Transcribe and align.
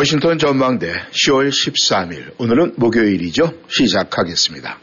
워싱턴 0.00 0.38
전망대 0.38 0.94
10월 1.10 1.50
13일 1.50 2.32
오늘은 2.38 2.72
목요일이죠. 2.76 3.52
시작하겠습니다. 3.68 4.78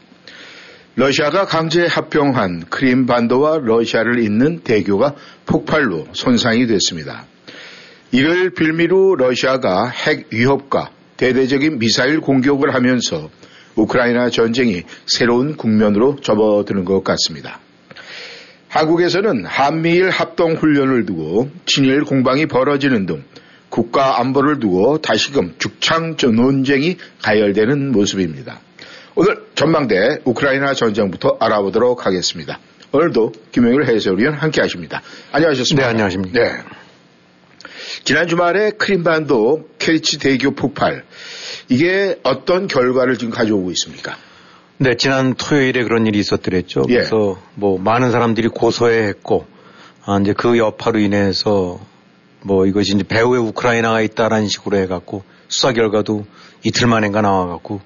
러시아가 0.94 1.44
강제 1.44 1.86
합병한 1.86 2.66
크림 2.70 3.04
반도와 3.04 3.58
러시아를 3.58 4.20
잇는 4.20 4.60
대교가 4.60 5.16
폭발로 5.44 6.06
손상이 6.12 6.68
됐습니다. 6.68 7.26
이를 8.12 8.50
빌미로 8.50 9.16
러시아가 9.16 9.88
핵 9.88 10.28
위협과 10.32 10.92
대대적인 11.16 11.80
미사일 11.80 12.20
공격을 12.20 12.72
하면서 12.72 13.28
우크라이나 13.74 14.30
전쟁이 14.30 14.84
새로운 15.06 15.56
국면으로 15.56 16.20
접어드는 16.20 16.84
것 16.84 17.02
같습니다. 17.02 17.58
한국에서는 18.68 19.46
한미일 19.46 20.10
합동 20.10 20.54
훈련을 20.54 21.06
두고 21.06 21.50
친일 21.66 22.04
공방이 22.04 22.46
벌어지는 22.46 23.06
등 23.06 23.24
국가 23.78 24.18
안보를 24.18 24.58
두고 24.58 24.98
다시금 24.98 25.54
죽창 25.58 26.16
논쟁이 26.20 26.96
가열되는 27.22 27.92
모습입니다. 27.92 28.58
오늘 29.14 29.44
전망대 29.54 30.18
우크라이나 30.24 30.74
전쟁부터 30.74 31.36
알아보도록 31.38 32.04
하겠습니다. 32.04 32.58
오늘도 32.90 33.32
김영일 33.52 33.86
해설위원 33.86 34.34
함께 34.34 34.60
하십니다. 34.62 35.00
안녕하셨습니까? 35.30 35.86
네, 35.86 35.90
안녕하십니까. 35.92 36.40
네. 36.40 36.50
지난 38.02 38.26
주말에 38.26 38.70
크림반도 38.70 39.68
케리치 39.78 40.18
대교 40.18 40.56
폭발 40.56 41.04
이게 41.68 42.18
어떤 42.24 42.66
결과를 42.66 43.16
지금 43.16 43.32
가져오고 43.32 43.70
있습니까? 43.70 44.16
네, 44.78 44.96
지난 44.96 45.34
토요일에 45.34 45.84
그런 45.84 46.04
일이 46.04 46.18
있었더랬죠. 46.18 46.82
예. 46.88 46.94
그래서 46.94 47.40
뭐 47.54 47.78
많은 47.78 48.10
사람들이 48.10 48.48
고소해 48.48 49.06
했고 49.06 49.46
아, 50.04 50.18
이제 50.20 50.32
그 50.32 50.58
여파로 50.58 50.98
인해서 50.98 51.78
뭐 52.42 52.66
이것이 52.66 52.94
이제 52.94 53.04
배후에 53.04 53.38
우크라이나가 53.38 54.00
있다라는 54.00 54.48
식으로 54.48 54.76
해갖고 54.78 55.22
수사 55.48 55.72
결과도 55.72 56.26
이틀 56.62 56.86
만인가 56.86 57.20
나와갖고 57.22 57.80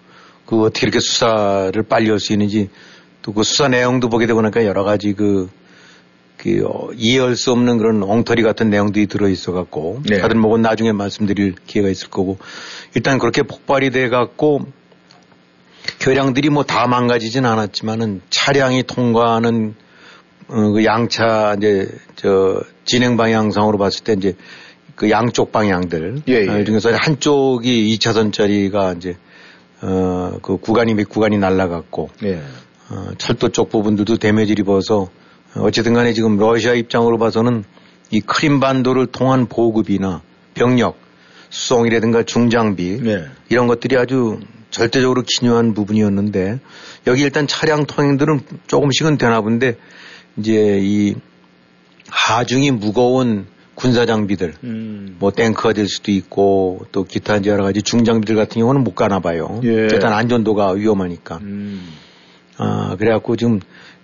그 0.47 0.63
어떻게 0.63 0.87
이렇게 0.87 1.01
수사를 1.01 1.81
빨리 1.85 2.11
할 2.11 2.19
수 2.19 2.33
있는지 2.33 2.71
또 3.23 3.33
그 3.33 3.45
수사 3.45 3.69
내용도 3.69 4.09
보게 4.09 4.27
되고 4.27 4.43
나니까 4.43 4.65
여러 4.67 4.83
가지 4.83 5.13
그, 5.13 5.49
그 6.37 6.65
어, 6.67 6.91
이해할 6.97 7.37
수 7.37 7.53
없는 7.53 7.79
그런 7.79 8.03
엉터리 8.03 8.43
같은 8.43 8.69
내용들이 8.69 9.07
들어있어갖고 9.07 10.03
네. 10.09 10.19
다들 10.21 10.37
뭐건 10.37 10.63
나중에 10.63 10.93
말씀드릴 10.93 11.55
기회가 11.67 11.89
있을 11.89 12.11
거고 12.11 12.39
일단 12.95 13.19
그렇게 13.19 13.43
폭발이 13.43 13.91
돼갖고 13.91 14.67
교량들이 16.01 16.51
뭐 16.51 16.65
다 16.65 16.87
망가지진 16.89 17.47
않았지만은 17.47 18.23
차량이 18.29 18.83
통과하는 18.83 19.75
어, 19.79 19.82
그 20.53 20.85
양차 20.85 21.55
이제 21.59 21.89
저 22.17 22.63
진행 22.85 23.17
방향상으로 23.17 23.79
봤을 23.79 24.05
때 24.05 24.13
이제 24.13 24.37
그 24.95 25.11
양쪽 25.11 25.53
방향들 25.53 26.23
예, 26.29 26.33
예. 26.33 26.49
어, 26.49 26.65
중에서 26.65 26.91
한쪽이 26.93 27.97
2차선짜리가 27.97 28.97
이제 28.97 29.17
어 29.83 30.13
그 30.43 30.57
구간이 30.57 30.95
몇 30.95 31.09
구간이 31.09 31.39
날라갔고 31.39 32.11
예. 32.25 32.43
어, 32.91 33.11
철도 33.19 33.49
쪽 33.49 33.71
부분들도 33.71 34.19
데미지를 34.19 34.61
입어서 34.61 35.09
어쨌든 35.57 35.95
간에 35.95 36.13
지금 36.13 36.37
러시아 36.37 36.75
입장으로 36.75 37.19
봐서는 37.19 37.65
이 38.11 38.21
크림반도를 38.21 39.07
통한 39.07 39.47
보급이나 39.47 40.23
병력, 40.55 40.97
수송이라든가 41.51 42.25
중장비 42.25 43.01
네. 43.03 43.25
이런 43.49 43.67
것들이 43.67 43.97
아주 43.97 44.41
절대적으로 44.71 45.23
기묘한 45.27 45.75
부분이었는데 45.75 46.59
여기 47.07 47.23
일단 47.23 47.47
차량 47.47 47.87
통행들은 47.87 48.41
조금씩은 48.67 49.19
되나 49.19 49.41
본데 49.41 49.77
이제 50.37 50.81
이 50.83 51.15
하중이 52.09 52.71
무거운 52.73 53.47
군사 53.75 54.07
장비들 54.07 54.55
음. 54.65 55.17
뭐 55.19 55.31
탱크가 55.31 55.73
될 55.73 55.89
수도 55.89 56.11
있고 56.11 56.87
또 56.93 57.05
기타 57.05 57.37
이제 57.37 57.51
여러 57.51 57.65
가지 57.65 57.83
중장비들 57.83 58.37
같은 58.37 58.61
경우는 58.61 58.85
못 58.85 58.95
가나 58.95 59.21
봐요. 59.21 59.61
예. 59.65 59.69
일단 59.69 60.13
안전도가 60.13 60.73
위험하니까. 60.73 61.39
음. 61.43 61.89
아, 62.59 62.97
그래갖고 62.99 63.37
지금 63.37 63.61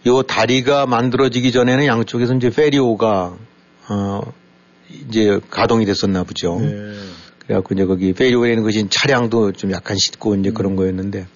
요 0.06 0.22
다리가 0.22 0.86
만들어지기 0.86 1.52
전에는 1.52 1.86
양쪽에서 1.86 2.34
이제 2.34 2.50
페리오가 2.50 3.36
어 3.88 4.20
이제 5.08 5.38
가동이 5.50 5.84
됐었나 5.84 6.24
보죠. 6.24 6.58
예. 6.62 6.94
그래갖고 7.40 7.74
이제 7.74 7.84
거기 7.84 8.12
페리오에 8.12 8.50
있는 8.50 8.62
것이 8.62 8.86
차량도 8.88 9.52
좀 9.52 9.72
약간 9.72 9.96
싣고 9.96 10.34
이제 10.36 10.50
음. 10.50 10.54
그런 10.54 10.76
거였는데 10.76 11.26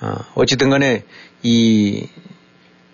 아, 0.00 0.24
어쨌든 0.34 0.70
간에 0.70 1.04
이 1.42 2.06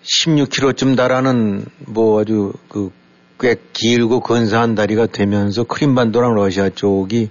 16km쯤 0.05 0.95
달하는 0.95 1.65
뭐 1.87 2.21
아주 2.21 2.53
그 2.69 2.91
꽤 3.39 3.55
길고 3.73 4.21
근사한 4.21 4.75
다리가 4.75 5.07
되면서 5.07 5.63
크림반도랑 5.63 6.35
러시아 6.35 6.69
쪽이 6.69 7.29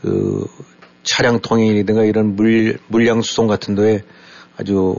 그 0.00 0.46
차량 1.02 1.40
통행이라든가 1.40 2.04
이런 2.04 2.36
물, 2.36 2.78
물량 2.86 3.20
수송 3.20 3.46
같은 3.46 3.74
데에 3.74 4.02
아주 4.56 4.96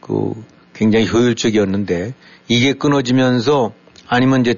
그 0.00 0.32
굉장히 0.74 1.06
효율적이었는데 1.06 2.14
이게 2.48 2.72
끊어지면서 2.72 3.72
아니면 4.08 4.40
이제 4.40 4.54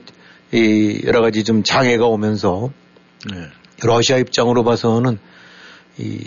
이 0.53 1.03
여러 1.05 1.21
가지 1.21 1.45
좀 1.45 1.63
장애가 1.63 2.07
오면서 2.07 2.71
네. 3.31 3.47
러시아 3.83 4.19
입장으로 4.19 4.65
봐서는 4.65 5.19
이 5.99 6.21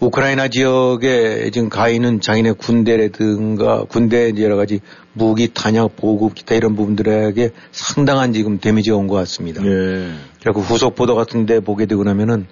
우크라이나 0.00 0.48
지역에 0.48 1.50
지금 1.52 1.68
가 1.68 1.88
있는 1.88 2.20
장인의 2.20 2.54
군대라든가 2.54 3.84
군대 3.88 4.32
여러 4.38 4.56
가지 4.56 4.80
무기 5.12 5.48
탄약 5.54 5.96
보급 5.96 6.34
기타 6.34 6.54
이런 6.56 6.74
부분들에게 6.76 7.50
상당한 7.72 8.32
지금 8.32 8.58
데미지가 8.58 8.96
온 8.96 9.06
것 9.06 9.14
같습니다. 9.16 9.64
예. 9.64 10.10
그리고 10.42 10.60
후속 10.60 10.94
보도 10.94 11.14
같은데 11.14 11.60
보게 11.60 11.86
되고 11.86 12.02
나면은 12.04 12.46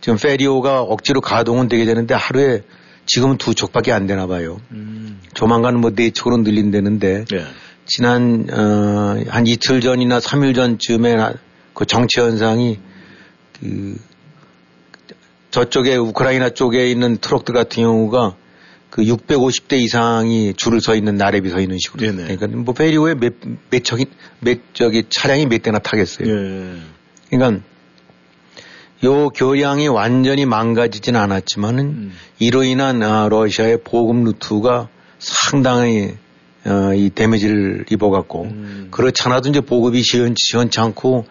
지금 0.00 0.18
페리오가 0.18 0.80
억지로 0.82 1.20
가동은 1.20 1.68
되게 1.68 1.84
되는데 1.84 2.14
하루에 2.14 2.62
지금은 3.06 3.38
두 3.38 3.54
척밖에 3.54 3.92
안 3.92 4.06
되나 4.06 4.26
봐요. 4.26 4.60
음. 4.72 5.20
조만간 5.34 5.80
뭐 5.80 5.90
네 5.94 6.10
척으로 6.10 6.38
늘린다는데 6.38 7.24
예. 7.34 7.44
지난 7.84 8.48
어, 8.50 9.22
한 9.28 9.46
이틀 9.46 9.80
전이나 9.80 10.18
3일 10.18 10.54
전쯤에 10.56 11.14
나- 11.14 11.34
그 11.72 11.84
정치 11.84 12.18
현상이 12.20 12.78
그 13.60 13.96
저쪽에 15.56 15.96
우크라이나 15.96 16.50
쪽에 16.50 16.90
있는 16.90 17.16
트럭들 17.16 17.54
같은 17.54 17.82
경우가 17.82 18.36
그 18.90 19.00
650대 19.00 19.78
이상이 19.78 20.52
줄을 20.54 20.82
서 20.82 20.94
있는 20.94 21.16
나래비 21.16 21.48
서 21.48 21.60
있는 21.60 21.78
식으로. 21.78 22.04
네네. 22.04 22.36
그러니까 22.36 22.46
뭐 22.58 22.74
페리오에 22.74 23.14
몇, 23.14 23.32
몇 23.70 23.82
척이, 23.82 24.04
몇 24.40 24.58
저기 24.74 25.04
차량이 25.08 25.46
몇 25.46 25.62
대나 25.62 25.78
타겠어요. 25.78 26.28
예. 26.28 26.76
그러니까 27.30 27.62
요 29.04 29.30
교량이 29.30 29.88
완전히 29.88 30.44
망가지진 30.44 31.16
않았지만은 31.16 31.84
음. 31.86 32.12
이로 32.38 32.62
인한 32.62 33.02
아, 33.02 33.26
러시아의 33.30 33.78
보급 33.82 34.24
루트가 34.24 34.90
상당히 35.18 36.16
어, 36.66 36.92
이 36.94 37.08
데미지를 37.14 37.86
입어갖고 37.90 38.42
음. 38.42 38.88
그렇잖아도 38.90 39.48
이제 39.48 39.62
보급이 39.62 40.02
시원, 40.02 40.34
시원치 40.36 40.80
않고 40.80 41.24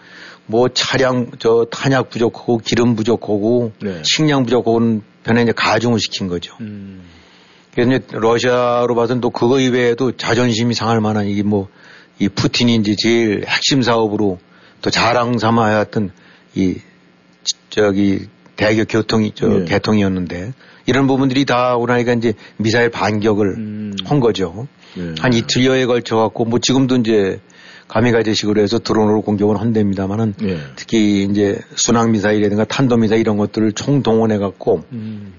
뭐 0.47 0.69
차량 0.69 1.31
저 1.39 1.65
탄약 1.71 2.09
부족하고 2.09 2.57
기름 2.59 2.95
부족하고 2.95 3.71
네. 3.81 4.01
식량 4.03 4.43
부족하고는 4.45 5.01
변에 5.23 5.41
이제 5.41 5.51
가중을 5.51 5.99
시킨 5.99 6.27
거죠. 6.27 6.55
음. 6.61 7.01
그래서 7.73 7.91
이제 7.95 8.05
러시아로 8.11 8.95
봐서는 8.95 9.21
또 9.21 9.29
그거 9.31 9.59
이외에도 9.59 10.11
자존심이 10.15 10.73
상할 10.73 11.01
만한 11.01 11.25
이게 11.27 11.43
뭐이 11.43 12.29
푸틴이 12.35 12.75
이제 12.75 12.95
제일 12.97 13.43
핵심 13.47 13.81
사업으로 13.81 14.39
또 14.81 14.89
자랑 14.89 15.39
삼아야 15.39 15.79
했던 15.79 16.11
이 16.53 16.75
지- 17.43 17.55
저기 17.69 18.27
대교 18.55 18.85
교통이 18.85 19.31
저 19.35 19.61
예. 19.61 19.65
개통이었는데 19.65 20.53
이런 20.85 21.07
부분들이 21.07 21.43
다 21.45 21.75
나니까 21.85 22.13
이제 22.13 22.33
미사일 22.57 22.89
반격을 22.91 23.47
음. 23.57 23.93
한 24.05 24.19
거죠. 24.19 24.67
예. 24.97 25.15
한 25.19 25.33
이틀여에 25.33 25.85
걸쳐 25.87 26.15
갖고 26.17 26.45
뭐 26.45 26.59
지금도 26.59 26.97
이제 26.97 27.41
가미가제식으로 27.87 28.61
해서 28.61 28.79
드론으로 28.79 29.21
공격을 29.21 29.59
한답니다만은 29.59 30.33
예. 30.43 30.59
특히 30.75 31.23
이제 31.23 31.59
순항 31.75 32.11
미사일이라든가 32.11 32.65
탄도 32.65 32.97
미사일 32.97 33.21
이런 33.21 33.37
것들을 33.37 33.73
총 33.73 34.01
동원해 34.01 34.37
갖고 34.37 34.83
음. 34.91 35.33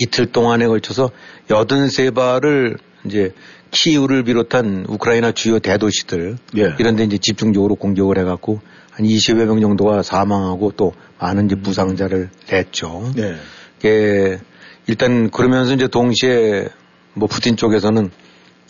이틀 0.00 0.26
동안에 0.26 0.66
걸쳐서 0.66 1.10
83발을 1.48 2.78
이제 3.04 3.32
키우를 3.70 4.24
비롯한 4.24 4.86
우크라이나 4.88 5.32
주요 5.32 5.58
대도시들 5.58 6.38
예. 6.56 6.74
이런 6.78 6.96
데 6.96 7.04
이제 7.04 7.18
집중적으로 7.18 7.74
공격을 7.74 8.18
해 8.18 8.24
갖고 8.24 8.60
한 8.90 9.06
20여 9.06 9.44
명 9.44 9.60
정도가 9.60 10.02
사망하고 10.02 10.72
또 10.76 10.92
많은 11.20 11.46
이제 11.46 11.54
부상자를 11.56 12.30
냈죠. 12.50 13.12
네. 13.14 13.36
그 13.80 14.38
일단 14.86 15.30
그러면서 15.30 15.74
이제 15.74 15.86
동시에 15.86 16.68
뭐 17.14 17.28
푸틴 17.28 17.56
쪽에서는 17.56 18.10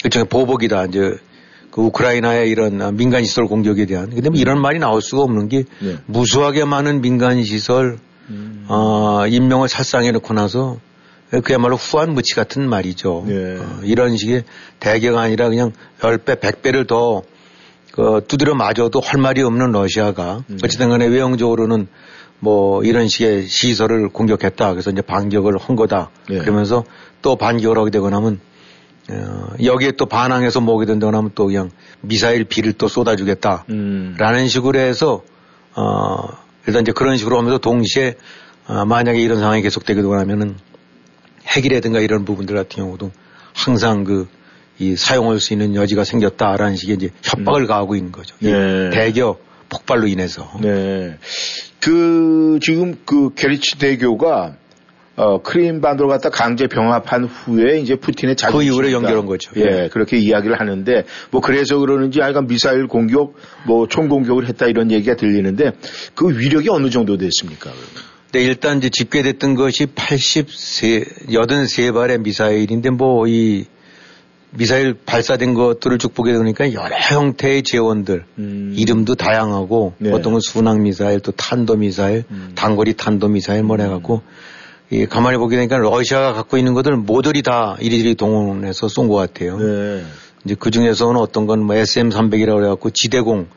일종의 0.04 0.26
보복이다. 0.28 0.86
이제 0.86 1.16
그 1.78 1.82
우크라이나의 1.82 2.50
이런 2.50 2.96
민간 2.96 3.24
시설 3.24 3.46
공격에 3.46 3.86
대한. 3.86 4.10
근데 4.10 4.30
뭐 4.30 4.38
이런 4.40 4.60
말이 4.60 4.80
나올 4.80 5.00
수가 5.00 5.22
없는 5.22 5.48
게 5.48 5.62
네. 5.78 5.98
무수하게 6.06 6.64
많은 6.64 7.02
민간 7.02 7.44
시설 7.44 7.98
음. 8.30 8.64
어, 8.66 9.28
인명을 9.28 9.68
살상해 9.68 10.10
놓고 10.10 10.34
나서 10.34 10.78
그야말로 11.44 11.76
후한 11.76 12.14
무치 12.14 12.34
같은 12.34 12.68
말이죠. 12.68 13.24
네. 13.28 13.58
어, 13.58 13.80
이런 13.84 14.16
식의 14.16 14.42
대개가 14.80 15.20
아니라 15.20 15.48
그냥 15.48 15.70
10배, 16.00 16.40
100배를 16.40 16.88
더 16.88 17.22
그, 17.92 18.24
두드려 18.26 18.56
맞아도 18.56 18.98
할 19.00 19.20
말이 19.20 19.40
없는 19.42 19.70
러시아가 19.70 20.42
네. 20.48 20.56
어쨌든 20.64 20.88
간에 20.88 21.06
외형적으로는 21.06 21.86
뭐 22.40 22.82
이런 22.82 23.06
식의 23.06 23.46
시설을 23.46 24.08
공격했다. 24.08 24.72
그래서 24.72 24.90
이제 24.90 25.00
반격을 25.00 25.58
한 25.58 25.76
거다. 25.76 26.10
네. 26.28 26.38
그러면서 26.38 26.82
또 27.22 27.36
반격을 27.36 27.78
하게 27.78 27.92
되거나 27.92 28.16
하면 28.16 28.34
어, 28.34 28.38
여기에 29.62 29.92
또 29.92 30.06
반항해서 30.06 30.60
뭐게 30.60 30.86
된다거나 30.86 31.18
하면 31.18 31.30
또 31.34 31.46
그냥 31.46 31.70
미사일 32.00 32.44
비를 32.44 32.72
또 32.72 32.88
쏟아주겠다. 32.88 33.64
음. 33.70 34.14
라는 34.18 34.48
식으로 34.48 34.78
해서 34.78 35.22
어, 35.74 36.28
일단 36.66 36.82
이제 36.82 36.92
그런 36.92 37.16
식으로 37.16 37.38
하면서 37.38 37.58
동시에 37.58 38.16
어, 38.66 38.84
만약에 38.84 39.20
이런 39.20 39.38
상황이 39.38 39.62
계속되게 39.62 40.02
되거나 40.02 40.20
하면은 40.22 40.56
핵이라든가 41.56 42.00
이런 42.00 42.24
부분들 42.24 42.54
같은 42.54 42.82
경우도 42.82 43.10
항상 43.54 44.04
그 44.04 44.28
이 44.78 44.94
사용할 44.96 45.40
수 45.40 45.52
있는 45.52 45.74
여지가 45.74 46.04
생겼다라는 46.04 46.76
식의 46.76 46.96
이제 46.96 47.10
협박을 47.22 47.62
음. 47.62 47.66
가하고 47.66 47.96
있는 47.96 48.12
거죠. 48.12 48.36
네. 48.38 48.90
대교 48.90 49.38
폭발로 49.68 50.06
인해서. 50.06 50.50
네. 50.60 51.18
그 51.80 52.58
지금 52.62 52.96
그 53.04 53.34
게리치 53.34 53.78
대교가 53.78 54.54
어, 55.18 55.42
크림 55.42 55.80
반도를 55.80 56.08
갖다 56.08 56.30
강제 56.30 56.68
병합한 56.68 57.24
후에 57.24 57.80
이제 57.80 57.96
푸틴의 57.96 58.36
자주 58.36 58.56
그 58.56 58.62
이후로 58.62 58.92
연결한 58.92 59.26
거죠. 59.26 59.50
예, 59.56 59.64
네. 59.64 59.88
그렇게 59.88 60.16
이야기를 60.16 60.60
하는데 60.60 61.04
뭐 61.32 61.40
그래서 61.40 61.76
그러는지 61.78 62.22
아이가 62.22 62.40
미사일 62.40 62.86
공격 62.86 63.34
뭐 63.66 63.88
총 63.88 64.08
공격을 64.08 64.46
했다 64.48 64.66
이런 64.66 64.92
얘기가 64.92 65.16
들리는데 65.16 65.72
그 66.14 66.38
위력이 66.38 66.68
어느 66.68 66.88
정도 66.90 67.16
됐습니까? 67.16 67.70
네, 68.30 68.44
일단 68.44 68.78
이제 68.78 68.90
집계됐던 68.90 69.56
것이 69.56 69.86
83, 69.86 70.44
83발의 71.26 72.20
미사일인데 72.20 72.90
뭐 72.90 73.26
이 73.26 73.64
미사일 74.50 74.94
발사된 74.94 75.54
것들을 75.54 75.98
쭉 75.98 76.14
보게 76.14 76.32
되니까 76.32 76.72
여러 76.72 76.96
형태의 76.96 77.62
재원들, 77.62 78.24
음. 78.38 78.72
이름도 78.76 79.14
다양하고 79.14 79.94
네. 79.98 80.10
어떤 80.10 80.32
건 80.32 80.40
순항 80.40 80.82
미사일, 80.82 81.20
또 81.20 81.32
탄도 81.32 81.76
미사일, 81.76 82.24
음. 82.30 82.52
단거리 82.54 82.94
탄도 82.94 83.28
미사일 83.28 83.62
뭐 83.62 83.76
해갖고 83.76 84.22
이 84.90 85.04
가만히 85.06 85.36
보게 85.38 85.56
되니까 85.56 85.76
러시아가 85.78 86.32
갖고 86.32 86.56
있는 86.56 86.72
것들 86.74 86.96
모조리 86.96 87.42
다 87.42 87.76
이리저리 87.80 88.14
동원해서 88.14 88.88
쏜 88.88 89.08
것 89.08 89.16
같아요. 89.16 89.58
네. 89.58 90.02
이제 90.44 90.56
그 90.58 90.70
중에서는 90.70 91.20
어떤 91.20 91.46
건 91.46 91.60
뭐 91.60 91.76
SM300이라고 91.76 92.64
해갖고 92.64 92.90
지대공 92.90 93.48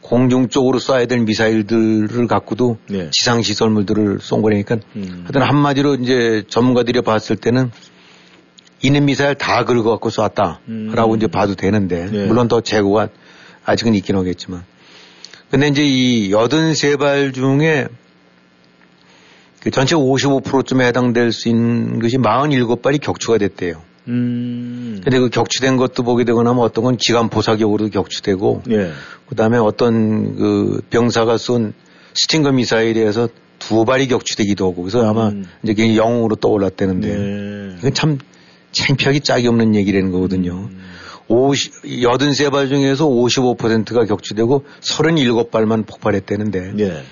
공중 0.00 0.48
쪽으로 0.48 0.78
쏴야 0.78 1.06
될 1.08 1.20
미사일들을 1.20 2.26
갖고도 2.26 2.78
네. 2.88 3.08
지상 3.12 3.42
시설물들을 3.42 4.18
쏜 4.20 4.40
거니까 4.40 4.76
음. 4.96 5.20
하여튼 5.24 5.42
한마디로 5.42 5.96
이제 5.96 6.44
전문가들이 6.48 7.02
봤을 7.02 7.36
때는 7.36 7.70
이는 8.82 9.04
미사일 9.04 9.34
다 9.34 9.64
긁어 9.66 9.82
갖고 9.90 10.08
쐈다라고 10.08 10.58
음. 10.68 11.16
이제 11.16 11.26
봐도 11.26 11.54
되는데 11.54 12.06
네. 12.10 12.26
물론 12.26 12.48
더 12.48 12.62
재고가 12.62 13.08
아직은 13.66 13.94
있긴 13.96 14.16
하겠지만 14.16 14.64
근데 15.50 15.68
이제 15.68 15.82
이 15.84 16.30
83발 16.30 17.34
중에 17.34 17.88
그 19.60 19.70
전체 19.70 19.94
55%쯤에 19.94 20.86
해당될 20.86 21.32
수 21.32 21.48
있는 21.48 21.98
것이 21.98 22.16
47발이 22.16 23.00
격추가 23.00 23.38
됐대요. 23.38 23.82
음. 24.08 25.00
근데 25.04 25.18
그 25.18 25.28
격추된 25.28 25.76
것도 25.76 26.02
보게 26.02 26.24
되거나 26.24 26.52
뭐 26.52 26.64
어떤 26.64 26.84
건 26.84 26.96
기관 26.96 27.28
포사격으로 27.28 27.90
격추되고 27.90 28.62
예. 28.70 28.90
그 29.28 29.34
다음에 29.36 29.58
어떤 29.58 30.36
그 30.36 30.80
병사가 30.90 31.36
쏜 31.36 31.74
스팅거 32.14 32.52
미사일에서 32.52 33.28
두 33.58 33.84
발이 33.84 34.08
격추되기도 34.08 34.66
하고 34.66 34.82
그래서 34.82 35.06
아마 35.06 35.28
음. 35.28 35.44
이제 35.62 35.74
그게 35.74 35.96
영웅으로 35.96 36.36
떠올랐다는데 36.36 37.08
예. 37.08 37.76
이건 37.78 37.94
참 37.94 38.18
창피하기 38.72 39.20
짝이 39.20 39.46
없는 39.46 39.74
얘기라는 39.74 40.10
거거든요. 40.10 40.52
음. 40.52 40.80
50, 41.28 41.84
83발 41.84 42.68
중에서 42.68 43.06
55%가 43.06 44.04
격추되고 44.04 44.64
37발만 44.80 45.86
폭발했다는데 45.86 46.72
예. 46.78 47.04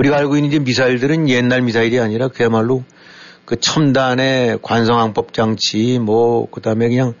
우리가 0.00 0.16
알고 0.16 0.36
있는 0.36 0.48
이제 0.48 0.58
미사일들은 0.58 1.28
옛날 1.28 1.60
미사일이 1.60 2.00
아니라 2.00 2.28
그야말로 2.28 2.84
그 3.44 3.56
첨단의 3.60 4.60
관성항법 4.62 5.34
장치 5.34 5.98
뭐 5.98 6.48
그다음에 6.50 6.88
그냥 6.88 7.14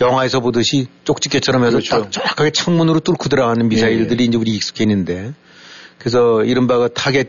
영화에서 0.00 0.40
보듯이 0.40 0.86
쪽집게처럼 1.04 1.62
해서 1.64 1.78
그렇죠. 1.78 2.02
딱 2.02 2.12
정확하게 2.12 2.50
창문으로 2.50 3.00
뚫고 3.00 3.30
들어가는 3.30 3.66
미사일들이 3.68 4.20
예, 4.20 4.24
예. 4.24 4.28
이제 4.28 4.36
우리 4.36 4.50
익숙해 4.50 4.84
있는데 4.84 5.32
그래서 5.98 6.44
이른바 6.44 6.76
그 6.76 6.92
타겟 6.92 7.28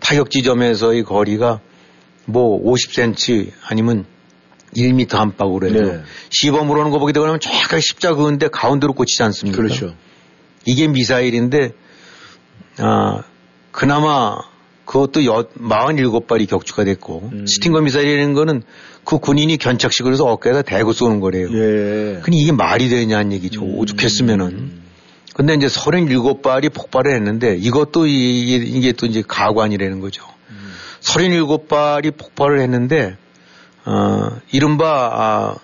타격 0.00 0.30
지점에서의 0.30 1.04
거리가 1.04 1.60
뭐 2.26 2.62
50cm 2.62 3.52
아니면 3.66 4.04
1m 4.76 5.14
안팎으로 5.14 5.66
해도 5.68 5.92
네. 5.92 6.02
시범 6.28 6.70
으로 6.70 6.80
오는 6.80 6.90
거 6.90 6.98
보게 6.98 7.12
되면 7.12 7.40
정확하게 7.40 7.80
십자 7.80 8.14
그은데 8.14 8.48
가운데로 8.48 8.92
꽂히지 8.92 9.22
않습니까? 9.22 9.56
그렇죠. 9.56 9.94
이게 10.66 10.88
미사일인데 10.88 11.72
아 12.78 13.22
그나마 13.72 14.36
그것도 14.84 15.24
여, 15.24 15.46
47발이 15.58 16.48
격추가 16.48 16.84
됐고 16.84 17.30
음. 17.32 17.46
스팅거 17.46 17.80
미사일이라는 17.80 18.34
거는 18.34 18.62
그 19.04 19.18
군인이 19.18 19.56
견착식을 19.56 20.12
해서 20.12 20.24
어깨에다 20.24 20.62
대고 20.62 20.92
쏘는 20.92 21.20
거래요. 21.20 21.48
예. 21.50 22.20
근데 22.22 22.36
이게 22.36 22.52
말이 22.52 22.88
되냐는 22.88 23.32
얘기죠. 23.32 23.62
음. 23.62 23.78
오죽했으면은. 23.78 24.82
근데 25.34 25.54
이제 25.54 25.66
37발이 25.66 26.72
폭발을 26.74 27.14
했는데 27.14 27.56
이것도 27.56 28.06
이, 28.06 28.54
이게 28.54 28.92
또 28.92 29.06
이제 29.06 29.22
가관이라는 29.26 30.00
거죠. 30.00 30.24
음. 30.50 30.72
37발이 31.00 32.16
폭발을 32.16 32.60
했는데 32.60 33.16
어, 33.84 34.30
이른바 34.52 35.10
아, 35.12 35.56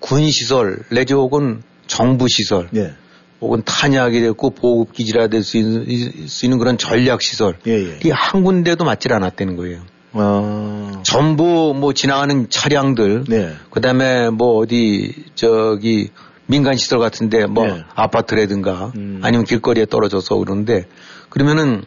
군 0.00 0.28
시설 0.30 0.78
내지 0.90 1.12
혹은 1.12 1.62
정부 1.86 2.26
시설 2.28 2.68
예. 2.74 2.94
혹은 3.40 3.62
탄약이 3.64 4.20
됐고 4.20 4.50
보급기지라 4.50 5.28
될 5.28 5.42
수 5.42 5.56
있는, 5.56 6.58
그런 6.58 6.76
전략시설. 6.76 7.58
예, 7.66 7.72
예. 7.72 7.98
이한 8.04 8.44
군데도 8.44 8.84
맞질 8.84 9.12
않았다는 9.12 9.56
거예요. 9.56 9.80
아. 10.12 11.00
전부 11.04 11.74
뭐 11.74 11.92
지나가는 11.92 12.48
차량들. 12.50 13.24
네. 13.28 13.54
그 13.70 13.80
다음에 13.80 14.30
뭐 14.30 14.58
어디 14.58 15.14
저기 15.34 16.10
민간시설 16.46 16.98
같은데 16.98 17.46
뭐 17.46 17.66
네. 17.66 17.84
아파트라든가 17.94 18.92
음. 18.96 19.20
아니면 19.22 19.44
길거리에 19.44 19.86
떨어져서 19.86 20.36
그러는데 20.36 20.86
그러면은 21.28 21.84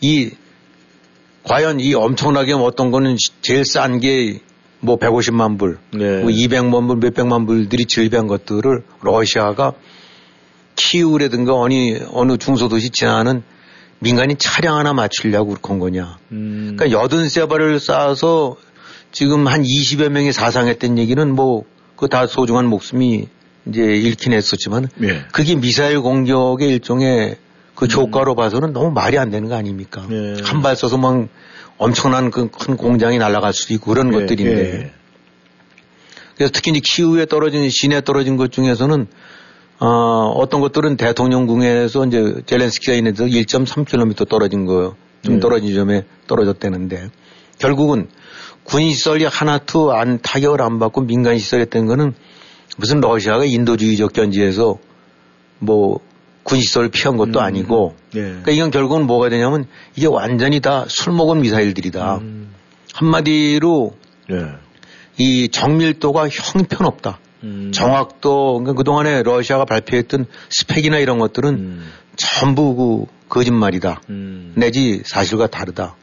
이 0.00 0.30
과연 1.44 1.80
이 1.80 1.94
엄청나게 1.94 2.52
어떤 2.52 2.90
거는 2.90 3.16
제일 3.40 3.64
싼 3.64 3.98
게 4.00 4.40
뭐 4.84 4.96
150만 4.98 5.58
불, 5.58 5.78
네. 5.92 6.22
뭐 6.22 6.30
200만 6.30 6.88
불, 6.88 6.96
몇백만 6.96 7.46
불들이 7.46 7.86
질비한 7.86 8.26
것들을 8.26 8.82
러시아가 9.02 9.74
키우라든가 10.76 11.54
어느, 11.54 12.00
어느 12.12 12.36
중소도시 12.36 12.90
지나는 12.90 13.42
민간인 13.98 14.36
차량 14.38 14.76
하나 14.78 14.92
맞추려고 14.92 15.56
그런 15.60 15.78
거냐. 15.78 16.18
음. 16.32 16.74
그러니까 16.76 17.00
여든 17.02 17.28
세 17.28 17.46
발을 17.46 17.78
쌓아서 17.78 18.56
지금 19.12 19.46
한 19.46 19.62
20여 19.62 20.08
명이 20.08 20.32
사상했던 20.32 20.98
얘기는 20.98 21.34
뭐, 21.34 21.64
그 21.96 22.08
다 22.08 22.26
소중한 22.26 22.66
목숨이 22.66 23.28
이제 23.66 23.80
잃긴 23.80 24.32
했었지만, 24.32 24.88
네. 24.96 25.22
그게 25.32 25.54
미사일 25.54 26.00
공격의 26.00 26.68
일종의 26.68 27.36
그 27.76 27.86
효과로 27.86 28.34
음. 28.34 28.36
봐서는 28.36 28.72
너무 28.72 28.90
말이 28.90 29.18
안 29.18 29.30
되는 29.30 29.48
거 29.48 29.54
아닙니까? 29.54 30.04
네. 30.08 30.34
한발 30.42 30.74
쏘서 30.74 30.96
막 30.96 31.28
엄청난 31.78 32.30
그 32.30 32.48
큰 32.48 32.76
공장이 32.76 33.18
날아갈 33.18 33.52
수도 33.52 33.74
있고 33.74 33.92
그런 33.92 34.10
네. 34.10 34.18
것들인데. 34.18 34.92
그래서 36.34 36.50
특히 36.52 36.72
이제 36.72 36.80
키우에 36.82 37.26
떨어진, 37.26 37.68
시내에 37.70 38.00
떨어진 38.00 38.36
것 38.36 38.50
중에서는 38.50 39.06
어, 39.84 40.32
어떤 40.36 40.60
것들은 40.60 40.96
대통령궁에서 40.96 42.06
이제 42.06 42.42
젤렌스키가 42.46 43.10
데서 43.10 43.24
1.3km 43.24 44.28
떨어진 44.28 44.64
거, 44.64 44.94
좀 45.22 45.34
네. 45.34 45.40
떨어진 45.40 45.74
점에 45.74 46.04
떨어졌다는데 46.28 47.10
결국은 47.58 48.08
군시설이 48.62 49.24
하나도 49.24 49.92
안 49.92 50.20
타격을 50.22 50.62
안 50.62 50.78
받고 50.78 51.00
민간 51.00 51.36
시설이었던 51.36 51.86
거는 51.86 52.14
무슨 52.76 53.00
러시아가 53.00 53.44
인도주의적 53.44 54.12
견지에서 54.12 54.78
뭐 55.58 55.98
군시설을 56.44 56.88
피한 56.90 57.16
것도 57.16 57.40
음. 57.40 57.44
아니고 57.44 57.96
네. 58.12 58.20
그러니까 58.20 58.52
이건 58.52 58.70
결국은 58.70 59.06
뭐가 59.08 59.30
되냐면 59.30 59.66
이게 59.96 60.06
완전히 60.06 60.60
다 60.60 60.86
술 60.88 61.12
먹은 61.12 61.40
미사일들이다. 61.40 62.18
음. 62.18 62.54
한마디로 62.94 63.96
네. 64.28 64.36
이 65.18 65.48
정밀도가 65.48 66.28
형편없다. 66.28 67.18
음. 67.44 67.70
정확도 67.72 68.58
그러니까 68.58 68.74
그동안에 68.74 69.22
러시아가 69.22 69.64
발표했던 69.64 70.26
스펙이나 70.50 70.98
이런 70.98 71.18
것들은 71.18 71.54
음. 71.54 71.90
전부 72.16 72.74
그 72.74 73.12
거짓말이다. 73.28 74.00
음. 74.10 74.52
내지 74.56 75.02
사실과 75.04 75.46
다르다. 75.46 75.96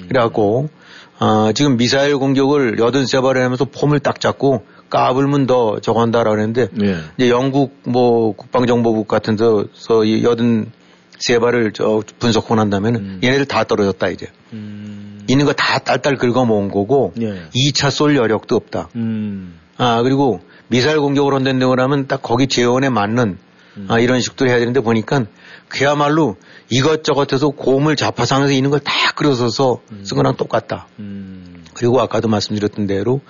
음. 0.00 0.06
그래갖고 0.08 0.68
어, 1.18 1.52
지금 1.52 1.76
미사일 1.76 2.18
공격을 2.18 2.76
83발을 2.76 3.40
하면서 3.40 3.64
폼을 3.64 4.00
딱 4.00 4.20
잡고 4.20 4.64
까불면 4.90 5.46
더 5.46 5.80
저거 5.80 6.00
한다라고 6.02 6.38
했는데 6.38 6.68
예. 6.82 6.98
이제 7.16 7.30
영국 7.30 7.80
뭐 7.84 8.32
국방정보국 8.36 9.08
같은 9.08 9.34
데서 9.36 10.04
이 10.04 10.22
83발을 10.22 11.74
저 11.74 12.02
분석하고 12.18 12.54
난 12.54 12.70
다음에는 12.70 13.00
음. 13.00 13.20
얘네들 13.24 13.46
다 13.46 13.64
떨어졌다 13.64 14.08
이제. 14.08 14.26
있는 15.28 15.44
거 15.44 15.52
다 15.54 15.78
딸딸 15.78 16.16
긁어 16.16 16.44
모은 16.44 16.70
거고 16.70 17.12
예. 17.20 17.48
2차 17.54 17.90
쏠 17.90 18.16
여력도 18.16 18.54
없다. 18.54 18.90
음. 18.94 19.58
아, 19.76 20.02
그리고 20.02 20.40
미사일 20.68 21.00
공격을 21.00 21.34
한다고 21.34 21.80
하면 21.80 22.06
딱 22.06 22.22
거기 22.22 22.46
재원에 22.46 22.88
맞는 22.88 23.38
음. 23.76 23.86
아, 23.88 23.98
이런 23.98 24.20
식으로 24.20 24.48
해야 24.48 24.58
되는데 24.58 24.80
보니까 24.80 25.26
그야말로 25.68 26.36
이것저것 26.70 27.32
해서 27.32 27.50
고물 27.50 27.96
자파상에서 27.96 28.52
있는 28.52 28.70
걸다 28.70 28.92
끌어서서 29.14 29.82
쓴 30.02 30.16
거랑 30.16 30.36
똑같다. 30.36 30.88
음. 30.98 31.64
그리고 31.74 32.00
아까도 32.00 32.28
말씀드렸던 32.28 32.86
대로 32.86 33.20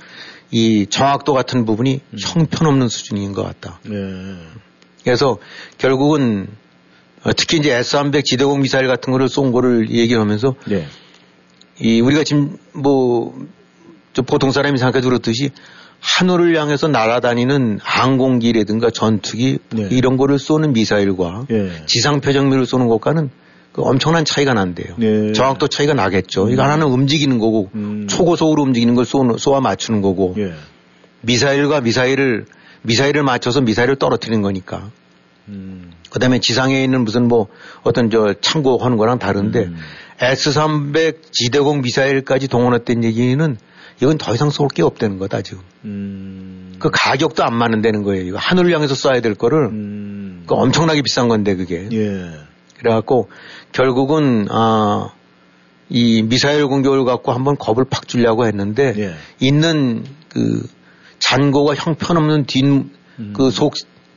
이 0.50 0.86
정확도 0.88 1.32
같은 1.32 1.64
부분이 1.64 2.00
형편없는 2.18 2.88
수준인 2.88 3.32
것 3.32 3.42
같다. 3.42 3.80
예. 3.90 4.36
그래서 5.02 5.38
결국은 5.78 6.48
어, 7.24 7.32
특히 7.32 7.58
이제 7.58 7.74
S-300 7.74 8.24
지대공 8.24 8.60
미사일 8.60 8.86
같은 8.86 9.12
거를 9.12 9.28
쏜 9.28 9.50
거를 9.50 9.90
얘기하면서 9.90 10.54
예. 10.70 10.86
이 11.80 12.00
우리가 12.00 12.22
지금 12.22 12.56
뭐저 12.72 14.22
보통 14.26 14.52
사람이 14.52 14.78
생각해 14.78 15.02
들었듯이 15.02 15.50
하늘을 16.00 16.56
향해서 16.56 16.88
날아다니는 16.88 17.80
항공기라든가 17.82 18.90
전투기 18.90 19.58
네. 19.70 19.88
이런 19.90 20.16
거를 20.16 20.38
쏘는 20.38 20.72
미사일과 20.72 21.46
예. 21.50 21.84
지상 21.86 22.20
표정미를 22.20 22.66
쏘는 22.66 22.86
것과는 22.88 23.30
그 23.72 23.82
엄청난 23.82 24.24
차이가 24.24 24.54
난대요. 24.54 24.94
네. 24.96 25.32
정확도 25.32 25.68
차이가 25.68 25.94
나겠죠. 25.94 26.48
이거 26.48 26.62
하나는 26.62 26.86
움직이는 26.86 27.38
거고 27.38 27.70
음. 27.74 28.06
초고속으로 28.08 28.62
움직이는 28.62 28.94
걸 28.94 29.04
쏘, 29.04 29.36
쏘아 29.36 29.60
맞추는 29.60 30.00
거고 30.00 30.34
예. 30.38 30.54
미사일과 31.20 31.80
미사일을 31.80 32.46
미사일을 32.82 33.22
맞춰서 33.22 33.60
미사일을 33.60 33.96
떨어뜨리는 33.96 34.40
거니까. 34.42 34.90
음. 35.48 35.92
그다음에 36.10 36.40
지상에 36.40 36.82
있는 36.82 37.04
무슨 37.04 37.28
뭐 37.28 37.48
어떤 37.82 38.10
저 38.10 38.34
창고 38.40 38.78
하는 38.78 38.96
거랑 38.96 39.18
다른데 39.18 39.64
음. 39.64 39.76
S-300 40.20 41.16
지대공 41.32 41.82
미사일까지 41.82 42.48
동원했던 42.48 43.04
얘기는 43.04 43.56
이건 44.02 44.18
더 44.18 44.34
이상 44.34 44.50
쏠 44.50 44.68
게 44.68 44.82
없다는 44.82 45.18
거다 45.18 45.42
지금. 45.42 45.62
음. 45.84 46.74
그 46.78 46.90
가격도 46.92 47.42
안 47.44 47.54
맞는다는 47.54 48.02
거예요. 48.02 48.24
이거 48.24 48.38
하늘을 48.38 48.72
향해서 48.74 48.94
쏴야 48.94 49.22
될 49.22 49.34
거를 49.34 49.66
음. 49.68 50.44
그 50.46 50.54
엄청나게 50.54 51.02
비싼 51.02 51.28
건데 51.28 51.56
그게. 51.56 51.88
예. 51.92 52.30
그래갖고 52.78 53.30
결국은 53.72 54.46
아, 54.50 55.10
이 55.88 56.22
미사일 56.22 56.66
공격을 56.66 57.04
갖고 57.04 57.32
한번 57.32 57.56
겁을 57.56 57.84
팍 57.88 58.06
주려고 58.06 58.46
했는데 58.46 58.94
예. 58.98 59.14
있는 59.40 60.04
그 60.28 60.66
잔고가 61.18 61.74
형편없는 61.74 62.44
뒷 62.46 62.64
그 63.32 63.50
속 63.50 63.72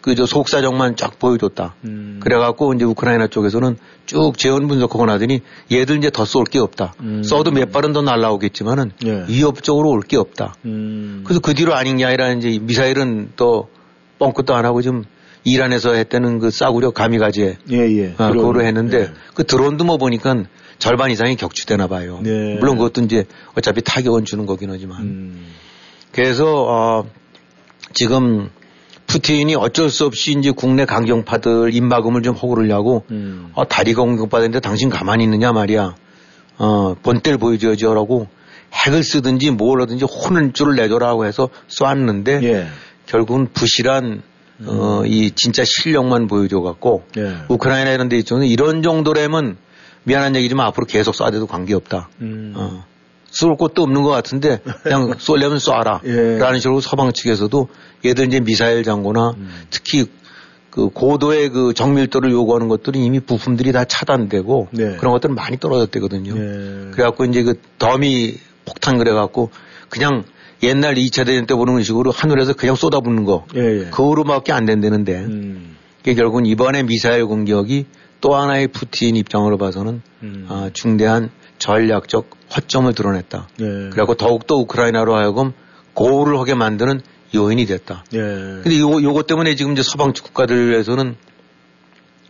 그 0.10 0.16
저 0.16 0.26
속사정만 0.26 0.96
쫙 0.96 1.18
보여줬다. 1.20 1.76
음. 1.86 2.20
그래갖고 2.22 2.74
이제 2.74 2.84
우크라이나 2.86 3.28
쪽에서는 3.28 3.78
쭉 4.06 4.38
재원 4.38 4.68
분석하고 4.68 5.06
나더니 5.06 5.42
얘들 5.72 5.98
이제 5.98 6.10
더 6.10 6.24
쏠 6.26 6.44
게 6.46 6.60
없다. 6.60 6.94
음. 7.02 7.24
써도 7.24 7.52
몇 7.52 7.72
발은 7.72 7.94
더 7.94 8.02
날라오겠지만은 8.02 8.92
예. 9.06 9.26
위협적으로 9.28 9.90
올 9.90 10.02
게 10.02 10.18
없다. 10.18 10.56
음. 10.66 11.22
그래서 11.26 11.40
그 11.42 11.54
뒤로 11.54 11.76
아닌 11.76 11.98
게 11.98 12.06
아니라 12.06 12.32
이제 12.34 12.58
미사일은 12.62 13.32
또 13.36 13.70
뻥끗도 14.18 14.54
안 14.56 14.66
하고 14.66 14.82
좀 14.82 15.04
이란에서 15.44 15.94
했다는 15.94 16.40
그 16.40 16.50
싸구려 16.50 16.92
가미가제 16.92 17.58
예, 17.72 17.78
예. 17.78 18.14
아, 18.18 18.28
드론. 18.30 18.38
그거로 18.38 18.64
했는데 18.66 19.00
예. 19.02 19.10
그 19.36 19.46
드론도 19.46 19.86
뭐 19.86 19.98
보니까 19.98 20.44
절반 20.80 21.12
이상이 21.12 21.36
격추되나 21.36 21.88
봐요. 21.88 22.20
네. 22.24 22.56
물론 22.60 22.78
그것도 22.78 23.02
이제 23.02 23.26
어차피 23.56 23.82
타격은 23.82 24.26
주는 24.26 24.46
거긴 24.46 24.70
하지만. 24.72 25.02
음. 25.04 25.46
그래서 26.12 26.66
어 26.68 27.06
지금 27.94 28.50
푸틴이 29.10 29.56
어쩔 29.56 29.90
수 29.90 30.06
없이 30.06 30.36
이제 30.38 30.52
국내 30.52 30.86
강경파들 30.86 31.74
입막음을 31.74 32.22
좀 32.22 32.36
허구르려고 32.36 33.06
음. 33.10 33.50
어, 33.56 33.68
다리가 33.68 34.04
공격받았는데 34.04 34.60
당신 34.60 34.90
가만히 34.90 35.24
있느냐 35.24 35.52
말이야. 35.52 35.96
어, 36.60 36.96
본때를 37.02 37.40
보여줘야지라고 37.40 38.28
핵을 38.72 39.04
쓰든지 39.04 39.50
뭘 39.52 39.82
하든지 39.82 40.06
혼을 40.06 40.54
줄을 40.54 40.76
내줘라고 40.76 41.26
해서 41.26 41.50
쏘았는데 41.68 42.42
예. 42.44 42.68
결국은 43.08 43.48
부실한 43.52 44.22
어, 44.68 45.04
이 45.08 45.32
진짜 45.32 45.64
실력만 45.66 46.28
보여줘 46.28 46.60
갖고 46.62 47.04
예. 47.18 47.38
우크라이나 47.48 47.92
이런 47.92 48.10
데 48.10 48.18
있어서 48.18 48.44
이런 48.44 48.84
정도라면 48.84 49.58
미안한 50.04 50.36
얘기지만 50.36 50.68
앞으로 50.68 50.86
계속 50.86 51.16
쏴대도 51.16 51.48
관계없다. 51.48 52.10
음. 52.22 52.54
어. 52.56 52.86
쏠 53.32 53.56
곳도 53.56 53.84
없는 53.84 54.04
것 54.04 54.10
같은데 54.10 54.60
그냥 54.84 55.14
쏠려면 55.20 55.58
쏴라. 55.58 56.02
예. 56.06 56.38
라는 56.38 56.60
식으로 56.60 56.82
서방 56.82 57.14
측에서도 57.14 57.68
얘들 58.06 58.28
이제 58.28 58.40
미사일 58.40 58.84
장고나 58.84 59.36
음. 59.38 59.50
특히 59.70 60.06
그 60.70 60.90
고도의 60.90 61.50
그 61.50 61.74
정밀도를 61.74 62.32
요구하는 62.32 62.68
것들은 62.68 63.00
이미 63.02 63.20
부품들이 63.20 63.72
다 63.72 63.86
차단되고 63.86 64.70
네. 64.72 64.96
그런 64.98 65.14
것들은 65.14 65.36
많이 65.36 65.58
떨어졌대거든요. 65.58 66.34
예. 66.36 66.92
그래갖고 66.92 67.26
이제 67.26 67.44
그 67.44 67.56
더미 67.78 68.38
폭탄 68.66 68.98
그래갖고 68.98 69.50
그냥 69.90 70.24
옛날 70.62 70.96
2차 70.96 71.26
대전 71.26 71.46
때 71.46 71.56
보는 71.56 71.82
식으로 71.84 72.12
하늘에서 72.12 72.54
그냥 72.54 72.76
쏟아붓는 72.76 73.24
거. 73.24 73.46
예, 73.56 73.60
예. 73.60 73.84
그거로밖에 73.86 74.52
안 74.52 74.66
된다는데 74.66 75.16
음. 75.20 75.78
그게 75.98 76.14
결국은 76.14 76.46
이번에 76.46 76.84
미사일 76.84 77.26
공격이 77.26 77.86
또 78.22 78.36
하나의 78.36 78.68
푸틴 78.68 79.16
입장으로 79.16 79.58
봐서는 79.58 80.02
음. 80.24 80.46
아, 80.50 80.70
중대한 80.74 81.30
전략적 81.60 82.30
허점을 82.56 82.94
드러냈다. 82.94 83.48
예. 83.60 83.66
그래갖고 83.92 84.16
더욱더 84.16 84.56
우크라이나로 84.56 85.16
하여금 85.16 85.52
고우를 85.94 86.40
하게 86.40 86.56
만드는 86.56 87.02
요인이 87.36 87.66
됐다. 87.66 88.06
예. 88.14 88.18
근데 88.18 88.80
요, 88.80 89.02
요거 89.02 89.24
때문에 89.24 89.56
지금 89.56 89.74
이제 89.74 89.84
서방 89.84 90.14
국가들에서는 90.14 91.16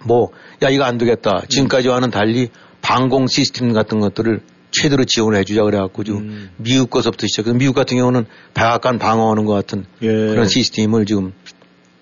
뭐, 0.06 0.32
야, 0.64 0.70
이거 0.70 0.84
안 0.84 0.98
되겠다. 0.98 1.44
지금까지와는 1.48 2.10
달리 2.10 2.50
방공 2.82 3.28
시스템 3.28 3.74
같은 3.74 4.00
것들을 4.00 4.42
최대로 4.72 5.04
지원을 5.04 5.40
해주자 5.40 5.64
그래갖고 5.64 6.04
지금 6.04 6.20
음. 6.20 6.50
미국 6.58 6.90
거서부터 6.90 7.28
시작해서 7.28 7.56
미국 7.56 7.74
같은 7.74 7.98
경우는 7.98 8.26
백악관 8.54 9.00
방어하는 9.00 9.46
것 9.46 9.54
같은 9.54 9.86
예. 10.02 10.08
그런 10.08 10.48
시스템을 10.48 11.06
지금 11.06 11.34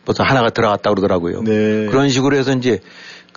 벌써 0.06 0.24
하나가 0.24 0.50
들어갔다 0.50 0.90
그러더라고요. 0.90 1.44
네. 1.44 1.86
그런 1.88 2.10
식으로 2.10 2.38
해서 2.38 2.54
이제 2.54 2.80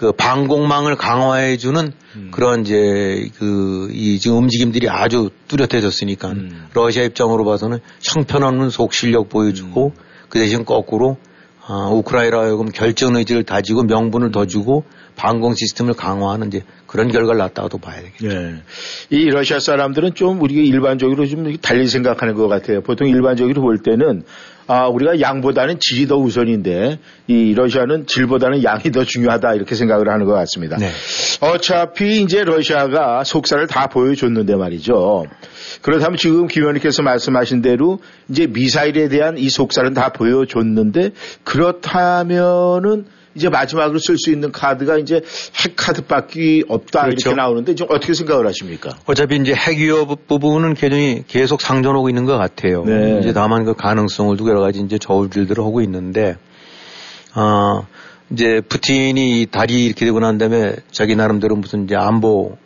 그 0.01 0.13
방공망을 0.13 0.97
강화해 0.97 1.59
주는 1.59 1.93
음. 2.17 2.31
그런 2.33 2.63
이제 2.63 3.29
그 3.39 3.71
이 3.93 4.19
지금 4.19 4.39
움직임들이 4.39 4.89
아주 4.89 5.29
뚜렷해졌으니까 5.49 6.29
음. 6.31 6.69
러시아 6.73 7.05
입장으로 7.05 7.45
봐서는 7.45 7.81
형편없는 8.01 8.71
속실력 8.71 9.29
보여주고 9.29 9.93
음. 9.95 10.03
그 10.31 10.39
대신 10.39 10.65
거꾸로 10.65 11.19
아, 11.67 11.89
우크라이나 11.91 12.41
하여금 12.41 12.71
결정 12.71 13.15
의지를 13.15 13.45
다지고 13.45 13.83
명분을 13.83 14.33
더 14.33 14.47
주고 14.47 14.85
방공 15.17 15.55
시스템을 15.55 15.93
강화하는 15.95 16.49
이제 16.49 16.63
그런 16.87 17.09
결과를 17.09 17.39
낳았다고도 17.39 17.79
봐야 17.79 18.01
되겠죠. 18.03 18.31
예. 18.31 18.55
이 19.11 19.27
러시아 19.27 19.61
사람들은 19.61 20.15
좀 20.15 20.41
우리가 20.41 20.63
일반적으로 20.63 21.27
좀 21.27 21.57
달리 21.59 21.87
생각하는 21.87 22.35
것 22.35 22.49
같아요. 22.49 22.81
보통 22.81 23.07
일반적으로 23.07 23.61
볼 23.61 23.79
때는 23.79 24.25
아, 24.67 24.87
우리가 24.87 25.21
양보다는 25.21 25.79
질이 25.81 26.07
더 26.07 26.17
우선인데 26.17 26.99
이 27.27 27.55
러시아는 27.55 28.07
질보다는 28.07 28.63
양이 28.63 28.93
더 28.93 29.05
중요하다 29.05 29.55
이렇게 29.55 29.75
생각을 29.75 30.09
하는 30.09 30.27
것 30.27 30.33
같습니다. 30.33 30.77
네. 30.77 30.91
어차피 31.41 32.23
이제 32.23 32.45
러시아가 32.45 33.25
속살을 33.25 33.67
다 33.67 33.89
보여줬는데 33.89 34.57
말이죠. 34.57 35.27
그렇다면 35.83 36.17
지금 36.17 36.47
김 36.47 36.63
의원님께서 36.63 37.03
말씀하신 37.03 37.63
대로 37.63 38.01
이제 38.29 38.47
미사일에 38.47 39.09
대한 39.09 39.39
이 39.39 39.49
속살은 39.49 39.95
다 39.95 40.13
보여줬는데 40.13 41.11
그렇다면은 41.45 43.07
이제 43.35 43.49
마지막으로 43.49 43.99
쓸 43.99 44.19
수 44.19 44.31
있는 44.31 44.51
카드가 44.51 44.99
이제 44.99 45.23
핵 45.63 45.77
카드밖에 45.77 46.65
없다 46.69 47.05
그렇죠. 47.05 47.31
이렇게 47.31 47.41
나오는데 47.41 47.75
좀 47.77 47.87
어떻게 47.91 48.13
생각을 48.13 48.47
하십니까? 48.47 48.97
어차피 49.07 49.37
이제 49.37 49.55
핵 49.55 49.79
위협 49.79 50.27
부분은 50.27 50.75
굉장히 50.75 51.23
계속 51.29 51.61
상존하고 51.61 52.09
있는 52.09 52.25
것 52.25 52.37
같아요. 52.37 52.85
네. 52.85 53.21
이제 53.21 53.33
다만 53.33 53.65
그 53.65 53.75
가능성을 53.75 54.37
두고 54.37 54.51
여러 54.51 54.61
가지 54.61 54.81
이제 54.81 54.99
저울질들을 54.99 55.63
하고 55.63 55.81
있는데, 55.81 56.37
어, 57.37 57.87
이제 58.33 58.61
푸틴이 58.69 59.43
이 59.43 59.47
달이 59.47 59.87
이렇게 59.87 60.07
되고 60.07 60.19
난 60.19 60.39
다음에 60.39 60.77
자기 60.91 61.15
나름대로 61.15 61.57
무슨 61.57 61.85
이제 61.85 61.95
안보 61.97 62.57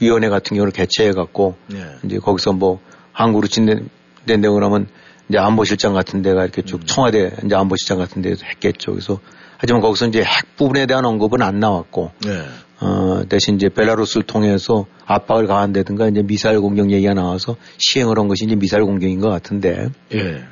위원회 0.00 0.28
같은 0.28 0.56
경우를 0.56 0.72
개최해 0.72 1.12
갖고 1.12 1.56
네. 1.68 1.84
이제 2.04 2.18
거기서 2.18 2.52
뭐 2.52 2.80
한국으로 3.12 3.48
진행된다고 3.48 4.54
그러면 4.54 4.88
이제 5.28 5.38
안보실장 5.38 5.94
같은 5.94 6.22
데가 6.22 6.42
이렇게 6.42 6.62
쭉 6.62 6.82
음. 6.82 6.86
청와대 6.86 7.32
이제 7.44 7.54
안보실장 7.54 7.98
같은 7.98 8.22
데서 8.22 8.44
했겠죠. 8.44 8.92
그래서 8.92 9.20
하지만 9.58 9.80
거기서 9.80 10.06
이제 10.08 10.22
핵 10.22 10.56
부분에 10.56 10.86
대한 10.86 11.04
언급은 11.04 11.42
안 11.42 11.58
나왔고 11.58 12.12
네. 12.24 12.42
어, 12.80 13.22
대신 13.28 13.54
이제 13.54 13.68
벨라루스를 13.70 14.24
통해서 14.24 14.86
압박을 15.06 15.46
가한다든가 15.46 16.08
이제 16.08 16.22
미사일 16.22 16.60
공격 16.60 16.90
얘기가 16.90 17.14
나와서 17.14 17.56
시행을 17.78 18.18
한 18.18 18.28
것이 18.28 18.44
이제 18.44 18.54
미사일 18.54 18.84
공격인 18.84 19.20
것 19.20 19.30
같은데 19.30 19.88
예. 20.14 20.44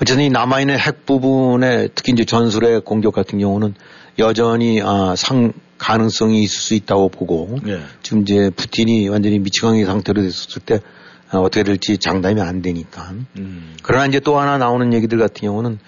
어쨌든 0.00 0.24
이 0.24 0.30
남아있는 0.30 0.78
핵 0.78 1.04
부분에 1.04 1.88
특히 1.94 2.12
이제 2.12 2.24
전술의 2.24 2.82
공격 2.82 3.12
같은 3.12 3.38
경우는 3.38 3.74
여전히 4.18 4.80
아, 4.82 5.14
상 5.16 5.52
가능성이 5.78 6.42
있을 6.42 6.60
수 6.60 6.74
있다고 6.74 7.08
보고 7.08 7.56
예. 7.66 7.80
지금 8.02 8.22
이제 8.22 8.50
푸틴이 8.50 9.08
완전히 9.08 9.38
미치광이 9.38 9.84
상태로 9.84 10.22
됐었을 10.22 10.62
때 10.62 10.80
아, 11.30 11.38
어떻게 11.38 11.62
될지 11.62 11.98
장담이 11.98 12.40
안 12.40 12.62
되니까. 12.62 13.14
음. 13.36 13.76
그러나 13.82 14.06
이제 14.06 14.18
또 14.20 14.38
하나 14.38 14.58
나오는 14.58 14.92
얘기들 14.92 15.18
같은 15.18 15.42
경우는 15.42 15.78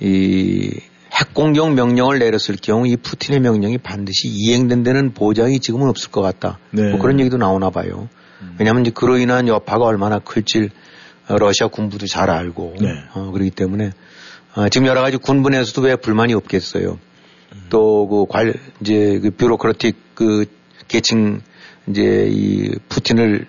이 0.00 0.70
핵공격 1.12 1.74
명령을 1.74 2.18
내렸을 2.18 2.56
경우 2.60 2.86
이 2.86 2.96
푸틴의 2.96 3.40
명령이 3.40 3.78
반드시 3.78 4.28
이행된다는 4.28 5.14
보장이 5.14 5.60
지금은 5.60 5.88
없을 5.88 6.10
것 6.10 6.22
같다. 6.22 6.58
네. 6.70 6.90
뭐 6.90 7.00
그런 7.00 7.20
얘기도 7.20 7.36
나오나 7.36 7.70
봐요. 7.70 8.08
왜냐하면 8.58 8.82
이제 8.82 8.90
그로 8.94 9.16
인한 9.18 9.48
여파가 9.48 9.84
얼마나 9.84 10.18
클지 10.18 10.70
러시아 11.28 11.68
군부도 11.68 12.06
잘 12.06 12.30
알고 12.30 12.74
네. 12.80 12.88
어, 13.14 13.30
그렇기 13.30 13.50
때문에 13.50 13.92
어, 14.54 14.68
지금 14.68 14.86
여러 14.86 15.00
가지 15.00 15.16
군부내에서도 15.16 15.80
왜 15.82 15.96
불만이 15.96 16.34
없겠어요. 16.34 16.98
또그 17.70 18.26
관 18.26 18.54
이제 18.80 19.18
그 19.20 19.30
bureaucratic 19.30 19.96
그 20.14 20.46
계층 20.88 21.40
이제 21.88 22.28
이 22.30 22.70
푸틴을 22.88 23.46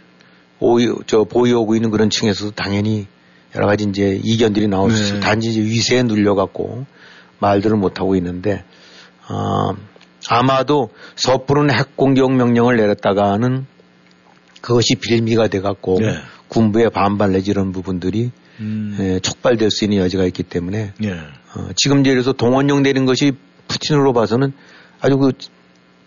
오이 0.59 0.88
저 1.07 1.24
보유하고 1.24 1.75
있는 1.75 1.91
그런 1.91 2.09
층에서도 2.09 2.51
당연히 2.51 3.07
여러 3.55 3.67
가지 3.67 3.85
이제 3.85 4.19
이견들이 4.24 4.67
나올 4.67 4.91
수 4.91 4.97
네. 4.97 5.03
있어요. 5.03 5.19
단지 5.21 5.50
이제 5.50 5.62
위세에 5.62 6.03
눌려갖고 6.03 6.85
말들을 7.39 7.77
못 7.77 8.00
하고 8.00 8.15
있는데 8.15 8.63
아 9.27 9.74
아마도 10.27 10.89
섣부른 11.15 11.71
핵 11.71 11.95
공격 11.95 12.33
명령을 12.33 12.77
내렸다가는 12.77 13.65
그것이 14.62 14.95
빌미가 14.95 15.47
돼갖고 15.47 16.00
네. 16.00 16.17
군부의 16.47 16.89
반발 16.89 17.31
내지 17.31 17.51
이런 17.51 17.71
부분들이 17.71 18.31
음. 18.59 18.97
예, 19.00 19.19
촉발될 19.19 19.69
수 19.69 19.83
있는 19.83 19.97
여지가 19.97 20.25
있기 20.25 20.43
때문에 20.43 20.93
예. 21.03 21.12
어, 21.12 21.69
지금 21.75 22.05
예를 22.05 22.24
들어서 22.24 22.33
동원령 22.33 22.83
내린 22.83 23.05
것이 23.05 23.33
푸틴으로 23.67 24.13
봐서는 24.13 24.53
아주 25.01 25.17
그, 25.17 25.31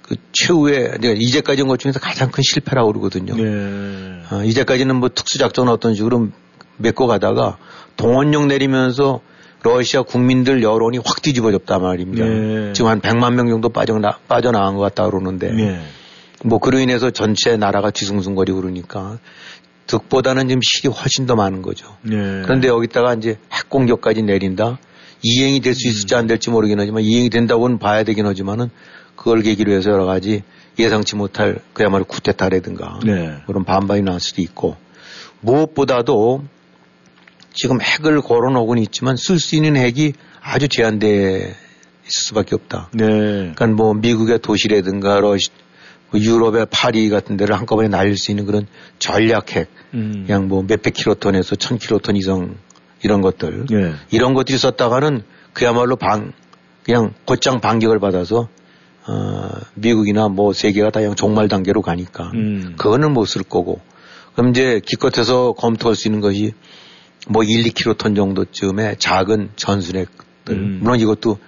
그 0.02 0.16
최후의 0.32 0.96
이제 0.98 1.14
이제까지 1.16 1.62
한것 1.62 1.78
중에서 1.78 2.00
가장 2.00 2.30
큰 2.30 2.42
실패라고 2.42 2.92
그러거든요. 2.92 3.34
예. 3.38 4.34
어, 4.34 4.44
이제까지는 4.44 4.96
뭐 4.96 5.08
특수작전 5.08 5.68
어떤 5.68 5.94
식으로 5.94 6.28
메꿔 6.76 7.06
가다가 7.06 7.58
동원령 7.96 8.48
내리면서 8.48 9.20
러시아 9.62 10.02
국민들 10.02 10.62
여론이 10.62 10.98
확 11.04 11.20
뒤집어졌단 11.22 11.82
말입니다. 11.82 12.24
네. 12.24 12.72
지금 12.72 12.90
한 12.90 13.00
100만 13.00 13.34
명 13.34 13.48
정도 13.48 13.68
빠져나, 13.68 14.18
빠져나간 14.28 14.76
것 14.76 14.80
같다 14.80 15.04
그러는데 15.06 15.50
예. 15.58 15.80
뭐 16.44 16.58
그로 16.58 16.78
인해서 16.78 17.10
전체 17.10 17.56
나라가 17.56 17.90
뒤숭숭거리고 17.90 18.60
그러니까 18.60 19.18
득보다는 19.88 20.48
지금 20.48 20.60
실이 20.62 20.92
훨씬 20.92 21.26
더 21.26 21.34
많은 21.34 21.62
거죠. 21.62 21.96
예. 22.10 22.42
그런데 22.44 22.68
여기다가 22.68 23.14
이제 23.14 23.38
핵 23.52 23.68
공격까지 23.68 24.22
내린다. 24.22 24.78
이행이 25.22 25.60
될 25.60 25.74
수 25.74 25.88
있을지 25.88 26.14
안 26.14 26.26
될지 26.26 26.50
모르긴 26.50 26.78
하지만 26.80 27.02
이행이 27.02 27.30
된다고는 27.30 27.78
봐야 27.78 28.04
되긴 28.04 28.26
하지만은 28.26 28.70
그걸 29.16 29.42
계기로 29.42 29.72
해서 29.72 29.90
여러 29.90 30.04
가지 30.04 30.42
예상치 30.78 31.16
못할 31.16 31.58
그야말로 31.72 32.04
쿠데타라든가 32.04 33.00
네. 33.04 33.36
그런 33.46 33.64
반발이 33.64 34.02
나올 34.02 34.20
수도 34.20 34.42
있고 34.42 34.76
무엇보다도 35.40 36.44
지금 37.52 37.80
핵을 37.80 38.20
걸어놓고는 38.20 38.82
있지만 38.84 39.16
쓸 39.16 39.40
수 39.40 39.56
있는 39.56 39.76
핵이 39.76 40.12
아주 40.40 40.68
제한돼 40.68 41.54
있을 42.06 42.26
수밖에 42.28 42.54
없다. 42.54 42.90
네. 42.92 43.06
그러니까 43.06 43.66
뭐 43.66 43.94
미국의 43.94 44.38
도시라든가 44.38 45.20
러시, 45.20 45.48
뭐 46.10 46.20
유럽의 46.20 46.66
파리 46.70 47.10
같은 47.10 47.36
데를 47.36 47.56
한꺼번에 47.56 47.88
날릴 47.88 48.16
수 48.16 48.30
있는 48.30 48.46
그런 48.46 48.66
전략핵 48.98 49.68
음. 49.94 50.24
그냥 50.26 50.48
뭐 50.48 50.62
몇백 50.62 50.94
킬로톤에서 50.94 51.56
천 51.56 51.78
킬로톤 51.78 52.16
이상 52.16 52.54
이런 53.02 53.20
것들 53.20 53.66
예. 53.72 53.94
이런 54.10 54.34
것들이 54.34 54.58
썼다가는 54.58 55.22
그야말로 55.52 55.96
방 55.96 56.32
그냥 56.84 57.12
곧장 57.24 57.60
반격을 57.60 57.98
받아서 57.98 58.48
어 59.06 59.48
미국이나 59.74 60.28
뭐 60.28 60.52
세계가 60.52 60.90
다 60.90 61.00
그냥 61.00 61.14
종말 61.14 61.48
단계로 61.48 61.82
가니까 61.82 62.30
음. 62.34 62.74
그거는 62.78 63.12
못 63.12 63.26
쓸 63.26 63.42
거고 63.42 63.80
그럼 64.34 64.50
이제 64.50 64.80
기껏해서 64.84 65.52
검토할 65.52 65.96
수 65.96 66.08
있는 66.08 66.20
것이 66.20 66.52
뭐 67.28 67.42
1, 67.42 67.64
2킬로톤 67.64 68.16
정도쯤의 68.16 68.96
작은 68.98 69.50
전순핵들 69.56 70.54
음. 70.54 70.78
물론 70.82 71.00
이것도 71.00 71.38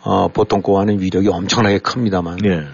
어 0.00 0.28
보통 0.28 0.62
거와는 0.62 1.00
위력이 1.00 1.28
엄청나게 1.28 1.78
큽니다만 1.78 2.38
예. 2.44 2.66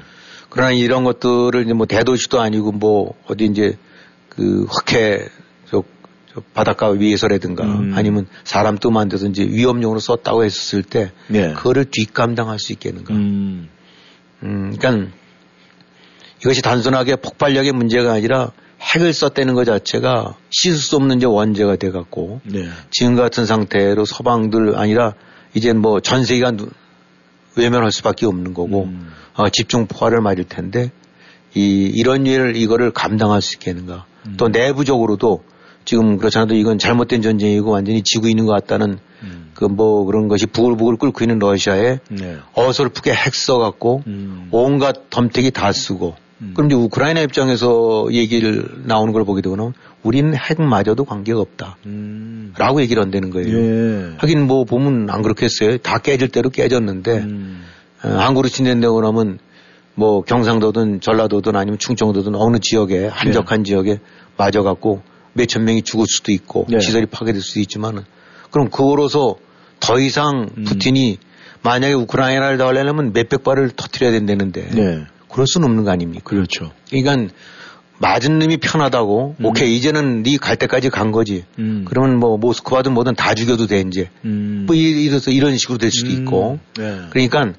그러나 0.51 0.70
이런 0.70 1.05
것들을 1.05 1.64
이제 1.64 1.73
뭐 1.73 1.87
대도시도 1.87 2.40
아니고 2.40 2.73
뭐 2.73 3.14
어디 3.27 3.47
이제 3.47 3.77
그 4.29 4.66
흑해 4.70 5.27
바닷가 6.53 6.88
위에서라든가 6.90 7.64
음. 7.64 7.92
아니면 7.94 8.27
사람 8.44 8.79
뜸한 8.79 9.09
데서 9.09 9.27
이제 9.27 9.44
위험용으로 9.44 10.01
썼다고 10.01 10.44
했었을 10.44 10.83
때 10.83 11.12
예. 11.33 11.53
그거를 11.53 11.85
뒷감당할 11.90 12.59
수 12.59 12.73
있겠는가. 12.73 13.14
음. 13.14 13.68
음. 14.42 14.77
그러니까 14.77 15.11
이것이 16.40 16.61
단순하게 16.62 17.16
폭발력의 17.16 17.73
문제가 17.73 18.12
아니라 18.12 18.51
핵을 18.81 19.12
썼다는 19.12 19.55
것 19.55 19.64
자체가 19.64 20.37
씻을 20.51 20.77
수 20.77 20.97
없는 20.97 21.18
이제 21.18 21.27
원죄가 21.27 21.77
돼 21.77 21.90
갖고 21.90 22.40
네. 22.44 22.68
지금 22.90 23.16
같은 23.16 23.47
상태로 23.47 24.05
서방들 24.05 24.77
아니라 24.77 25.14
이제 25.55 25.73
뭐 25.73 26.01
전 26.01 26.25
세계가 26.25 26.51
누- 26.53 26.68
외면할 27.57 27.92
수밖에 27.92 28.27
없는 28.27 28.53
거고 28.53 28.85
음. 28.85 29.12
어, 29.35 29.49
집중 29.49 29.87
포화를 29.87 30.20
맞을 30.20 30.44
텐데 30.44 30.90
이 31.55 31.90
이런 31.94 32.27
일을 32.27 32.57
이거를 32.57 32.90
감당할 32.90 33.40
수 33.40 33.55
있겠는가 33.55 34.05
음. 34.27 34.35
또 34.37 34.49
내부적으로도 34.49 35.44
지금 35.85 36.18
그렇잖아도 36.18 36.55
이건 36.55 36.79
잘못된 36.79 37.23
전쟁이고 37.23 37.70
완전히 37.70 38.03
지고 38.03 38.29
있는 38.29 38.47
것 38.47 38.53
같다는 38.53 38.99
음. 39.23 39.51
그뭐 39.55 40.05
그런 40.05 40.29
것이 40.29 40.47
부글부글 40.47 40.97
끓고 40.97 41.25
있는 41.25 41.38
러시아에 41.38 41.99
네. 42.09 42.37
어설프게 42.55 43.12
핵 43.12 43.35
써갖고 43.35 44.03
음. 44.07 44.49
온갖 44.51 45.11
덤택이 45.11 45.51
다 45.51 45.73
쓰고 45.73 46.14
음. 46.40 46.53
그럼 46.55 46.70
이제 46.70 46.75
우크라이나 46.75 47.20
입장에서 47.20 48.09
얘기를 48.11 48.66
나오는 48.85 49.12
걸 49.12 49.25
보게 49.25 49.42
되고는 49.42 49.73
우리는 50.03 50.35
핵마저도 50.35 51.05
관계가 51.05 51.40
없다. 51.40 51.77
음. 51.87 52.53
라고 52.59 52.81
얘기를 52.83 53.03
한다는 53.03 53.31
거예요. 53.31 53.57
예. 53.57 54.14
하긴 54.18 54.47
뭐 54.47 54.64
보면 54.64 55.09
안 55.11 55.23
그렇겠어요. 55.23 55.79
다 55.79 55.99
깨질 55.99 56.29
대로 56.29 56.51
깨졌는데 56.51 57.18
음. 57.18 57.64
어, 58.05 58.09
한국으로 58.09 58.49
친댄다고 58.49 58.97
그러면 58.97 59.38
뭐 59.94 60.23
경상도든 60.23 61.01
전라도든 61.01 61.57
아니면 61.57 61.79
충청도든 61.79 62.35
어느 62.35 62.59
지역에 62.61 63.07
한적한 63.07 63.64
지역에 63.64 64.01
맞아갖고 64.37 65.03
몇천 65.35 65.64
명이 65.64 65.83
죽을 65.83 66.07
수도 66.09 66.33
있고 66.33 66.66
네. 66.68 66.81
시설이 66.81 67.07
파괴될 67.07 67.40
수도 67.42 67.61
있지만은 67.61 68.03
그럼 68.51 68.70
그거로서 68.70 69.37
더 69.81 69.99
이상 70.01 70.49
음. 70.57 70.64
푸틴이 70.64 71.18
만약에 71.62 71.92
우크라이나를 71.94 72.57
더 72.59 72.66
하려면 72.68 73.12
몇백 73.12 73.42
발을 73.44 73.70
터트려야 73.70 74.12
된다는데 74.12 74.70
네. 74.70 75.05
그럴 75.31 75.47
수는 75.47 75.68
없는 75.68 75.85
거 75.85 75.90
아닙니까? 75.90 76.23
그렇죠. 76.25 76.70
그러니까 76.90 77.33
맞은 77.99 78.38
놈이 78.40 78.57
편하다고 78.59 79.37
음. 79.38 79.44
오케이 79.44 79.75
이제는 79.77 80.23
네 80.25 80.37
갈 80.37 80.57
때까지 80.57 80.90
간 80.90 81.11
거지. 81.12 81.44
음. 81.59 81.85
그러면 81.88 82.18
뭐 82.18 82.37
모스크바든 82.38 82.92
뭐든 82.92 83.14
다 83.14 83.35
죽여도 83.35 83.66
돼 83.66 83.83
이제. 83.87 84.11
음. 84.25 84.64
뭐 84.66 84.75
이- 84.75 85.05
이래서 85.05 85.31
이런 85.31 85.57
식으로 85.57 85.79
될 85.79 85.90
수도 85.92 86.11
음. 86.11 86.18
있고. 86.18 86.59
네. 86.77 86.99
그러니까 87.11 87.53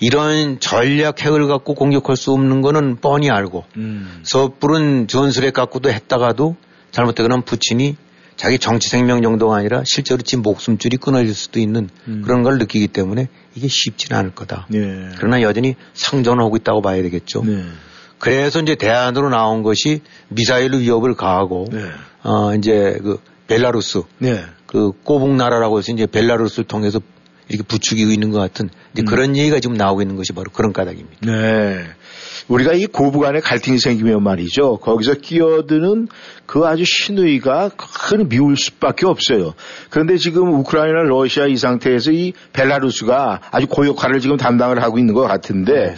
이런 0.00 0.58
전략 0.60 1.22
핵을 1.24 1.46
갖고 1.46 1.74
공격할 1.74 2.16
수 2.16 2.32
없는 2.32 2.62
거는 2.62 2.96
뻔히 2.96 3.30
알고 3.30 3.64
음. 3.76 4.20
섣부른 4.24 5.06
전술핵 5.08 5.54
갖고도 5.54 5.90
했다가도 5.90 6.56
잘못되거나 6.96 7.42
푸틴이 7.42 7.96
자기 8.36 8.58
정치 8.58 8.88
생명 8.88 9.22
정도가 9.22 9.56
아니라 9.56 9.82
실제로 9.84 10.22
지금 10.22 10.42
목숨줄이 10.42 10.96
끊어질 10.96 11.34
수도 11.34 11.60
있는 11.60 11.90
음. 12.08 12.22
그런 12.24 12.42
걸 12.42 12.58
느끼기 12.58 12.88
때문에 12.88 13.28
이게 13.54 13.68
쉽지는 13.68 14.18
않을 14.18 14.34
거다. 14.34 14.66
예. 14.74 15.10
그러나 15.16 15.42
여전히 15.42 15.74
상존하고 15.92 16.56
있다고 16.56 16.80
봐야 16.80 17.02
되겠죠. 17.02 17.44
네. 17.44 17.64
그래서 18.18 18.60
이제 18.60 18.74
대안으로 18.76 19.28
나온 19.28 19.62
것이 19.62 20.00
미사일로 20.28 20.78
위협을 20.78 21.14
가하고 21.14 21.66
네. 21.70 21.82
어 22.22 22.54
이제 22.54 22.98
그 23.02 23.20
벨라루스 23.46 24.02
네. 24.18 24.44
그 24.66 24.92
꼬북 25.04 25.34
나라라고 25.34 25.78
해서 25.78 25.92
이제 25.92 26.06
벨라루스를 26.06 26.64
통해서 26.64 27.00
이렇게 27.48 27.62
부추기고 27.62 28.10
있는 28.10 28.30
것 28.30 28.38
같은 28.38 28.70
이제 28.94 29.02
음. 29.02 29.04
그런 29.04 29.36
얘기가 29.36 29.60
지금 29.60 29.76
나오고 29.76 30.00
있는 30.00 30.16
것이 30.16 30.32
바로 30.32 30.50
그런 30.50 30.72
까닭입니다. 30.72 31.30
네. 31.30 31.84
우리가 32.48 32.74
이 32.74 32.86
고부 32.86 33.20
간의 33.20 33.40
갈등이 33.40 33.78
생기면 33.78 34.22
말이죠. 34.22 34.78
거기서 34.78 35.14
끼어드는 35.14 36.08
그 36.46 36.64
아주 36.64 36.84
신의가 36.84 37.70
큰 38.08 38.28
미울 38.28 38.56
수밖에 38.56 39.06
없어요. 39.06 39.54
그런데 39.90 40.16
지금 40.16 40.54
우크라이나, 40.54 41.02
러시아 41.02 41.46
이 41.46 41.56
상태에서 41.56 42.12
이 42.12 42.32
벨라루스가 42.52 43.40
아주 43.50 43.66
고역화를 43.66 44.20
지금 44.20 44.36
담당을 44.36 44.82
하고 44.82 44.98
있는 44.98 45.14
것 45.14 45.22
같은데 45.22 45.96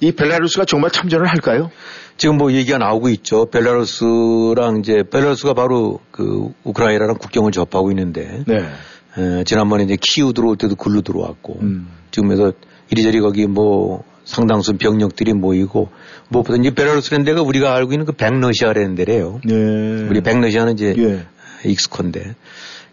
이 0.00 0.12
벨라루스가 0.12 0.64
정말 0.64 0.90
참전을 0.90 1.26
할까요? 1.26 1.70
지금 2.18 2.36
뭐 2.36 2.52
얘기가 2.52 2.78
나오고 2.78 3.08
있죠. 3.10 3.46
벨라루스랑 3.46 4.78
이제 4.80 5.04
벨라루스가 5.10 5.54
바로 5.54 6.00
그 6.10 6.52
우크라이나랑 6.64 7.16
국경을 7.16 7.52
접하고 7.52 7.90
있는데 7.92 8.42
네. 8.46 8.68
에, 9.16 9.44
지난번에 9.44 9.84
이제 9.84 9.96
키우 9.98 10.32
들어올 10.32 10.56
때도 10.56 10.74
글로 10.74 11.00
들어왔고 11.00 11.58
음. 11.62 11.88
지금에서 12.10 12.52
이리저리 12.90 13.20
거기 13.20 13.46
뭐 13.46 14.04
상당수 14.28 14.76
병력들이 14.76 15.32
모이고 15.32 15.88
무엇보다 16.28 16.58
이제 16.60 16.70
벨라루스라는 16.70 17.24
데가 17.24 17.40
우리가 17.40 17.74
알고 17.74 17.92
있는 17.92 18.04
그 18.04 18.12
백러시아라는 18.12 18.94
데래요. 18.94 19.40
네. 19.42 19.54
우리 19.54 20.20
백러시아는 20.20 20.74
이제 20.74 20.94
예. 20.98 21.24
익스콘데 21.68 22.34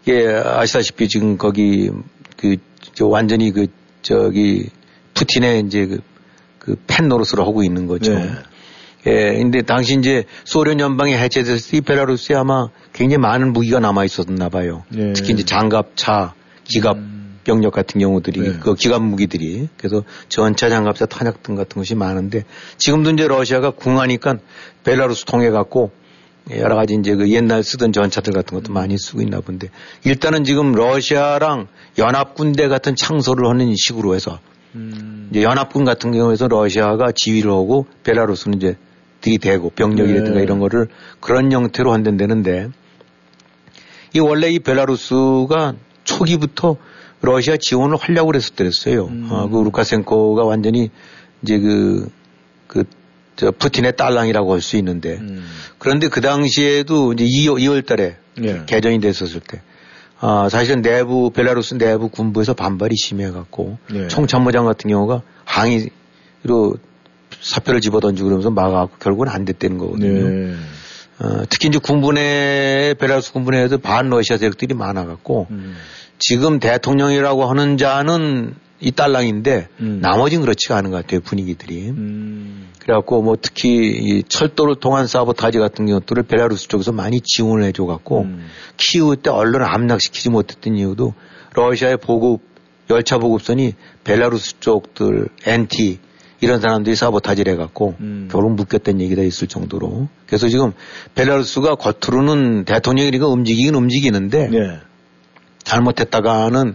이게 0.02 0.26
아시다시피 0.28 1.08
지금 1.08 1.36
거기 1.36 1.90
그저 2.38 3.06
완전히 3.06 3.52
그 3.52 3.66
저기 4.00 4.70
푸틴의 5.12 5.64
이제 5.66 5.86
그, 5.86 6.00
그 6.58 6.76
팬 6.86 7.08
노릇을 7.08 7.40
하고 7.40 7.62
있는 7.62 7.86
거죠. 7.86 8.14
네. 8.14 8.30
예, 9.06 9.38
근데 9.38 9.62
당시 9.62 9.94
이제 9.94 10.24
소련 10.44 10.80
연방이 10.80 11.14
해체됐을 11.14 11.70
때 11.70 11.80
베라루스에 11.82 12.34
아마 12.34 12.68
굉장히 12.92 13.20
많은 13.20 13.52
무기가 13.52 13.78
남아 13.78 14.04
있었나 14.04 14.48
봐요. 14.48 14.84
네. 14.88 15.12
특히 15.12 15.34
이제 15.34 15.44
장갑차, 15.44 16.34
기갑 16.64 16.96
병력 17.46 17.72
같은 17.72 18.00
경우들이 18.00 18.40
네. 18.40 18.58
그 18.58 18.74
기갑 18.74 19.00
무기들이 19.02 19.68
그래서 19.78 20.02
전차, 20.28 20.68
장갑차, 20.68 21.06
탄약 21.06 21.44
등 21.44 21.54
같은 21.54 21.80
것이 21.80 21.94
많은데 21.94 22.44
지금도 22.76 23.10
이제 23.10 23.28
러시아가 23.28 23.70
궁하니까 23.70 24.38
벨라루스 24.82 25.26
통해 25.26 25.50
갖고 25.50 25.92
여러 26.50 26.74
가지 26.74 26.96
이제 26.98 27.14
그 27.14 27.30
옛날 27.30 27.62
쓰던 27.62 27.92
전차들 27.92 28.32
같은 28.32 28.58
것도 28.58 28.72
많이 28.72 28.98
쓰고 28.98 29.20
있나 29.22 29.40
본데 29.40 29.68
일단은 30.04 30.42
지금 30.42 30.72
러시아랑 30.72 31.68
연합군대 31.98 32.66
같은 32.66 32.96
창설을 32.96 33.48
하는 33.48 33.72
식으로 33.76 34.16
해서 34.16 34.40
이제 35.30 35.44
연합군 35.44 35.84
같은 35.84 36.10
경우에서 36.10 36.48
러시아가 36.48 37.12
지휘를 37.14 37.52
하고 37.52 37.86
벨라루스는 38.02 38.58
이제 38.58 38.76
들이대고 39.20 39.70
병력이라든가 39.70 40.38
네. 40.38 40.42
이런 40.42 40.58
거를 40.58 40.88
그런 41.20 41.52
형태로 41.52 41.92
한다는데 41.92 42.70
이 44.14 44.18
원래 44.18 44.50
이 44.50 44.58
벨라루스가 44.58 45.74
초기부터 46.02 46.76
러시아 47.20 47.56
지원을 47.56 47.96
하려고 47.96 48.26
그랬었더랬어요. 48.28 49.10
어, 49.30 49.48
그 49.48 49.62
루카센코가 49.62 50.44
완전히 50.44 50.90
이제 51.42 51.58
그, 51.58 52.08
그, 52.66 52.84
저 53.36 53.50
푸틴의 53.50 53.96
딸랑이라고 53.96 54.52
할 54.54 54.60
수 54.60 54.76
있는데 54.76 55.20
그런데 55.78 56.08
그 56.08 56.20
당시에도 56.20 57.12
이제 57.12 57.24
2월, 57.24 57.60
2월 57.60 57.84
달에 57.84 58.16
예. 58.42 58.62
개전이 58.66 59.00
됐었을 59.00 59.40
때 59.40 59.60
아, 60.20 60.48
사실은 60.50 60.80
내부, 60.80 61.30
벨라루스 61.30 61.74
내부 61.74 62.08
군부에서 62.08 62.54
반발이 62.54 62.94
심해갖고 62.96 63.78
네. 63.90 64.08
총참모장 64.08 64.64
같은 64.64 64.88
경우가 64.90 65.20
항의로 65.44 66.76
사표를 67.42 67.80
집어던지고 67.80 68.28
그러면서 68.28 68.50
막아갖고 68.50 68.96
결국은 68.98 69.28
안 69.28 69.44
됐다는 69.44 69.78
거거든요. 69.78 70.28
네. 70.28 70.54
어, 71.18 71.44
특히 71.48 71.68
이제 71.68 71.78
군부 71.78 72.12
내, 72.12 72.94
벨라루스 72.98 73.32
군부 73.32 73.50
내에도 73.50 73.78
반러시아 73.78 74.38
세력들이 74.38 74.74
많아갖고 74.74 75.46
음. 75.50 75.76
지금 76.18 76.58
대통령이라고 76.58 77.46
하는 77.46 77.76
자는 77.78 78.54
이 78.80 78.90
딸랑인데 78.90 79.68
음. 79.80 79.98
나머지는 80.02 80.42
그렇지가 80.42 80.76
않은 80.76 80.90
것 80.90 80.98
같아요, 80.98 81.20
분위기들이. 81.20 81.90
음. 81.90 82.68
그래갖고 82.80 83.22
뭐 83.22 83.36
특히 83.40 83.68
이 83.68 84.22
철도를 84.22 84.76
통한 84.76 85.06
사보타지 85.06 85.58
같은 85.58 85.86
것들을 85.86 86.22
벨라루스 86.24 86.68
쪽에서 86.68 86.92
많이 86.92 87.20
지원을 87.20 87.64
해줘갖고 87.64 88.22
음. 88.22 88.46
키우 88.76 89.16
때 89.16 89.30
언론을 89.30 89.66
압락시키지 89.66 90.30
못했던 90.30 90.76
이유도 90.76 91.14
러시아의 91.54 91.96
보급 91.96 92.42
열차 92.88 93.18
보급선이 93.18 93.74
벨라루스 94.04 94.60
쪽들 94.60 95.28
NT 95.44 95.98
이런 96.40 96.60
사람들이 96.60 96.94
사보타지를 96.94 97.52
해갖고 97.54 97.96
음. 97.98 98.28
결국 98.30 98.54
묶였다는 98.54 99.00
얘기가 99.00 99.22
있을 99.22 99.48
정도로 99.48 100.08
그래서 100.26 100.48
지금 100.48 100.72
벨라루스가 101.14 101.76
겉으로는 101.76 102.66
대통령이니까 102.66 103.26
움직이긴 103.26 103.74
움직이는데 103.74 104.48
네. 104.48 104.78
잘못했다가는 105.66 106.74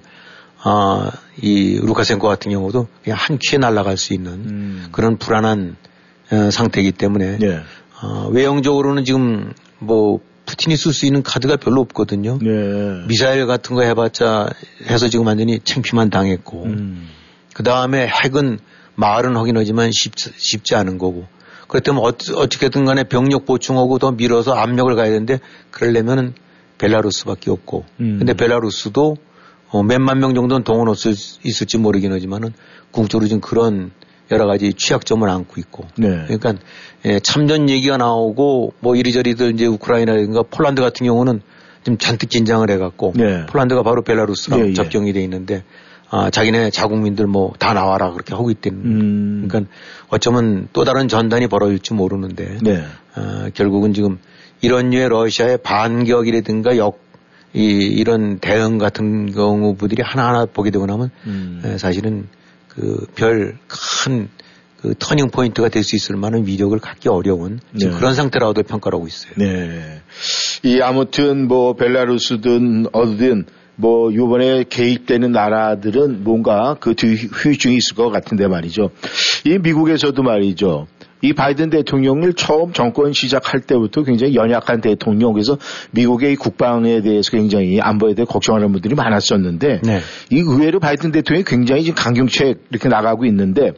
아, 0.63 1.11
이 1.41 1.79
루카센코 1.81 2.27
같은 2.27 2.51
경우도 2.51 2.87
그냥 3.03 3.17
한 3.19 3.39
큐에 3.41 3.57
날아갈 3.57 3.97
수 3.97 4.13
있는 4.13 4.31
음. 4.31 4.87
그런 4.91 5.17
불안한 5.17 5.75
어, 6.31 6.51
상태이기 6.51 6.91
때문에 6.91 7.37
네. 7.39 7.61
어, 8.01 8.27
외형적으로는 8.31 9.03
지금 9.03 9.53
뭐 9.79 10.19
푸틴이 10.45 10.75
쓸 10.75 10.93
수 10.93 11.05
있는 11.05 11.23
카드가 11.23 11.55
별로 11.55 11.81
없거든요. 11.81 12.37
네. 12.39 13.07
미사일 13.07 13.47
같은 13.47 13.75
거 13.75 13.81
해봤자 13.81 14.49
해서 14.87 15.07
지금 15.07 15.25
완전히 15.25 15.59
챙피만 15.59 16.09
당했고 16.09 16.63
음. 16.65 17.09
그 17.53 17.63
다음에 17.63 18.07
핵은 18.07 18.59
말은 18.95 19.35
하긴 19.35 19.57
하지만 19.57 19.89
쉽지, 19.91 20.31
쉽지 20.35 20.75
않은 20.75 20.97
거고 20.97 21.25
그렇다면 21.67 22.03
어, 22.03 22.07
어떻게든 22.07 22.85
간에 22.85 23.05
병력 23.05 23.45
보충하고 23.45 23.97
더 23.97 24.11
밀어서 24.11 24.53
압력을 24.53 24.93
가야 24.95 25.09
되는데 25.09 25.39
그러려면은 25.71 26.35
벨라루스밖에 26.81 27.51
없고 27.51 27.85
음. 27.99 28.17
근데 28.17 28.33
벨라루스도 28.33 29.17
어, 29.69 29.83
몇만 29.83 30.19
명 30.19 30.33
정도는 30.33 30.63
동원할 30.63 30.95
수 30.95 31.09
있을지 31.43 31.77
모르긴 31.77 32.11
하지만은 32.11 32.53
궁적으로 32.89 33.27
지금 33.27 33.39
그런 33.39 33.91
여러 34.31 34.47
가지 34.47 34.73
취약점을 34.73 35.27
안고 35.27 35.59
있고 35.59 35.85
네. 35.97 36.23
그러니까 36.25 36.55
예, 37.05 37.19
참전 37.19 37.69
얘기가 37.69 37.97
나오고 37.97 38.73
뭐 38.79 38.95
이리저리들 38.95 39.53
이제 39.53 39.65
우크라이나든가 39.65 40.43
폴란드 40.43 40.81
같은 40.81 41.05
경우는 41.05 41.41
좀 41.83 41.97
잔뜩 41.97 42.29
긴장을 42.29 42.69
해갖고 42.69 43.13
네. 43.15 43.45
폴란드가 43.45 43.83
바로 43.83 44.01
벨라루스랑 44.01 44.59
예, 44.59 44.69
예. 44.69 44.73
접경이 44.73 45.13
돼 45.13 45.21
있는데 45.23 45.63
아, 46.09 46.29
자기네 46.29 46.71
자국민들 46.71 47.27
뭐 47.27 47.53
다 47.57 47.73
나와라 47.73 48.11
그렇게 48.11 48.33
하고 48.33 48.51
있다는 48.51 48.79
음. 48.83 49.45
그러니까 49.47 49.71
어쩌면 50.09 50.67
또 50.73 50.83
다른 50.83 51.07
전단이 51.07 51.47
벌어질지 51.47 51.93
모르는데 51.93 52.57
네. 52.61 52.83
아, 53.15 53.49
결국은 53.53 53.93
지금 53.93 54.17
이런 54.61 54.89
류의 54.91 55.09
러시아의 55.09 55.57
반격이라든가 55.63 56.77
역, 56.77 56.99
이, 57.53 57.63
이런 57.63 58.39
대응 58.39 58.77
같은 58.77 59.31
경우들이 59.31 60.01
하나하나 60.03 60.45
보게 60.45 60.71
되고 60.71 60.85
나면 60.85 61.09
음. 61.25 61.61
에, 61.65 61.77
사실은 61.77 62.27
그 62.69 63.05
별 63.15 63.57
큰 63.67 64.29
그 64.81 64.95
터닝 64.97 65.29
포인트가 65.29 65.69
될 65.69 65.83
수 65.83 65.95
있을 65.95 66.15
만한 66.15 66.47
위력을 66.47 66.77
갖기 66.79 67.07
어려운 67.07 67.59
네. 67.71 67.87
그런 67.89 68.15
상태라고도 68.15 68.63
평가를 68.63 68.97
하고 68.97 69.05
있어요. 69.07 69.33
네. 69.37 70.01
이 70.63 70.79
아무튼 70.81 71.47
뭐 71.47 71.73
벨라루스든 71.73 72.87
어디든 72.91 73.45
뭐 73.75 74.11
요번에 74.13 74.63
개입되는 74.67 75.31
나라들은 75.31 76.23
뭔가 76.23 76.75
그 76.79 76.95
뒤 76.95 77.13
후유증이 77.13 77.77
있을 77.77 77.95
것 77.95 78.09
같은데 78.09 78.47
말이죠. 78.47 78.89
이 79.45 79.59
미국에서도 79.59 80.21
말이죠. 80.23 80.87
이 81.21 81.33
바이든 81.33 81.69
대통령을 81.69 82.33
처음 82.33 82.73
정권 82.73 83.13
시작할 83.13 83.61
때부터 83.61 84.03
굉장히 84.03 84.35
연약한 84.35 84.81
대통령 84.81 85.33
그래서 85.33 85.57
미국의 85.91 86.33
이 86.33 86.35
국방에 86.35 87.01
대해서 87.01 87.31
굉장히 87.31 87.79
안보에 87.79 88.13
대해 88.15 88.25
걱정하는 88.25 88.71
분들이 88.71 88.95
많았었는데 88.95 89.81
네. 89.83 89.99
이 90.29 90.39
의외로 90.39 90.79
바이든 90.79 91.11
대통령이 91.11 91.43
굉장히 91.45 91.83
지금 91.83 91.95
강경책 91.95 92.65
이렇게 92.69 92.89
나가고 92.89 93.25
있는데 93.25 93.73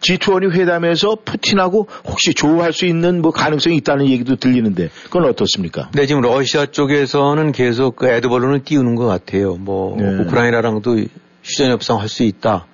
G20 0.00 0.52
회담에서 0.52 1.16
푸틴하고 1.24 1.88
혹시 2.04 2.34
조우할 2.34 2.72
수 2.72 2.84
있는 2.84 3.22
뭐 3.22 3.30
가능성이 3.30 3.76
있다는 3.76 4.08
얘기도 4.08 4.36
들리는데 4.36 4.90
그건 5.04 5.24
어떻습니까? 5.24 5.90
네, 5.94 6.06
지금 6.06 6.20
러시아 6.20 6.66
쪽에서는 6.66 7.52
계속 7.52 7.96
그 7.96 8.06
에드벌룬을 8.06 8.64
띄우는 8.64 8.96
것 8.96 9.06
같아요. 9.06 9.54
뭐 9.54 9.96
네. 9.96 10.18
우크라이나랑도 10.18 10.98
휴전 11.42 11.70
협상 11.70 12.00
할 12.00 12.08
수 12.08 12.22
있다. 12.22 12.66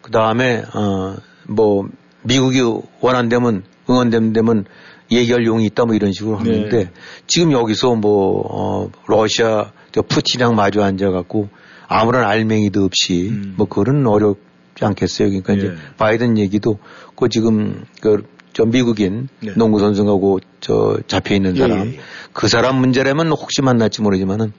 그 0.00 0.10
다음에 0.10 0.62
어뭐 0.74 1.88
미국이 2.22 2.60
원한다면 3.00 3.62
응원되면 3.88 4.64
얘기할 5.10 5.46
용이 5.46 5.64
있다 5.66 5.86
뭐 5.86 5.94
이런 5.94 6.12
식으로 6.12 6.36
하는데 6.36 6.84
네. 6.84 6.90
지금 7.26 7.52
여기서 7.52 7.94
뭐 7.94 8.42
어, 8.50 8.90
러시아 9.06 9.72
저 9.92 10.02
푸틴이랑 10.02 10.54
마주 10.54 10.82
앉아갖고 10.82 11.48
아무런 11.86 12.24
알맹이도 12.24 12.84
없이 12.84 13.28
음. 13.30 13.54
뭐 13.56 13.66
그거는 13.66 14.06
어렵지 14.06 14.82
않겠어요. 14.82 15.28
그러니까 15.28 15.54
예. 15.54 15.58
이제 15.58 15.74
바이든 15.96 16.36
얘기도 16.36 16.78
그 17.16 17.28
지금 17.28 17.84
그 18.00 18.38
저 18.58 18.64
미국인 18.64 19.28
네. 19.38 19.52
농구 19.54 19.78
선수하고 19.78 20.40
저 20.58 20.98
잡혀 21.06 21.36
있는 21.36 21.56
예, 21.56 21.60
사람 21.60 21.86
예, 21.86 21.92
예. 21.92 21.98
그 22.32 22.48
사람 22.48 22.80
문제라면 22.80 23.28
혹시 23.28 23.62
만날지 23.62 24.02
모르지만은 24.02 24.52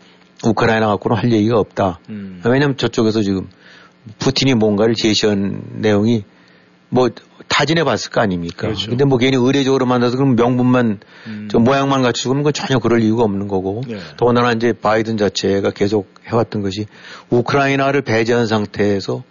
우크라이나 0.45 0.88
갖고는 0.88 1.17
할 1.17 1.34
얘기가 1.34 1.60
없다. 1.60 2.00
음. 2.08 2.41
왜냐하면 2.45 2.78
저쪽에서 2.78 3.22
지금 3.24 3.50
푸틴이 4.19 4.54
뭔가를 4.54 4.95
제시한 4.95 5.63
내용이 5.82 6.24
뭐 6.88 7.10
타진해 7.49 7.83
봤을 7.83 8.12
거 8.12 8.21
아닙니까? 8.21 8.67
그렇죠. 8.67 8.89
근데 8.89 9.03
뭐 9.03 9.17
괜히 9.17 9.35
의례적으로 9.35 9.85
만나서 9.85 10.15
그럼 10.17 10.35
명분만 10.35 10.99
저 11.49 11.59
모양만 11.59 12.01
갖추고 12.01 12.29
그러면 12.29 12.43
그건 12.43 12.53
전혀 12.53 12.79
그럴 12.79 13.01
이유가 13.01 13.23
없는 13.23 13.47
거고 13.49 13.81
네. 13.88 13.99
더군다나 14.17 14.53
이제 14.53 14.71
바이든 14.71 15.17
자체가 15.17 15.71
계속 15.71 16.13
해왔던 16.27 16.62
것이 16.62 16.85
우크라이나를 17.29 18.01
배제한 18.03 18.47
상태에서 18.47 19.23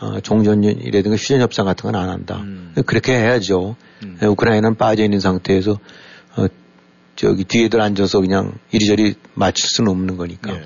어, 0.00 0.20
종전이라든가 0.20 1.16
휴전협상 1.16 1.64
같은 1.64 1.90
건 1.90 2.00
안 2.00 2.08
한다. 2.08 2.36
음. 2.42 2.72
그렇게 2.86 3.12
해야죠. 3.14 3.76
예, 4.22 4.26
우크라이나는 4.26 4.76
빠져 4.76 5.04
있는 5.04 5.20
상태에서 5.20 5.78
어, 6.36 6.46
저기 7.16 7.44
뒤에들 7.44 7.80
앉아서 7.80 8.20
그냥 8.20 8.52
이리저리 8.72 9.14
맞출 9.34 9.68
수는 9.70 9.90
없는 9.90 10.16
거니까. 10.16 10.54
예. 10.54 10.62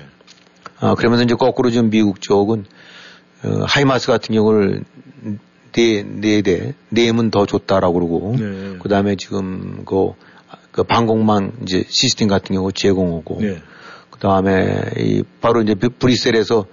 아, 0.79 0.95
그러면서 0.95 1.23
이제 1.23 1.35
거꾸로 1.35 1.69
지금 1.69 1.89
미국 1.89 2.21
쪽은 2.21 2.65
어, 3.43 3.63
하이마스 3.67 4.07
같은 4.07 4.33
경우를 4.33 4.83
네, 5.77 6.01
네 6.01 6.41
대, 6.41 6.73
네면 6.89 7.29
더 7.29 7.45
줬다라고 7.45 7.93
그러고, 7.93 8.35
네. 8.35 8.77
그 8.81 8.89
다음에 8.89 9.15
지금 9.15 9.83
그, 9.85 10.13
그 10.71 10.81
방공망 10.81 11.51
이제 11.61 11.83
시스템 11.87 12.27
같은 12.27 12.55
경우 12.55 12.71
제공하고, 12.71 13.37
네. 13.41 13.61
그 14.09 14.17
다음에 14.19 14.81
이 14.97 15.21
바로 15.39 15.61
이제 15.61 15.75
브- 15.75 15.89
브뤼셀에서 15.89 16.65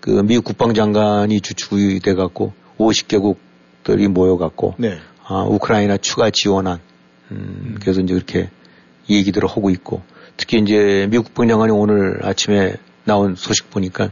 그 0.00 0.10
미국 0.10 0.44
국방장관이 0.44 1.40
주축이 1.40 2.00
돼갖고 2.00 2.52
50개국들이 2.76 4.08
모여갖고, 4.08 4.74
네. 4.76 4.98
아, 5.24 5.42
우크라이나 5.48 5.96
추가 5.96 6.28
지원안, 6.28 6.80
음, 7.30 7.78
그래서 7.80 8.02
이제 8.02 8.12
그렇게 8.12 8.50
얘기들을 9.08 9.48
하고 9.48 9.70
있고, 9.70 10.02
특히 10.36 10.58
이제 10.58 11.06
미국 11.10 11.28
국방장관이 11.28 11.72
오늘 11.72 12.26
아침에 12.26 12.74
나온 13.04 13.36
소식 13.36 13.70
보니까 13.70 14.10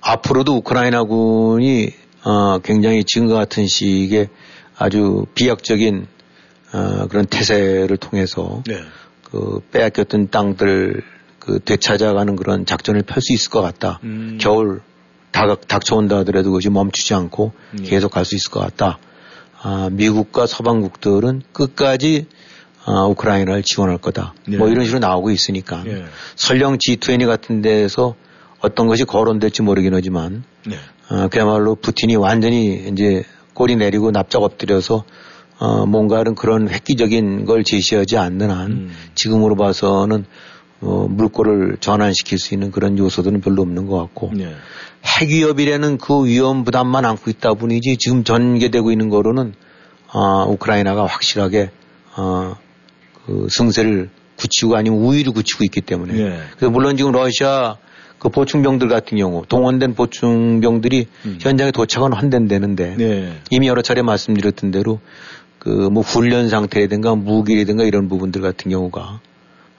앞으로도 0.00 0.54
우크라이나군이 0.58 2.05
어, 2.26 2.58
굉장히 2.58 3.04
지금과 3.04 3.34
같은 3.34 3.68
시기에 3.68 4.26
아주 4.76 5.26
비약적인 5.36 6.08
어, 6.72 7.06
그런 7.08 7.24
태세를 7.26 7.96
통해서 7.98 8.64
네. 8.66 8.80
그 9.22 9.60
빼앗겼던 9.70 10.30
땅들 10.30 11.02
그 11.38 11.60
되찾아가는 11.60 12.34
그런 12.34 12.66
작전을 12.66 13.02
펼 13.02 13.22
수 13.22 13.32
있을 13.32 13.50
것 13.50 13.62
같다. 13.62 14.00
음. 14.02 14.38
겨울 14.40 14.80
닥, 15.30 15.68
닥쳐온다 15.68 16.18
하더라도 16.18 16.50
그것이 16.50 16.68
멈추지 16.68 17.14
않고 17.14 17.52
음. 17.74 17.84
계속 17.84 18.10
갈 18.10 18.24
수 18.24 18.34
있을 18.34 18.50
것 18.50 18.58
같다. 18.58 18.98
아, 19.62 19.88
미국과 19.92 20.48
서방국들은 20.48 21.42
끝까지 21.52 22.26
아, 22.84 23.04
우크라이나를 23.04 23.62
지원할 23.62 23.98
거다. 23.98 24.34
네. 24.48 24.56
뭐 24.56 24.68
이런 24.68 24.84
식으로 24.84 24.98
나오고 24.98 25.30
있으니까 25.30 25.84
네. 25.84 26.04
설령 26.34 26.78
G20 26.78 27.26
같은 27.26 27.62
데에서 27.62 28.16
어떤 28.60 28.88
것이 28.88 29.04
거론될지 29.04 29.62
모르긴 29.62 29.94
하지만 29.94 30.42
네. 30.66 30.76
어, 31.08 31.28
그야말로 31.28 31.74
푸틴이 31.76 32.16
완전히 32.16 32.88
이제 32.90 33.22
꼬리 33.54 33.76
내리고 33.76 34.10
납작 34.10 34.42
엎드려서 34.42 35.04
어, 35.58 35.86
뭔가 35.86 36.22
는 36.22 36.34
그런 36.34 36.68
획기적인 36.68 37.46
걸 37.46 37.64
제시하지 37.64 38.18
않는 38.18 38.50
한 38.50 38.70
음. 38.70 38.90
지금으로 39.14 39.56
봐서는 39.56 40.26
어, 40.80 41.06
물꼬를 41.08 41.78
전환시킬 41.80 42.38
수 42.38 42.54
있는 42.54 42.70
그런 42.70 42.98
요소들은 42.98 43.40
별로 43.40 43.62
없는 43.62 43.86
것 43.86 43.98
같고 43.98 44.32
네. 44.34 44.54
핵 45.04 45.30
위협이라는 45.30 45.98
그 45.98 46.26
위험 46.26 46.64
부담만 46.64 47.04
안고 47.04 47.30
있다 47.30 47.54
뿐이지 47.54 47.96
지금 47.98 48.24
전개되고 48.24 48.90
있는 48.90 49.08
거로는 49.08 49.54
어, 50.12 50.44
우크라이나가 50.48 51.06
확실하게 51.06 51.70
어, 52.16 52.56
그 53.24 53.46
승세를 53.50 54.10
굳히고 54.36 54.76
아니면 54.76 55.00
우위를 55.00 55.32
굳히고 55.32 55.64
있기 55.64 55.80
때문에 55.80 56.12
네. 56.12 56.40
그래서 56.56 56.70
물론 56.70 56.96
지금 56.96 57.12
러시아 57.12 57.78
그 58.18 58.28
보충병들 58.28 58.88
같은 58.88 59.18
경우 59.18 59.44
동원된 59.48 59.94
보충병들이 59.94 61.06
음. 61.26 61.38
현장에 61.40 61.70
도착은 61.70 62.12
한된되는데 62.12 62.96
네. 62.96 63.40
이미 63.50 63.68
여러 63.68 63.82
차례 63.82 64.02
말씀드렸던 64.02 64.70
대로 64.70 65.00
그 65.58 65.88
뭐 65.90 66.02
훈련 66.02 66.48
상태라든가 66.48 67.16
무기라든가 67.16 67.82
이런 67.82 68.08
부분들 68.08 68.40
같은 68.40 68.70
경우가 68.70 69.20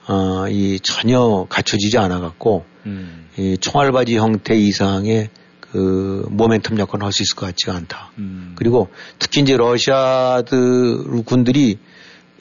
어, 0.08 0.46
이 0.48 0.78
전혀 0.82 1.46
갖춰지지 1.48 1.96
않아 1.96 2.20
갖고 2.20 2.64
음. 2.84 3.26
이 3.38 3.56
총알바지 3.58 4.16
형태 4.18 4.54
이상의 4.54 5.30
그 5.60 6.26
모멘텀 6.30 6.78
역할을 6.78 7.04
할 7.04 7.12
수 7.12 7.22
있을 7.22 7.36
것 7.36 7.46
같지가 7.46 7.74
않다. 7.74 8.10
음. 8.18 8.52
그리고 8.54 8.88
특히 9.18 9.40
이제 9.40 9.56
러시아들 9.56 11.22
군들이 11.24 11.78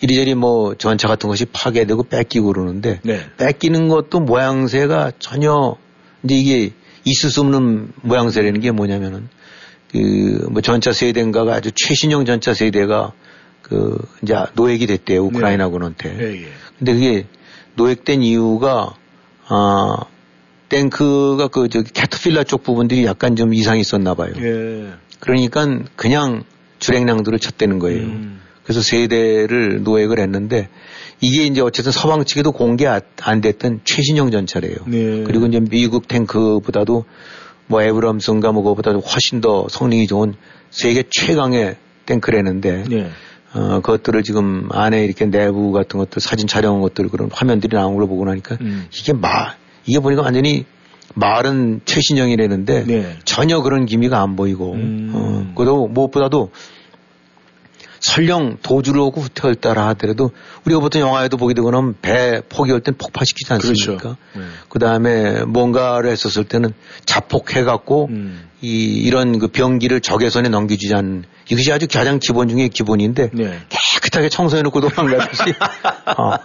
이리저리 0.01 0.36
뭐 0.36 0.75
전차 0.75 1.07
같은 1.07 1.29
것이 1.29 1.45
파괴되고 1.45 2.03
뺏기고 2.03 2.47
그러는데 2.47 2.99
네. 3.03 3.21
뺏기는 3.38 3.88
것도 3.88 4.19
모양새가 4.19 5.13
전혀 5.19 5.77
이제 6.28 6.36
이게 6.36 6.74
있을 7.06 7.30
수 7.30 7.42
없는 7.42 7.94
모양새라는 8.02 8.60
게 8.60 8.72
뭐냐면은 8.72 9.30
그 9.92 10.48
뭐 10.50 10.62
전차 10.62 10.92
세대인가가 10.92 11.54
아주 11.54 11.72
최신형 11.74 12.26
전차 12.26 12.54
세대가 12.54 13.13
그 13.62 13.98
이제 14.24 14.34
노획이 14.56 14.88
됐대요 14.88 15.24
우크라이나군한테. 15.26 16.10
네. 16.10 16.18
네, 16.18 16.42
예. 16.44 16.48
근데 16.80 16.94
그게 16.94 17.26
노획된 17.76 18.24
이유가 18.24 18.96
아 19.48 19.98
탱크가 20.70 21.48
그 21.48 21.70
저기 21.70 21.92
캐터필라 21.92 22.44
쪽 22.44 22.63
부분들이 22.63 23.06
약간 23.06 23.36
좀 23.36 23.54
이상이 23.54 23.82
있었나 23.82 24.13
봐요. 24.13 24.34
예. 24.38 24.94
그러니까 25.20 25.66
그냥 25.96 26.44
주행량들을 26.80 27.40
쳤대는 27.40 27.80
거예요. 27.80 28.02
음. 28.02 28.42
그래서 28.63 28.82
세대를 28.82 29.84
노획을 29.84 30.20
했는데 30.20 30.70
이게 31.19 31.45
이제 31.45 31.62
어쨌든 31.62 31.91
서방 31.91 32.25
측에도 32.25 32.51
공개 32.51 32.88
안 32.88 33.41
됐던 33.41 33.82
최신형 33.84 34.32
전차래요. 34.32 34.75
네. 34.86 35.23
그리고 35.23 35.47
이제 35.47 35.60
미국 35.60 36.08
탱크보다도 36.08 37.06
뭐 37.67 37.82
에브럼슨가 37.82 38.51
뭐 38.51 38.63
그거보다도 38.63 38.99
훨씬 38.99 39.41
더 39.41 39.67
성능이 39.69 40.08
좋은 40.08 40.36
세계 40.69 41.03
최강의 41.10 41.75
탱크라는데 42.06 42.84
네. 42.89 43.10
어, 43.53 43.80
그것들을 43.82 44.23
지금 44.23 44.69
안에 44.71 45.03
이렇게 45.03 45.25
내부 45.25 45.71
같은 45.71 45.99
것들 45.99 46.21
사진 46.21 46.47
촬영한 46.47 46.82
것들 46.82 47.10
그런 47.10 47.30
화면들이 47.32 47.75
나온 47.75 47.95
걸 47.95 48.08
보고 48.08 48.25
나니까 48.25 48.58
음. 48.62 48.88
이게 48.93 49.13
마 49.13 49.56
이게 49.86 49.99
보니까 49.99 50.21
완전히 50.21 50.65
말은 51.15 51.82
최신형이라는데 51.86 52.84
네. 52.86 53.17
전혀 53.23 53.62
그런 53.62 53.86
기미가 53.86 54.21
안 54.21 54.36
보이고 54.36 54.73
음. 54.73 55.12
어, 55.13 55.53
그것도 55.56 55.88
무엇보다도 55.88 56.51
설령 58.08 58.60
도주를 58.62 59.02
오고 59.02 59.20
후퇴를 59.20 59.56
따라 59.56 59.88
하더라도 59.89 60.32
우리가 60.65 60.80
보통 60.80 61.02
영화에도 61.02 61.36
보게 61.36 61.54
되거나 61.54 61.91
배 62.02 62.41
포기할 62.48 62.80
땐 62.80 62.96
폭파시키지 62.98 63.52
않습니까? 63.54 63.98
그렇죠. 63.98 64.17
네. 64.34 64.43
그 64.70 64.80
다음에 64.80 65.43
뭔가를 65.43 66.10
했었을 66.10 66.46
때는 66.46 66.74
자폭해 67.06 67.65
갖고 67.65 68.08
음. 68.10 68.48
이, 68.62 69.04
이런 69.04 69.39
그 69.39 69.50
병기를 69.50 70.00
적외 70.00 70.30
선에 70.30 70.48
넘겨주지 70.48 70.93
않는 70.96 71.26
이것이 71.50 71.72
아주 71.74 71.88
가장 71.91 72.20
기본 72.20 72.48
중에 72.48 72.70
기본인데 72.70 73.32
네. 73.34 73.60
깨끗하게 73.67 74.30
청소해 74.30 74.62
놓고 74.62 74.80
도망가듯이 74.80 75.43
어, 76.17 76.38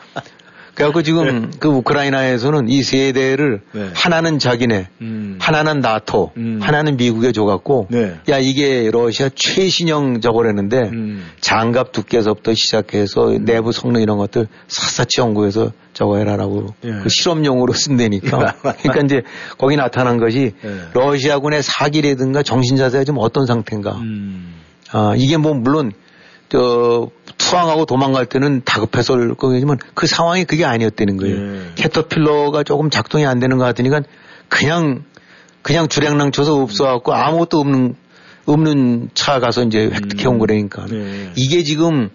그래갖고 0.75 1.03
지금 1.03 1.51
네. 1.51 1.59
그 1.59 1.69
우크라이나에서는 1.69 2.69
이 2.69 2.83
세 2.83 3.13
대를 3.13 3.61
네. 3.73 3.91
하나는 3.95 4.39
자기네, 4.39 4.89
음. 5.01 5.39
하나는 5.41 5.81
나토, 5.81 6.33
음. 6.37 6.59
하나는 6.61 6.97
미국에 6.97 7.33
줘갖고 7.33 7.89
네. 7.91 8.19
야 8.29 8.39
이게 8.39 8.91
러시아 8.91 9.29
최신형 9.35 10.21
저거라는데 10.21 10.79
음. 10.93 11.27
장갑 11.41 11.93
두께서부터 11.93 12.55
시작해서 12.55 13.29
음. 13.29 13.45
내부 13.45 13.73
성능 13.73 14.01
이런 14.03 14.19
것들 14.19 14.49
샅샅이 14.69 15.21
연구해서 15.21 15.73
저거 15.93 16.17
해라라고 16.17 16.75
예. 16.85 16.93
그 17.03 17.09
실험용으로 17.09 17.73
쓴다니까. 17.75 18.55
그러니까 18.83 19.01
이제 19.05 19.23
거기 19.59 19.77
나타난 19.77 20.19
것이 20.19 20.53
예. 20.65 20.75
러시아군의 20.95 21.63
사기라든가 21.63 22.43
정신 22.43 22.77
자세가 22.77 23.05
좀 23.05 23.17
어떤 23.19 23.47
상태인가. 23.47 23.93
음. 23.97 24.55
아 24.91 25.15
이게 25.17 25.37
뭐 25.37 25.55
물론 25.55 25.93
저 26.49 27.09
투항하고 27.43 27.87
도망갈 27.87 28.27
때는 28.27 28.63
다급해서 28.65 29.17
거겠지만 29.35 29.79
그 29.95 30.07
상황이 30.07 30.45
그게 30.45 30.65
아니었다는 30.65 31.17
거예요. 31.17 31.37
예. 31.37 31.61
캐터필러가 31.75 32.63
조금 32.63 32.89
작동이 32.89 33.27
안 33.27 33.41
되는 33.41 33.59
것 33.59 33.65
같으니까 33.65 34.03
그냥 34.49 35.03
그냥 35.61 35.89
주량랑 35.89 36.31
쳐서 36.31 36.55
없어갖고 36.55 37.13
아무것도 37.13 37.59
없는 37.59 37.97
없는 38.47 39.11
차 39.15 39.41
가서 39.41 39.65
이제 39.65 39.91
획득해 39.93 40.27
온 40.27 40.37
음. 40.37 40.39
거라니까. 40.39 40.87
예. 40.93 41.33
이게 41.35 41.63
지금 41.65 42.11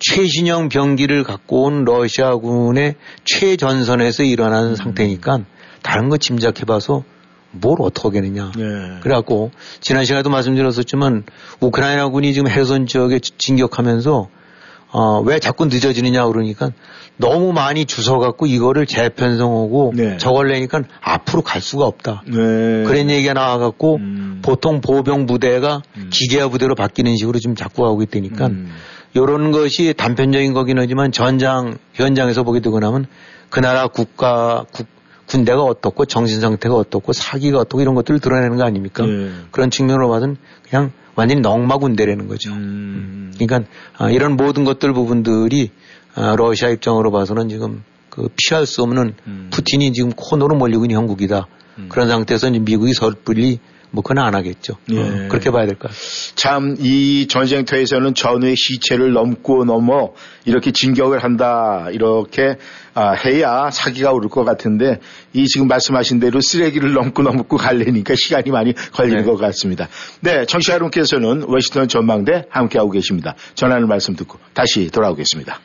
최신형 0.00 0.68
병기를 0.68 1.22
갖고 1.22 1.64
온 1.64 1.84
러시아군의 1.84 2.96
최전선에서 3.24 4.24
일어나는 4.24 4.70
음. 4.70 4.76
상태니까 4.76 5.44
다른 5.82 6.08
거 6.08 6.16
짐작해봐서 6.16 7.04
뭘 7.52 7.76
어떻게 7.80 8.08
하겠느냐. 8.08 8.52
네. 8.56 8.64
그래갖고 9.02 9.50
지난 9.80 10.04
시간에도 10.04 10.30
말씀드렸었지만 10.30 11.24
우크라이나군이 11.60 12.32
지금 12.32 12.48
해선 12.48 12.86
지역에 12.86 13.20
진격하면서 13.20 14.28
어, 14.92 15.20
왜 15.20 15.38
자꾸 15.38 15.64
늦어지느냐 15.64 16.26
그러니까 16.26 16.70
너무 17.16 17.52
많이 17.52 17.86
주워갖고 17.86 18.46
이거를 18.46 18.86
재편성하고 18.86 19.92
네. 19.96 20.16
저걸 20.18 20.48
내니까 20.48 20.82
앞으로 21.00 21.42
갈 21.42 21.60
수가 21.60 21.86
없다. 21.86 22.22
네. 22.26 22.34
그런 22.34 23.10
얘기가 23.10 23.32
나와갖고 23.32 23.96
음. 23.96 24.40
보통 24.42 24.80
보병 24.80 25.26
부대가 25.26 25.82
음. 25.96 26.10
기계화 26.12 26.48
부대로 26.48 26.74
바뀌는 26.74 27.16
식으로 27.16 27.38
지금 27.38 27.54
자꾸 27.54 27.86
하고 27.86 28.02
있다니까 28.02 28.46
음. 28.46 28.70
이런 29.14 29.50
것이 29.50 29.94
단편적인 29.96 30.52
거긴 30.52 30.78
하지만 30.78 31.10
전장 31.10 31.78
현장에서 31.94 32.42
보게 32.42 32.60
되고 32.60 32.78
나면 32.78 33.06
그 33.50 33.60
나라 33.60 33.86
국가 33.86 34.64
국 34.72 34.86
군대가 35.26 35.62
어떻고 35.62 36.04
정신 36.04 36.40
상태가 36.40 36.74
어떻고 36.74 37.12
사기가 37.12 37.58
어떻고 37.58 37.80
이런 37.80 37.94
것들을 37.94 38.20
드러내는 38.20 38.58
거 38.58 38.64
아닙니까? 38.64 39.06
네. 39.06 39.30
그런 39.50 39.70
측면으로 39.70 40.08
봐서는 40.10 40.36
그냥 40.68 40.92
완전히 41.14 41.40
넉마 41.40 41.76
군대라는 41.78 42.28
거죠. 42.28 42.52
음. 42.52 43.32
그러니까 43.38 43.68
아, 43.96 44.10
이런 44.10 44.36
모든 44.36 44.64
것들 44.64 44.92
부분들이 44.92 45.70
아, 46.14 46.34
러시아 46.36 46.68
입장으로 46.70 47.10
봐서는 47.10 47.48
지금 47.48 47.82
그 48.10 48.28
피할 48.36 48.66
수 48.66 48.82
없는 48.82 49.14
음. 49.26 49.48
푸틴이 49.52 49.92
지금 49.92 50.10
코너로 50.14 50.56
몰리고 50.56 50.84
있는 50.84 50.96
형국이다. 50.96 51.46
음. 51.78 51.86
그런 51.88 52.08
상태에서 52.08 52.48
이제 52.48 52.58
미국이 52.58 52.92
섣불리 52.92 53.58
뭐 53.94 54.02
그건 54.02 54.24
안 54.24 54.34
하겠죠. 54.34 54.74
예. 54.90 54.98
어, 55.00 55.28
그렇게 55.28 55.50
봐야 55.50 55.66
될 55.66 55.76
것 55.76 55.88
같아요. 55.88 56.00
참이 56.34 57.26
전쟁터에서는 57.28 58.14
전후의 58.14 58.56
시체를 58.56 59.12
넘고 59.12 59.64
넘어 59.66 60.12
이렇게 60.46 60.72
진격을 60.72 61.22
한다 61.22 61.88
이렇게 61.92 62.56
아, 62.94 63.12
해야 63.12 63.70
사기가 63.70 64.12
오를 64.12 64.28
것 64.28 64.44
같은데 64.44 65.00
이 65.32 65.46
지금 65.46 65.68
말씀하신 65.68 66.20
대로 66.20 66.40
쓰레기를 66.40 66.92
넘고 66.92 67.22
넘고 67.22 67.56
갈래니까 67.56 68.14
시간이 68.14 68.50
많이 68.50 68.72
걸리는 68.72 69.20
네. 69.20 69.24
것 69.24 69.36
같습니다. 69.36 69.88
네, 70.20 70.44
청취자 70.44 70.74
여러분께서는 70.74 71.44
워싱턴 71.46 71.88
전망대 71.88 72.46
함께하고 72.50 72.90
계십니다. 72.90 73.34
전하는 73.54 73.88
말씀 73.88 74.14
듣고 74.14 74.38
다시 74.52 74.90
돌아오겠습니다. 74.90 75.60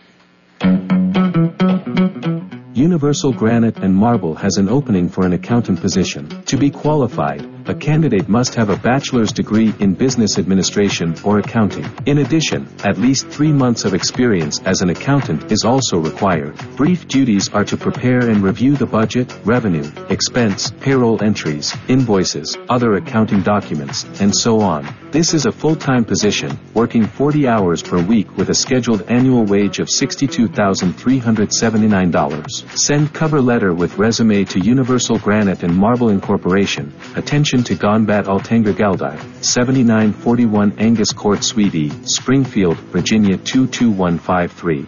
Universal 2.75 3.33
Granite 3.35 3.81
and 3.81 3.97
Marble 3.97 4.35
has 4.35 4.59
an 4.59 4.69
opening 4.69 5.09
for 5.09 5.25
an 5.25 5.33
accountant 5.33 5.81
position. 5.81 6.29
To 6.45 6.57
be 6.57 6.69
qualified, 6.69 7.41
a 7.69 7.75
candidate 7.75 8.29
must 8.29 8.55
have 8.55 8.69
a 8.69 8.77
bachelor's 8.77 9.31
degree 9.31 9.73
in 9.79 9.93
business 9.93 10.37
administration 10.37 11.15
or 11.23 11.39
accounting. 11.39 11.85
In 12.05 12.19
addition, 12.19 12.67
at 12.83 12.97
least 12.97 13.27
three 13.27 13.51
months 13.51 13.85
of 13.85 13.93
experience 13.93 14.61
as 14.65 14.81
an 14.81 14.89
accountant 14.89 15.51
is 15.51 15.63
also 15.65 15.97
required. 15.97 16.55
Brief 16.75 17.07
duties 17.07 17.49
are 17.53 17.65
to 17.65 17.77
prepare 17.77 18.29
and 18.29 18.41
review 18.41 18.75
the 18.75 18.85
budget, 18.85 19.33
revenue, 19.43 19.89
expense, 20.09 20.71
payroll 20.79 21.21
entries, 21.23 21.75
invoices, 21.87 22.57
other 22.69 22.95
accounting 22.95 23.41
documents, 23.41 24.05
and 24.21 24.35
so 24.35 24.61
on. 24.61 24.87
This 25.11 25.33
is 25.33 25.45
a 25.45 25.51
full-time 25.51 26.03
position, 26.03 26.59
working 26.73 27.05
40 27.05 27.47
hours 27.47 27.81
per 27.81 28.01
week 28.01 28.35
with 28.37 28.49
a 28.49 28.53
scheduled 28.53 29.03
annual 29.09 29.45
wage 29.45 29.79
of 29.79 29.87
$62,379. 29.87 32.77
Send 32.77 33.13
cover 33.13 33.41
letter 33.41 33.73
with 33.73 33.97
resume 33.97 34.43
to 34.45 34.59
Universal 34.59 35.19
Granite 35.19 35.63
and 35.63 35.73
Marble 35.73 36.09
Incorporation. 36.09 36.93
Attention 37.15 37.56
to 37.63 37.75
Gonbat 37.75 38.25
Altanger 38.25 38.73
Galdai, 38.73 39.17
7941 39.41 40.73
Angus 40.77 41.11
Court 41.13 41.43
Suite 41.43 41.75
E, 41.75 41.89
Springfield, 42.05 42.77
Virginia 42.91 43.37
22153. 43.37 44.87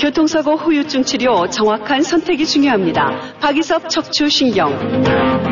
교통사고 0.00 0.54
후유증 0.54 1.02
치료 1.02 1.48
정확한 1.48 2.02
선택이 2.02 2.46
중요합니다. 2.46 3.38
박이섭 3.40 3.90
척추신경. 3.90 5.37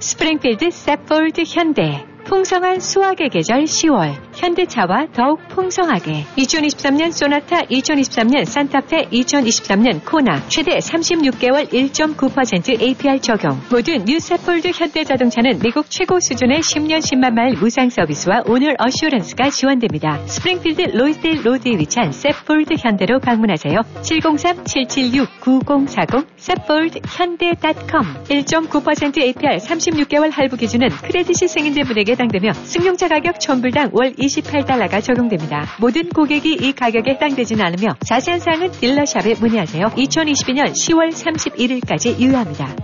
스프링필드 0.00 0.70
Safford 0.70 1.42
현대 1.46 2.09
풍성한 2.30 2.78
수확의 2.78 3.28
계절 3.28 3.64
10월. 3.64 4.14
현대차와 4.36 5.08
더욱 5.12 5.40
풍성하게. 5.48 6.26
2023년 6.38 7.10
소나타 7.10 7.62
2023년 7.62 8.44
산타페 8.44 9.08
2023년 9.08 10.04
코나. 10.04 10.40
최대 10.46 10.78
36개월 10.78 11.68
1.9% 11.68 12.80
APR 12.80 13.20
적용. 13.20 13.60
모든 13.72 14.04
new 14.04 14.20
Safford 14.20 14.68
현대자동차는 14.68 15.58
미국 15.58 15.90
최고 15.90 16.20
수준의 16.20 16.60
10년 16.60 17.00
10만 17.00 17.32
마일 17.32 17.56
무상 17.56 17.90
서비스와 17.90 18.44
Owner 18.46 18.76
Assurance가 18.78 19.50
지원됩니다. 19.50 20.24
스프링필드 20.26 20.96
Loisdale 20.96 21.44
Road에 21.44 21.72
위치한 21.72 22.12
Safford 22.12 22.74
현대로 22.78 23.18
방문하세요. 23.18 23.76
703-776-9040 24.02 26.26
Safford 26.36 27.00
현대.com 27.04 28.04
1.9% 28.28 29.18
APR 29.18 29.56
36개월 29.56 30.30
할부 30.30 30.56
기준은 30.56 30.90
credit이 30.90 31.48
승인자분에게 31.48 32.19
해당되며 32.20 32.52
승용차 32.52 33.08
가격 33.08 33.38
1000불당 33.38 33.94
월 33.94 34.12
28달러가 34.12 35.02
적용됩니다. 35.02 35.66
모든 35.80 36.08
고객이 36.10 36.52
이 36.60 36.72
가격에 36.72 37.12
해당되지는 37.12 37.64
않으며 37.64 37.96
자세한 38.06 38.40
사항은 38.40 38.72
dealer 38.72 39.06
shop에 39.06 39.34
문의하세요. 39.40 39.86
2022년 39.86 40.72
10월 40.72 41.10
31일까지 41.10 42.20
유효합니다. 42.20 42.76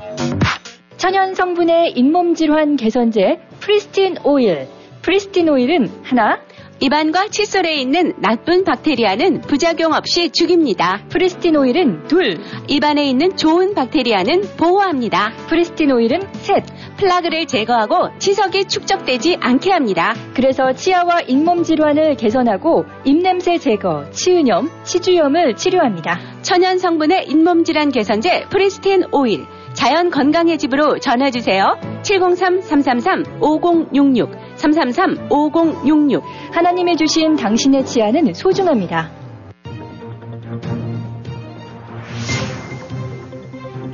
천연 0.96 1.34
성분의 1.34 1.92
잇몸 1.92 2.34
질환 2.34 2.76
개선제 2.76 3.38
Pristine 3.60 4.16
오일. 4.24 4.68
Pristine 5.02 5.48
오일은 5.48 5.88
하나, 6.02 6.40
입안과 6.78 7.28
칫솔에 7.28 7.76
있는 7.76 8.12
나쁜 8.18 8.62
박테리아는 8.62 9.40
부작용 9.42 9.94
없이 9.94 10.28
죽입니다. 10.30 11.00
Pristine 11.08 11.56
오일은 11.56 12.06
둘, 12.06 12.36
입안에 12.68 13.08
있는 13.08 13.34
좋은 13.34 13.72
박테리아는 13.74 14.42
보호합니다. 14.58 15.32
Pristine 15.48 15.92
오일은 15.92 16.20
셋. 16.34 16.64
플라그를 16.98 17.46
제거하고 17.46 18.10
치석이 18.18 18.66
축적되지 18.66 19.38
않게 19.40 19.72
합니다. 19.72 20.14
그래서 20.34 20.72
치아와 20.72 21.22
잇몸 21.22 21.62
질환을 21.62 22.16
개선하고 22.16 22.84
입냄새 23.04 23.56
제거, 23.58 24.10
치은염, 24.10 24.68
치주염을 24.84 25.56
치료합니다. 25.56 26.20
천연 26.42 26.76
성분의 26.78 27.28
잇몸 27.28 27.64
질환 27.64 27.90
개선제 27.90 28.48
Pristine 28.50 29.04
오일. 29.12 29.46
자연 29.72 30.10
건강의 30.10 30.58
집으로 30.58 30.98
전화주세요. 30.98 31.78
703-333-5066 32.02 34.45
333-5066 34.56 36.22
하나님이 36.52 36.96
주신 36.96 37.36
당신의 37.36 37.86
치아는 37.86 38.34
소중합니다. 38.34 39.10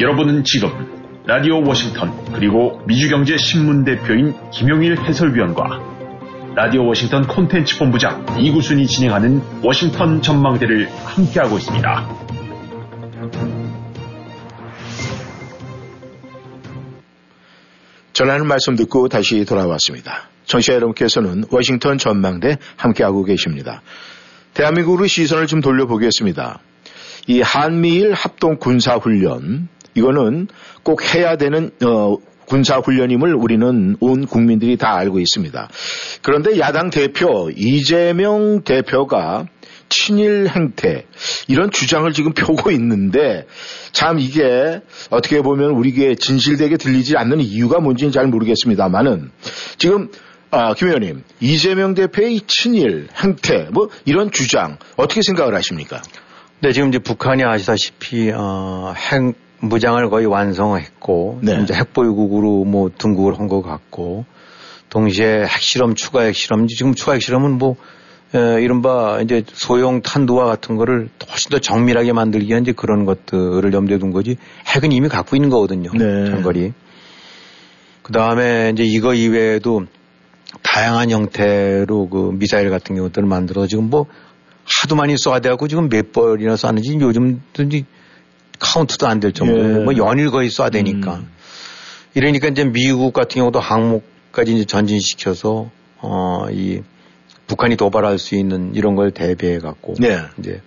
여러분은 0.01 0.43
지금 0.45 0.71
라디오 1.27 1.63
워싱턴 1.65 2.13
그리고 2.33 2.81
미주경제 2.87 3.37
신문 3.37 3.85
대표인 3.85 4.35
김용일 4.51 4.99
해설위원과 5.01 5.93
라디오 6.55 6.87
워싱턴 6.87 7.27
콘텐츠 7.27 7.79
본부장 7.79 8.27
이구순이 8.39 8.87
진행하는 8.87 9.41
워싱턴 9.63 10.21
전망대를 10.21 10.89
함께하고 11.05 11.57
있습니다. 11.57 12.09
전하는 18.13 18.47
말씀 18.47 18.77
듣고 18.77 19.09
다시 19.09 19.45
돌아왔습니다. 19.45 20.32
청취자 20.45 20.75
여러분께서는 20.75 21.45
워싱턴 21.51 21.99
전망대 21.99 22.59
함께하고 22.77 23.25
계십니다. 23.25 23.83
대한민국으로 24.55 25.07
시선을 25.07 25.47
좀 25.47 25.61
돌려보겠습니다. 25.61 26.61
이 27.27 27.41
한미일 27.41 28.13
합동 28.13 28.57
군사훈련, 28.57 29.69
이거는 29.95 30.49
꼭 30.83 31.15
해야 31.15 31.37
되는, 31.37 31.71
어, 31.85 32.17
군사훈련임을 32.47 33.35
우리는 33.35 33.97
온 34.01 34.27
국민들이 34.27 34.77
다 34.77 34.95
알고 34.97 35.21
있습니다. 35.21 35.69
그런데 36.23 36.59
야당 36.59 36.91
대표, 36.91 37.51
이재명 37.57 38.63
대표가 38.63 39.47
친일 39.89 40.49
행태, 40.49 41.07
이런 41.49 41.71
주장을 41.71 42.11
지금 42.13 42.33
펴고 42.33 42.71
있는데, 42.73 43.47
참 43.93 44.19
이게 44.19 44.81
어떻게 45.11 45.41
보면 45.41 45.71
우리에게 45.71 46.15
진실되게 46.17 46.77
들리지 46.77 47.17
않는 47.17 47.41
이유가 47.41 47.79
뭔지는 47.79 48.11
잘 48.11 48.27
모르겠습니다만은, 48.27 49.31
지금 49.79 50.09
아, 50.55 50.75
김 50.75 50.89
의원님, 50.89 51.25
이재명 51.41 51.95
대표의 51.95 52.43
친일, 52.47 53.09
행태, 53.17 53.69
뭐, 53.73 53.89
이런 54.05 54.31
주장, 54.31 54.77
어떻게 54.97 55.23
생각을 55.23 55.55
하십니까? 55.55 56.03
네, 56.61 56.73
지금 56.73 56.89
이제 56.91 56.99
북한이 56.99 57.43
아시다시피, 57.43 58.31
어, 58.35 58.93
핵 58.95 59.35
무장을 59.61 60.11
거의 60.11 60.27
완성했고, 60.27 61.41
네. 61.43 61.59
이제 61.63 61.73
핵보유국으로 61.73 62.65
뭐 62.67 62.91
등극을 62.97 63.39
한 63.39 63.49
것 63.49 63.63
같고, 63.63 64.27
동시에 64.91 65.45
핵실험, 65.47 65.95
추가 65.95 66.21
핵실험, 66.25 66.67
지금 66.67 66.95
추가 66.95 67.13
핵실험은 67.15 67.53
뭐, 67.53 67.77
에, 68.35 68.63
이른바 68.63 69.21
이제 69.23 69.43
소형 69.55 70.03
탄두와 70.03 70.45
같은 70.45 70.77
거를 70.77 71.09
훨씬 71.31 71.49
더 71.49 71.61
정밀하게 71.61 72.13
만들기 72.13 72.49
위한 72.49 72.61
이제 72.63 72.73
그런 72.73 73.07
것들을 73.07 73.73
염두에 73.73 73.97
둔 73.99 74.11
거지, 74.13 74.37
핵은 74.67 74.93
이미 74.93 75.09
갖고 75.09 75.35
있는 75.35 75.49
거거든요. 75.49 75.91
네. 75.95 76.27
장거리. 76.27 76.75
그 78.03 78.13
다음에 78.13 78.71
이제 78.75 78.83
이거 78.85 79.15
이외에도 79.15 79.87
다양한 80.63 81.11
형태로 81.11 82.09
그 82.09 82.31
미사일 82.35 82.71
같은 82.71 82.95
경우들을 82.97 83.27
만들어 83.27 83.67
지금 83.67 83.91
뭐 83.91 84.07
하도 84.65 84.95
많이 84.97 85.15
쏴대갖고 85.15 85.69
지금 85.69 85.89
몇 85.89 86.13
벌이나 86.13 86.57
쐈는지 86.57 86.99
요즘도 87.01 87.63
이제 87.65 87.85
카운트도 88.59 89.07
안 89.09 89.19
될 89.21 89.33
정도로 89.33 89.81
예. 89.81 89.85
뭐 89.85 89.97
연일 89.97 90.31
거의 90.31 90.49
쏴대니까. 90.49 91.17
음. 91.17 91.29
이러니까 92.15 92.49
이제 92.49 92.65
미국 92.65 93.13
같은 93.13 93.41
경우도 93.41 93.59
항목까지 93.59 94.55
이제 94.55 94.65
전진시켜서 94.65 95.71
어, 95.99 96.47
이 96.51 96.83
북한이 97.47 97.77
도발할 97.77 98.19
수 98.19 98.35
있는 98.35 98.75
이런 98.75 98.95
걸 98.95 99.11
대비해 99.11 99.59
갖고 99.59 99.95
네. 99.99 100.19
이제 100.39 100.61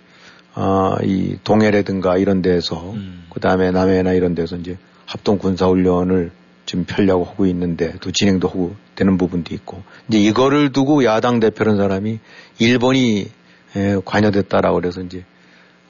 어, 0.54 0.96
이 1.02 1.36
동해라든가 1.44 2.18
이런 2.18 2.42
데서 2.42 2.92
음. 2.92 3.26
그 3.30 3.40
다음에 3.40 3.70
남해나 3.70 4.12
이런 4.12 4.34
데서 4.34 4.56
이제 4.56 4.76
합동 5.06 5.38
군사 5.38 5.66
훈련을 5.66 6.32
좀 6.66 6.84
펴려고 6.84 7.24
하고 7.24 7.46
있는데 7.46 7.94
또 8.00 8.10
진행도 8.10 8.48
하고 8.48 8.74
되는 8.96 9.16
부분도 9.16 9.54
있고 9.54 9.82
이제 10.08 10.18
이거를 10.18 10.72
두고 10.72 11.04
야당 11.04 11.40
대표라는 11.40 11.80
사람이 11.80 12.18
일본이 12.58 13.28
에, 13.76 13.96
관여됐다라고 14.04 14.80
그래서 14.80 15.00
이제 15.00 15.24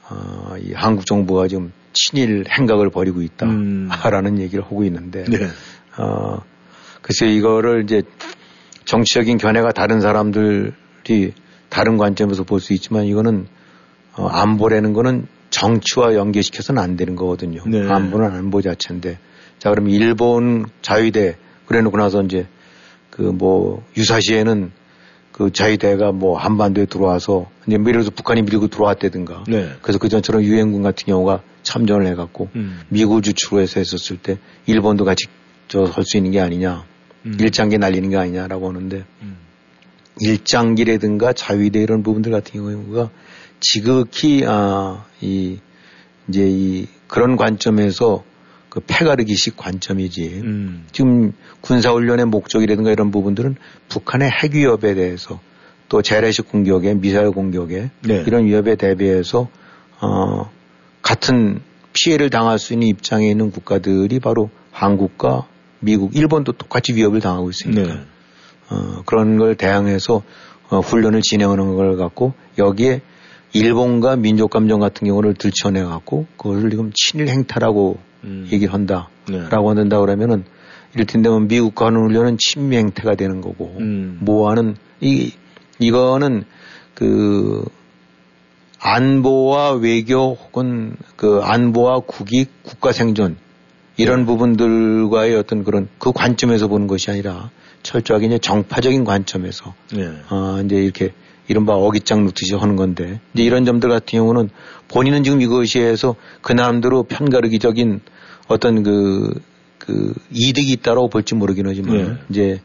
어, 0.09 0.55
이 0.59 0.73
한국 0.73 1.05
정부가 1.05 1.47
지금 1.47 1.73
친일 1.93 2.45
행각을 2.49 2.89
벌이고 2.89 3.21
있다라는 3.21 4.33
음. 4.33 4.39
얘기를 4.39 4.63
하고 4.63 4.83
있는데 4.83 5.25
네. 5.25 5.37
어, 5.97 6.41
글쎄 7.01 7.27
이거를 7.27 7.83
이제 7.83 8.03
정치적인 8.85 9.37
견해가 9.37 9.71
다른 9.71 9.99
사람들이 9.99 11.33
다른 11.69 11.97
관점에서 11.97 12.43
볼 12.43 12.59
수 12.59 12.73
있지만 12.73 13.05
이거는 13.05 13.47
어, 14.13 14.27
안보라는 14.27 14.93
거는 14.93 15.27
정치와 15.49 16.13
연계시켜서는 16.13 16.81
안 16.81 16.95
되는 16.97 17.15
거거든요. 17.15 17.61
네. 17.65 17.79
안보는 17.89 18.31
안보 18.31 18.61
자체인데 18.61 19.17
자 19.59 19.69
그러면 19.69 19.91
일본 19.91 20.65
자위대 20.81 21.37
그래놓고 21.65 21.97
나서 21.97 22.21
이제 22.23 22.47
그 23.09 23.23
뭐 23.23 23.83
유사시에는 23.97 24.71
그 25.31 25.51
자위대가 25.51 26.11
뭐 26.11 26.37
한반도에 26.37 26.85
들어와서 26.85 27.49
이제 27.67 27.77
뭐 27.77 27.89
예를 27.89 28.01
들어서 28.01 28.11
북한이 28.11 28.41
밀고 28.43 28.67
들어왔다든가 28.67 29.43
네. 29.47 29.71
그래서 29.81 29.99
그 29.99 30.09
전처럼 30.09 30.43
유엔군 30.43 30.81
같은 30.81 31.05
경우가 31.05 31.43
참전을 31.61 32.07
해갖고 32.07 32.49
음. 32.55 32.81
미국을 32.89 33.21
주축으로 33.21 33.61
해서 33.61 33.79
했었을 33.79 34.17
때 34.17 34.39
일본도 34.65 35.05
같이 35.05 35.25
저설 35.67 36.03
수 36.05 36.17
있는 36.17 36.31
게 36.31 36.39
아니냐 36.39 36.85
음. 37.25 37.37
일장기 37.39 37.77
날리는 37.77 38.09
게 38.09 38.17
아니냐라고 38.17 38.67
하는데 38.67 39.05
음. 39.21 39.37
일장기라든가 40.19 41.33
자위대 41.33 41.79
이런 41.79 42.01
부분들 42.01 42.31
같은 42.31 42.53
경우가 42.59 43.11
지극히 43.59 44.43
아이 44.45 45.59
이제 46.27 46.47
이 46.47 46.87
그런 47.07 47.35
관점에서 47.35 48.23
그 48.77 48.81
패가르기식 48.85 49.57
관점이지. 49.57 50.41
음. 50.43 50.85
지금 50.91 51.33
군사훈련의 51.61 52.25
목적이라든가 52.25 52.91
이런 52.91 53.09
부분들은 53.09 53.55
북한의 53.89 54.29
핵 54.29 54.53
위협에 54.53 54.93
대해서 54.93 55.39
또 55.89 56.03
재래식 56.03 56.47
공격에 56.47 56.93
미사일 56.93 57.31
공격에 57.31 57.89
네. 58.01 58.23
이런 58.27 58.45
위협에 58.45 58.75
대비해서 58.75 59.49
어 59.99 60.51
같은 61.01 61.61
피해를 61.93 62.29
당할 62.29 62.59
수 62.59 62.73
있는 62.73 62.87
입장에 62.87 63.27
있는 63.27 63.49
국가들이 63.49 64.19
바로 64.19 64.51
한국과 64.71 65.47
미국, 65.79 66.15
일본도 66.15 66.51
똑같이 66.51 66.93
위협을 66.93 67.19
당하고 67.19 67.49
있으니까 67.49 67.81
네. 67.81 67.99
어, 68.69 69.01
그런 69.07 69.37
걸 69.37 69.55
대항해서 69.55 70.21
어, 70.69 70.79
훈련을 70.81 71.21
진행하는 71.23 71.75
걸 71.75 71.97
갖고 71.97 72.33
여기에 72.59 73.01
일본과 73.53 74.17
민족 74.17 74.51
감정 74.51 74.79
같은 74.79 75.07
경우를 75.07 75.33
들춰내 75.33 75.81
갖고 75.81 76.27
그걸 76.37 76.69
지금 76.69 76.91
친일 76.93 77.29
행태라고 77.29 78.05
음. 78.23 78.47
얘기를 78.51 78.73
한다라고 78.73 79.73
네. 79.73 79.79
한다 79.79 79.99
그러면은 79.99 80.43
이를테면 80.93 81.47
미국과 81.47 81.87
하는 81.87 82.05
훈련은 82.05 82.37
친미 82.39 82.77
행태가 82.77 83.15
되는 83.15 83.41
거고 83.41 83.75
음. 83.79 84.19
뭐하는 84.21 84.75
이 85.01 85.31
이거는 85.79 86.43
그 86.93 87.63
안보와 88.79 89.73
외교 89.73 90.33
혹은 90.33 90.95
그 91.15 91.41
안보와 91.43 92.01
국익 92.01 92.63
국가 92.63 92.91
생존 92.91 93.37
이런 93.97 94.21
네. 94.21 94.25
부분들과의 94.25 95.35
어떤 95.35 95.63
그런 95.63 95.87
그 95.97 96.11
관점에서 96.11 96.67
보는 96.67 96.87
것이 96.87 97.09
아니라 97.09 97.49
철저하게 97.83 98.27
이제 98.27 98.37
정파적인 98.37 99.03
관점에서 99.03 99.73
네. 99.93 100.11
어 100.29 100.61
이제 100.63 100.75
이렇게 100.75 101.13
이른바 101.47 101.73
어깃장 101.73 102.25
놓듯이 102.25 102.55
하는 102.55 102.75
건데 102.75 103.19
이제 103.33 103.43
이런 103.43 103.65
점들 103.65 103.89
같은 103.89 104.19
경우는 104.19 104.49
본인은 104.89 105.23
지금 105.23 105.41
이것이해서 105.41 106.15
그 106.41 106.53
나름대로 106.53 107.03
편가르기적인 107.03 108.01
어떤 108.47 108.83
그, 108.83 109.33
그 109.77 110.13
이득이 110.31 110.71
있다라고 110.73 111.09
볼지 111.09 111.35
모르긴 111.35 111.67
하지만 111.67 111.97
네. 111.97 112.17
이제 112.29 112.61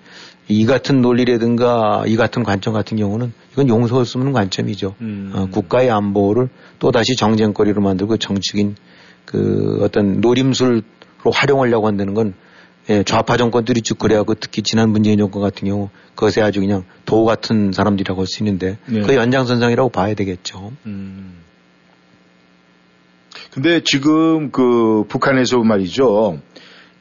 이 0.48 0.66
같은 0.66 1.00
논리라든가 1.00 2.04
이 2.06 2.16
같은 2.16 2.42
관점 2.42 2.74
같은 2.74 2.96
경우는 2.96 3.32
이건 3.52 3.68
용서할 3.68 4.04
수 4.04 4.18
없는 4.18 4.32
관점이죠. 4.32 4.94
음. 5.00 5.32
어, 5.34 5.46
국가의 5.50 5.90
안보를 5.90 6.48
또다시 6.78 7.16
정쟁거리로 7.16 7.80
만들고 7.80 8.16
정치적인 8.16 8.76
그 9.24 9.78
어떤 9.82 10.20
노림술로 10.20 10.82
활용하려고 11.32 11.86
한다는 11.86 12.14
건 12.14 12.34
예, 12.90 13.02
좌파 13.04 13.36
정권들이 13.36 13.82
쭉 13.82 13.98
그래하고 13.98 14.34
특히 14.34 14.62
지난 14.62 14.90
문재인 14.90 15.18
정권 15.18 15.40
같은 15.42 15.68
경우 15.68 15.88
그것에 16.14 16.42
아주 16.42 16.60
그냥 16.60 16.84
도 17.04 17.24
같은 17.24 17.72
사람들이라고 17.72 18.20
할 18.20 18.26
수 18.26 18.42
있는데 18.42 18.78
네. 18.86 19.02
그 19.02 19.14
연장선상이라고 19.14 19.90
봐야 19.90 20.14
되겠죠. 20.14 20.72
음. 20.86 21.34
근데 23.52 23.80
지금 23.84 24.50
그 24.50 25.04
북한에서 25.08 25.58
말이죠. 25.58 26.38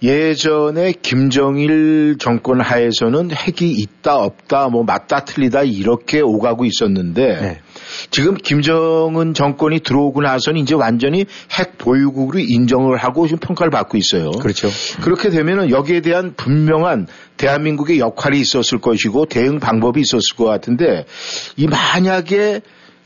예전에 0.04 0.94
김정일 1.00 2.18
정권 2.20 2.60
하에서는 2.60 3.30
핵이 3.32 3.72
있다 3.72 4.18
없다 4.18 4.70
뭐 4.70 4.84
맞다 4.84 5.26
틀리다 5.26 5.64
이렇게 5.64 6.22
오가고 6.22 6.66
있었는데 6.66 7.42
네. 7.42 7.62
지금 8.10 8.36
김정은 8.36 9.36
정권이 9.36 9.82
들어오고 9.82 10.22
나서는 10.22 10.60
이제 10.60 10.74
완전히 10.74 11.26
핵 11.52 11.78
보유국으로 11.78 12.40
인정을 12.40 12.98
하고 12.98 13.28
지금 13.28 13.40
평가를 13.40 13.70
받고 13.70 13.98
있어요. 13.98 14.32
그렇죠. 14.32 14.70
그렇게 15.04 15.30
되면은 15.30 15.70
여기에 15.70 16.02
대한 16.02 16.34
분명한 16.36 17.08
대한민국의 17.38 18.00
역할이 18.00 18.40
있었을 18.40 18.80
것이고 18.80 19.26
대응 19.28 19.60
방법이 19.60 20.02
있었을 20.02 20.36
것 20.36 20.46
같은데 20.46 21.06
이 21.58 21.68
만약에 21.68 22.62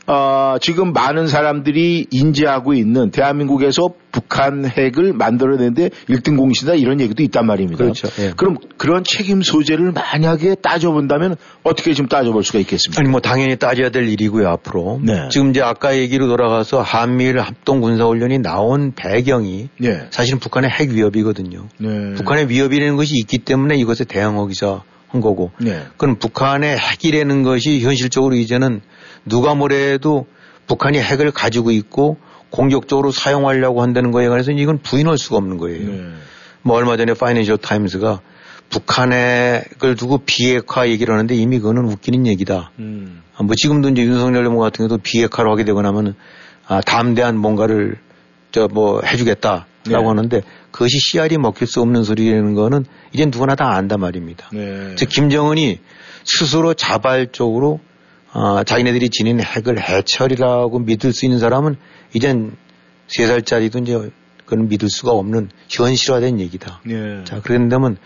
어, 0.06 0.56
지금 0.60 0.92
많은 0.92 1.26
사람들이 1.26 2.06
인지하고 2.10 2.74
있는 2.74 3.10
대한민국에서 3.10 3.88
북한 4.12 4.64
핵을 4.64 5.12
만들어내는데 5.12 5.90
1등 6.08 6.36
공신이다 6.36 6.76
이런 6.76 7.00
얘기도 7.00 7.22
있단 7.24 7.44
말입니다. 7.44 7.82
그렇죠. 7.82 8.08
예. 8.22 8.32
그럼 8.36 8.56
그런 8.78 9.02
책임 9.04 9.42
소재를 9.42 9.92
만약에 9.92 10.54
따져본다면 10.56 11.36
어떻게 11.64 11.92
좀 11.92 12.06
따져볼 12.06 12.44
수가 12.44 12.60
있겠습니까? 12.60 13.00
아니 13.00 13.10
뭐 13.10 13.20
당연히 13.20 13.56
따져야 13.56 13.90
될 13.90 14.08
일이고요 14.08 14.48
앞으로. 14.48 15.00
네. 15.02 15.28
지금 15.30 15.50
이제 15.50 15.60
아까 15.60 15.96
얘기로 15.96 16.28
돌아가서 16.28 16.82
한미일 16.82 17.40
합동 17.40 17.80
군사훈련이 17.80 18.38
나온 18.38 18.92
배경이 18.94 19.68
네. 19.78 20.06
사실은 20.10 20.38
북한의 20.38 20.70
핵 20.70 20.90
위협이거든요. 20.90 21.66
네. 21.78 22.14
북한의 22.14 22.48
위협이라는 22.48 22.96
것이 22.96 23.16
있기 23.18 23.38
때문에 23.38 23.76
이것에 23.76 24.04
대응하기자 24.04 24.82
한 25.08 25.20
거고. 25.20 25.50
네. 25.60 25.82
그럼 25.96 26.16
북한의 26.16 26.78
핵이라는 26.78 27.42
것이 27.42 27.80
현실적으로 27.80 28.34
이제는 28.36 28.80
누가 29.26 29.54
뭐래도 29.54 30.26
북한이 30.66 30.98
핵을 30.98 31.30
가지고 31.30 31.70
있고 31.70 32.16
공격적으로 32.50 33.10
사용하려고 33.10 33.82
한다는 33.82 34.10
거에 34.12 34.28
관해서 34.28 34.52
이건 34.52 34.78
부인할 34.78 35.18
수가 35.18 35.36
없는 35.36 35.58
거예요. 35.58 35.90
네. 35.90 36.08
뭐 36.62 36.76
얼마 36.76 36.96
전에 36.96 37.14
파이낸셜 37.14 37.58
타임스가 37.58 38.20
북한의 38.70 39.64
걸 39.78 39.94
두고 39.94 40.18
비핵화 40.18 40.88
얘기를 40.88 41.12
하는데 41.14 41.34
이미 41.34 41.58
그거는 41.58 41.84
웃기는 41.84 42.26
얘기다. 42.26 42.72
음. 42.78 43.22
아, 43.36 43.42
뭐 43.42 43.54
지금도 43.54 43.90
이제 43.90 44.02
윤석열 44.02 44.44
정부 44.44 44.60
같은 44.60 44.88
경우도 44.88 44.98
비핵화를 45.02 45.50
하게 45.50 45.64
되고 45.64 45.82
나면은 45.82 46.14
아, 46.66 46.80
담대한 46.80 47.36
뭔가를 47.36 47.98
저 48.52 48.68
뭐 48.68 49.02
해주겠다라고 49.02 49.66
네. 49.84 49.94
하는데 49.96 50.42
그것이 50.70 50.98
씨알이 50.98 51.36
먹힐 51.36 51.66
수 51.66 51.82
없는 51.82 52.04
소리라는 52.04 52.54
거는 52.54 52.86
이제 53.12 53.26
누구나 53.26 53.54
다 53.54 53.74
안단 53.74 54.00
말입니다. 54.00 54.48
네. 54.52 54.94
즉 54.96 55.10
김정은이 55.10 55.78
스스로 56.24 56.72
자발적으로 56.72 57.80
어, 58.32 58.62
자기네들이 58.64 59.08
지닌 59.10 59.40
핵을 59.40 59.80
해철이라고 59.80 60.78
믿을 60.80 61.12
수 61.12 61.24
있는 61.24 61.38
사람은 61.38 61.76
이젠 62.12 62.56
세 63.08 63.26
살짜리도 63.26 63.78
이제 63.80 64.10
그건 64.44 64.68
믿을 64.68 64.88
수가 64.88 65.12
없는 65.12 65.50
현실화된 65.68 66.40
얘기다. 66.40 66.80
네. 66.84 67.24
자, 67.24 67.40
그런다면 67.42 67.96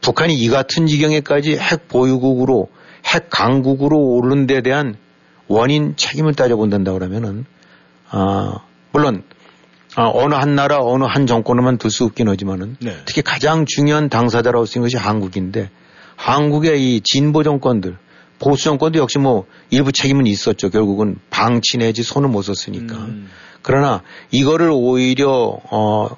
북한이 0.00 0.34
이 0.34 0.48
같은 0.48 0.86
지경에까지 0.86 1.56
핵 1.58 1.88
보유국으로 1.88 2.68
핵 3.06 3.30
강국으로 3.30 3.98
오른 3.98 4.46
데 4.46 4.60
대한 4.60 4.96
원인 5.48 5.96
책임을 5.96 6.34
따져본단다 6.34 6.92
그러면은 6.92 7.46
아, 8.10 8.58
물론 8.92 9.22
아, 9.96 10.10
어느 10.12 10.34
한 10.34 10.54
나라 10.54 10.78
어느 10.80 11.04
한 11.04 11.26
정권에만 11.26 11.78
둘 11.78 11.90
수 11.90 12.04
없긴 12.04 12.28
하지만은 12.28 12.76
네. 12.80 12.96
특히 13.06 13.22
가장 13.22 13.64
중요한 13.66 14.08
당사자라고 14.08 14.66
쓰는 14.66 14.84
것이 14.84 14.96
한국인데 14.96 15.70
한국의 16.16 16.96
이 16.96 17.00
진보 17.00 17.42
정권들 17.42 17.96
보수 18.38 18.64
정권도 18.64 18.98
역시 18.98 19.18
뭐 19.18 19.46
일부 19.70 19.92
책임은 19.92 20.26
있었죠. 20.26 20.70
결국은 20.70 21.16
방치 21.30 21.78
내지 21.78 22.02
손을 22.02 22.28
못 22.28 22.42
썼으니까. 22.42 22.96
음. 22.96 23.28
그러나 23.62 24.02
이거를 24.30 24.70
오히려 24.72 25.58
어, 25.70 26.08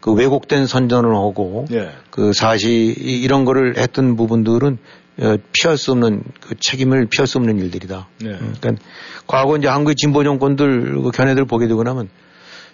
그 0.00 0.12
왜곡된 0.12 0.66
선전을 0.66 1.14
하고 1.14 1.66
예. 1.72 1.90
그 2.10 2.32
사실 2.32 2.96
이런 2.98 3.44
거를 3.44 3.76
했던 3.76 4.16
부분들은 4.16 4.78
어, 5.20 5.36
피할 5.52 5.76
수 5.76 5.92
없는 5.92 6.22
그 6.40 6.54
책임을 6.58 7.06
피할 7.06 7.26
수 7.26 7.38
없는 7.38 7.58
일들이다. 7.58 8.08
예. 8.24 8.28
음, 8.28 8.54
그러니까 8.60 8.84
과거 9.26 9.56
이제 9.56 9.68
한국의 9.68 9.96
진보 9.96 10.24
정권들 10.24 11.02
그 11.02 11.10
견해들 11.10 11.44
보게 11.44 11.66
되고 11.68 11.82
나면 11.82 12.08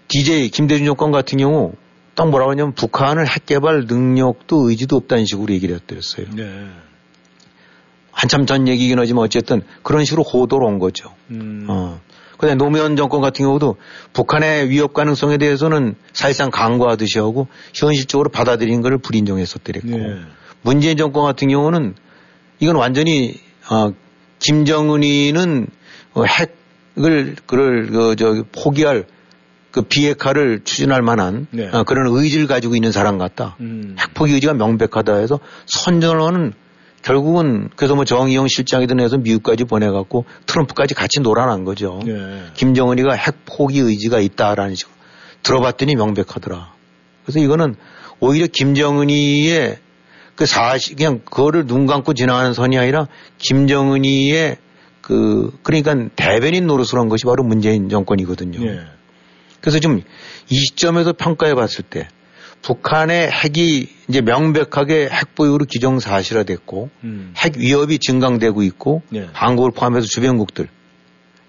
DJ 0.09 0.51
김대중 0.51 0.87
정권 0.87 1.11
같은 1.11 1.39
경우 1.39 1.73
딱 2.15 2.31
뭐라고 2.31 2.53
하냐면 2.53 2.73
북한을 2.73 3.29
핵 3.29 3.47
개발 3.47 3.87
능력도 3.87 4.71
의지도 4.71 4.97
없다는 4.97 5.27
식으로 5.27 5.53
얘기를 5.53 5.75
했더랬어요. 5.75 6.27
예. 6.39 6.69
한참 8.17 8.47
전 8.47 8.67
얘기긴 8.67 8.99
하지만 8.99 9.25
어쨌든 9.25 9.63
그런 9.83 10.05
식으로 10.07 10.23
호도로 10.23 10.67
온 10.67 10.79
거죠. 10.79 11.13
음. 11.31 11.67
어. 11.69 12.01
그다음에 12.39 12.55
노무현 12.55 12.97
정권 12.97 13.21
같은 13.21 13.45
경우도 13.45 13.77
북한의 14.15 14.71
위협 14.71 14.95
가능성에 14.95 15.37
대해서는 15.37 15.95
사실상 16.15 16.51
강구하듯이 16.51 17.19
하고 17.19 17.47
현실적으로 17.75 18.31
받아들인 18.31 18.81
것을 18.81 18.99
불인정했었더랬고 18.99 19.89
네. 19.89 20.21
문재인 20.63 20.97
정권 20.97 21.25
같은 21.25 21.49
경우는 21.49 21.95
이건 22.59 22.77
완전히 22.77 23.39
어, 23.71 23.93
김정은이는 24.39 25.67
어, 26.15 26.23
핵을 26.25 27.37
그를 27.47 27.87
그저 27.87 28.45
포기할 28.53 29.05
그 29.73 29.83
비핵화를 29.83 30.63
추진할 30.65 31.03
만한 31.03 31.47
네. 31.51 31.69
어, 31.69 31.85
그런 31.85 32.07
의지를 32.09 32.47
가지고 32.47 32.77
있는 32.77 32.93
사람 32.93 33.19
같다. 33.19 33.57
음. 33.61 33.95
핵 33.99 34.15
포기 34.15 34.33
의지가 34.33 34.55
명백하다 34.55 35.17
해서 35.17 35.39
선전하는 35.67 36.55
결국은 37.03 37.69
그래서 37.77 37.95
뭐 37.95 38.05
정의용 38.05 38.49
실장이든 38.49 39.01
해서 39.01 39.17
미국까지 39.17 39.65
보내갖고 39.65 40.25
트럼프까지 40.47 40.95
같이 40.95 41.21
놀아난 41.21 41.65
거죠. 41.65 42.01
네. 42.05 42.43
김정은이가 42.55 43.13
핵 43.13 43.45
포기 43.45 43.79
의지가 43.79 44.21
있다라는 44.21 44.75
식으로 44.75 44.95
들어봤더니 45.43 45.95
명백하더라. 45.95 46.73
그래서 47.25 47.39
이거는 47.39 47.77
오히려 48.19 48.47
김정은이의 48.47 49.79
그 50.35 50.47
사실 50.47 50.97
그냥 50.97 51.21
그거를 51.25 51.67
눈 51.67 51.87
감고 51.87 52.15
지나가는 52.15 52.53
선이 52.53 52.77
아니라 52.79 53.07
김정은이의 53.39 54.57
그 55.01 55.57
그러니까 55.63 55.95
대변인 56.17 56.67
노릇을 56.67 56.99
한 56.99 57.09
것이 57.09 57.25
바로 57.25 57.45
문재인 57.45 57.89
정권이거든요. 57.89 58.59
네. 58.59 58.81
그래서 59.61 59.79
좀 59.79 60.03
이 60.49 60.55
시점에서 60.55 61.13
평가해 61.13 61.55
봤을 61.55 61.85
때 61.85 62.09
북한의 62.63 63.31
핵이 63.31 63.89
이제 64.09 64.21
명백하게 64.21 65.09
핵 65.11 65.35
보유로 65.35 65.67
기정사실화됐고 65.67 66.91
음. 67.05 67.35
핵 67.37 67.57
위협이 67.57 67.99
증강되고 67.99 68.63
있고 68.65 69.03
네. 69.11 69.29
한국을 69.33 69.71
포함해서 69.71 70.07
주변국들 70.07 70.69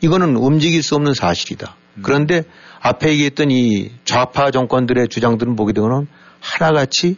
이거는 0.02 0.36
움직일 0.36 0.84
수 0.84 0.96
없는 0.96 1.14
사실이다. 1.14 1.76
음. 1.96 2.02
그런데 2.04 2.44
앞에 2.80 3.10
얘기했던 3.10 3.52
이 3.52 3.92
좌파 4.06 4.52
정권들의 4.52 5.08
주장들은 5.08 5.56
보게 5.56 5.74
되면 5.74 6.08
하나같이 6.40 7.18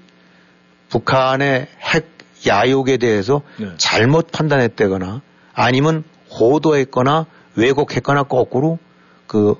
북한의 0.89 1.67
핵 1.81 2.07
야욕에 2.47 2.97
대해서 2.97 3.41
네. 3.57 3.67
잘못 3.77 4.31
판단했다거나 4.31 5.21
아니면 5.53 6.03
호도했거나 6.39 7.25
왜곡했거나 7.55 8.23
거꾸로 8.23 8.79
그 9.27 9.55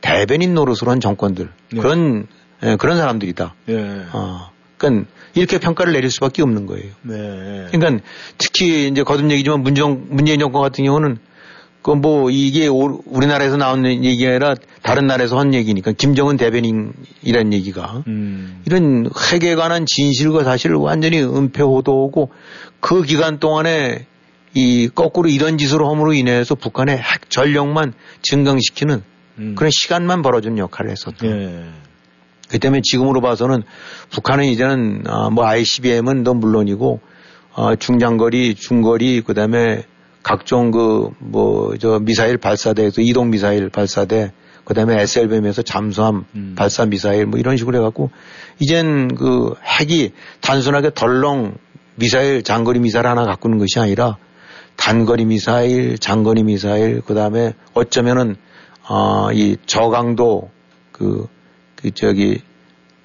대변인 0.00 0.54
노릇으로 0.54 0.90
한 0.90 1.00
정권들 1.00 1.50
네. 1.72 1.80
그런 1.80 2.26
예, 2.62 2.76
그런 2.76 2.96
사람들이다. 2.96 3.54
네. 3.66 4.04
어, 4.12 4.50
그러니까 4.76 5.08
이렇게 5.34 5.58
평가를 5.58 5.92
내릴 5.92 6.10
수밖에 6.10 6.42
없는 6.42 6.66
거예요. 6.66 6.90
네. 7.02 7.66
그러니까 7.70 8.04
특히 8.38 8.88
이제 8.88 9.02
거듭 9.02 9.30
얘기지만 9.30 9.62
문정, 9.62 10.06
문재인 10.10 10.38
정권 10.40 10.62
같은 10.62 10.84
경우는 10.84 11.18
그 11.82 11.92
뭐 11.94 12.30
이게 12.30 12.66
오- 12.66 13.00
우리나라에서 13.06 13.56
나오는 13.56 14.04
얘기가 14.04 14.30
아니라 14.30 14.54
다른 14.82 15.06
나라에서 15.06 15.38
한 15.38 15.54
얘기니까 15.54 15.92
김정은 15.92 16.36
대변인이라는 16.36 17.52
얘기가 17.52 18.02
음. 18.06 18.62
이런 18.66 19.08
핵에 19.32 19.54
관한 19.54 19.86
진실과 19.86 20.44
사실을 20.44 20.76
완전히 20.76 21.22
은폐호도하고 21.22 22.30
그 22.80 23.02
기간 23.02 23.38
동안에 23.38 24.06
이 24.54 24.88
거꾸로 24.94 25.28
이런 25.28 25.56
짓을 25.56 25.78
함으로 25.80 26.12
인해서 26.12 26.54
북한의 26.54 26.98
핵 26.98 27.30
전력만 27.30 27.94
증강시키는 28.22 29.02
음. 29.38 29.54
그런 29.56 29.70
시간만 29.72 30.20
벌어주는 30.22 30.58
역할을 30.58 30.90
했었다. 30.90 31.26
예. 31.26 31.64
그 32.48 32.58
때문에 32.58 32.80
지금으로 32.82 33.20
봐서는 33.20 33.62
북한은 34.10 34.44
이제는 34.46 35.04
아, 35.06 35.30
뭐 35.30 35.44
ICBM은 35.46 36.24
더 36.24 36.34
물론이고 36.34 37.00
어, 37.54 37.76
중장거리, 37.76 38.54
중거리 38.54 39.22
그 39.22 39.34
다음에 39.34 39.82
각종 40.22 40.70
그 40.70 41.10
뭐 41.20 41.76
저 41.78 41.98
미사일 42.00 42.38
발사대에서 42.38 43.00
이동 43.02 43.30
미사일 43.30 43.68
발사대 43.68 44.32
그 44.64 44.74
다음에 44.74 45.00
SLBM에서 45.00 45.62
잠수함 45.62 46.24
음. 46.34 46.54
발사 46.56 46.84
미사일 46.84 47.26
뭐 47.26 47.38
이런 47.38 47.56
식으로 47.56 47.78
해갖고 47.78 48.10
이젠 48.58 49.14
그 49.14 49.54
핵이 49.64 50.12
단순하게 50.40 50.90
덜렁 50.94 51.54
미사일 51.94 52.42
장거리 52.42 52.78
미사일 52.80 53.06
하나 53.06 53.24
갖고는 53.24 53.58
것이 53.58 53.78
아니라 53.78 54.18
단거리 54.78 55.24
미사일, 55.24 55.98
장거리 55.98 56.44
미사일, 56.44 57.02
그 57.04 57.12
다음에 57.12 57.52
어쩌면은, 57.74 58.36
어, 58.88 59.30
이 59.32 59.56
저강도 59.66 60.50
그, 60.92 61.26
그 61.80 61.90
저기, 61.92 62.40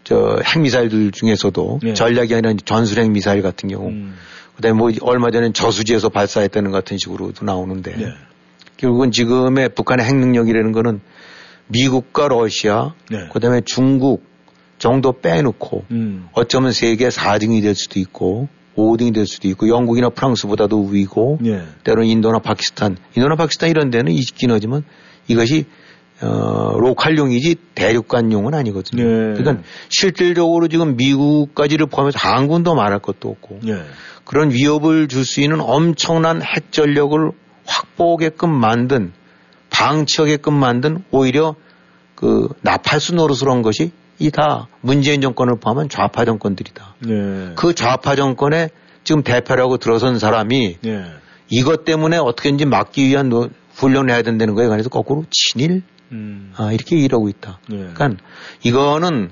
저 0.04 0.40
핵미사일들 0.44 1.12
중에서도 1.12 1.80
네. 1.84 1.94
전략이 1.94 2.34
아니라 2.34 2.54
전술 2.66 3.00
핵 3.00 3.12
미사일 3.12 3.42
같은 3.42 3.70
경우, 3.70 3.90
음. 3.90 4.16
그 4.56 4.62
다음에 4.62 4.78
뭐 4.78 4.92
얼마 5.02 5.32
전에 5.32 5.52
저수지에서 5.54 6.10
발사했다는 6.10 6.72
것 6.72 6.78
같은 6.78 6.98
식으로도 6.98 7.46
나오는데, 7.46 7.96
네. 7.96 8.14
결국은 8.78 9.12
지금의 9.12 9.70
북한의 9.70 10.06
핵 10.06 10.16
능력이라는 10.16 10.72
거는 10.72 11.02
미국과 11.68 12.28
러시아, 12.28 12.94
네. 13.10 13.30
그 13.32 13.40
다음에 13.40 13.62
중국 13.64 14.26
정도 14.78 15.14
빼놓고 15.14 15.86
음. 15.92 16.28
어쩌면 16.34 16.74
세계 16.74 17.08
4등이 17.08 17.62
될 17.62 17.76
수도 17.76 18.00
있고 18.00 18.50
5등이 18.76 19.14
될 19.14 19.26
수도 19.26 19.48
있고 19.48 19.70
영국이나 19.70 20.10
프랑스보다도 20.10 20.78
우위고 20.78 21.40
예. 21.46 21.64
때로는 21.84 22.10
인도나 22.10 22.40
파키스탄, 22.40 22.98
인도나 23.16 23.36
파키스탄 23.36 23.70
이런 23.70 23.92
데는 23.92 24.12
있긴 24.12 24.52
하지만 24.52 24.84
이것이 25.28 25.66
어, 26.24 26.78
로컬용이지 26.80 27.56
대륙간용은 27.76 28.54
아니거든요. 28.54 29.04
네. 29.04 29.34
그러니까 29.38 29.64
실질적으로 29.90 30.68
지금 30.68 30.96
미국까지를 30.96 31.88
포함해서 31.88 32.18
한국은 32.20 32.64
더 32.64 32.74
말할 32.76 33.00
것도 33.00 33.30
없고 33.30 33.60
예. 33.68 33.84
그런 34.26 34.52
위협을 34.52 35.08
줄 35.08 35.26
수 35.26 35.42
있는 35.42 35.60
엄청난 35.62 36.42
핵 36.42 36.72
전력을 36.72 37.32
확보하게끔 37.66 38.50
만든 38.54 39.12
방치하게끔 39.70 40.54
만든 40.54 41.04
오히려 41.12 41.56
그 42.16 42.48
나팔수 42.62 43.16
노릇을 43.16 43.50
한 43.50 43.62
것이 43.62 43.92
이 44.20 44.30
다 44.30 44.68
문재인 44.82 45.20
정권을 45.22 45.56
포함한 45.60 45.90
좌파 45.90 46.24
정권들이다. 46.24 46.96
예. 47.10 47.54
그 47.56 47.74
좌파 47.74 48.16
정권의 48.16 48.70
지금 49.04 49.24
대표라고 49.24 49.78
들어선 49.78 50.20
사람이 50.20 50.78
예. 50.86 51.04
이것 51.50 51.84
때문에 51.84 52.18
어떻게든지 52.18 52.66
막기 52.66 53.08
위한 53.08 53.30
노- 53.30 53.50
훈련을 53.76 54.12
해야 54.14 54.22
된다는 54.22 54.54
거에 54.54 54.68
관해서 54.68 54.90
거꾸로 54.90 55.26
친일 55.32 55.82
음. 56.14 56.54
아, 56.56 56.72
이렇게 56.72 56.98
일하고 56.98 57.28
있다. 57.30 57.60
예. 57.72 57.90
그러니까 57.94 58.24
이거는 58.64 59.32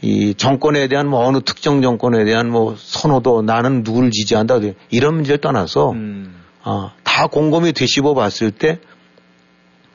이 0.00 0.34
정권에 0.34 0.88
대한 0.88 1.08
뭐 1.08 1.24
어느 1.26 1.38
특정 1.44 1.80
정권에 1.80 2.24
대한 2.24 2.50
뭐 2.50 2.74
선호도 2.76 3.42
나는 3.42 3.82
누구를 3.84 4.10
지지한다 4.10 4.58
이런 4.90 5.14
문제를 5.14 5.40
떠나서 5.40 5.92
음. 5.92 6.34
아, 6.62 6.92
다 7.04 7.28
곰곰이 7.28 7.72
되씹어 7.72 8.14
봤을 8.14 8.50
때 8.50 8.80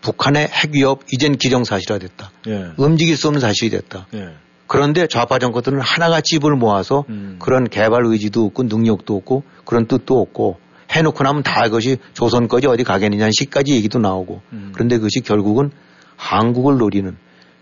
북한의 0.01 0.47
핵 0.47 0.73
위협 0.73 1.01
이젠 1.11 1.37
기정사실화됐다. 1.37 2.31
예. 2.47 2.67
움직일 2.77 3.17
수 3.17 3.27
없는 3.27 3.41
사실이 3.41 3.71
됐다. 3.71 4.07
예. 4.13 4.29
그런데 4.67 5.07
좌파 5.07 5.39
정권들은 5.39 5.79
하나같이 5.79 6.37
입을 6.37 6.55
모아서 6.55 7.05
음. 7.09 7.37
그런 7.39 7.67
개발 7.67 8.05
의지도 8.05 8.45
없고 8.45 8.63
능력도 8.63 9.15
없고 9.15 9.43
그런 9.65 9.87
뜻도 9.87 10.19
없고 10.19 10.59
해놓고 10.91 11.23
나면 11.23 11.43
다 11.43 11.63
그것이 11.63 11.97
조선까지 12.13 12.67
어디 12.67 12.83
가겠느냐는 12.83 13.31
식까지 13.31 13.73
얘기도 13.73 13.99
나오고 13.99 14.41
음. 14.53 14.71
그런데 14.73 14.97
그것이 14.97 15.21
결국은 15.21 15.71
한국을 16.17 16.77
노리는 16.77 17.15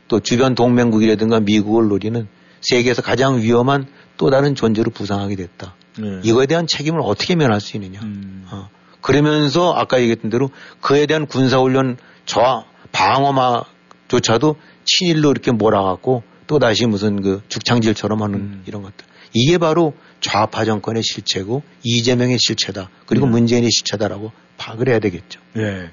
또 0.08 0.20
주변 0.20 0.56
동맹국이라든가 0.56 1.40
미국을 1.42 1.88
노리는 1.88 2.28
세계에서 2.62 3.02
가장 3.02 3.42
위험한 3.42 3.88
또 4.18 4.30
다른 4.30 4.56
존재로 4.56 4.92
부상하게 4.92 5.36
됐다. 5.36 5.76
예. 6.02 6.22
이거에 6.24 6.46
대한 6.46 6.68
책임을 6.68 7.00
어떻게 7.04 7.36
면할 7.36 7.62
수 7.62 7.78
있느냐. 7.78 8.00
음. 8.02 8.46
어. 8.50 8.70
그러면서 9.02 9.74
아까 9.74 10.00
얘기했던 10.00 10.32
대로 10.32 10.50
그에 10.82 11.06
대한 11.06 11.28
군사훈련 11.28 11.98
저하 12.26 12.66
방어마조차도 12.92 14.56
친일로 14.84 15.32
이렇게 15.32 15.52
몰아갖고 15.52 16.24
또 16.48 16.60
다시 16.60 16.86
무슨 16.86 17.22
그 17.22 17.42
죽창질처럼 17.48 18.22
하는 18.24 18.40
음. 18.40 18.64
이런 18.66 18.82
것들. 18.82 19.06
이게 19.34 19.58
바로 19.58 19.94
좌파 20.22 20.64
정권의 20.64 21.04
실체고 21.04 21.62
이재명의 21.84 22.38
실체다. 22.40 22.90
그리고 23.06 23.26
음. 23.26 23.32
문재인의 23.32 23.70
실체다라고 23.70 24.32
파악을 24.58 24.88
해야 24.90 25.00
되겠죠. 25.00 25.40
예. 25.58 25.92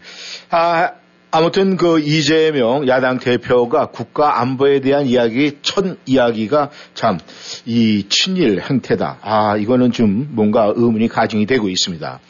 아, 0.50 0.92
아무튼 1.32 1.76
그 1.76 1.98
이재명 1.98 2.86
야당 2.86 3.18
대표가 3.18 3.86
국가 3.86 4.40
안보에 4.40 4.80
대한 4.80 5.06
이야기, 5.06 5.58
첫 5.62 5.96
이야기가 6.06 6.70
참 6.94 7.18
이 7.66 8.06
친일 8.08 8.60
행태다. 8.60 9.18
아, 9.22 9.56
이거는 9.56 9.92
좀 9.92 10.28
뭔가 10.32 10.72
의문이 10.74 11.08
가중이 11.08 11.46
되고 11.46 11.68
있습니다. 11.68 12.20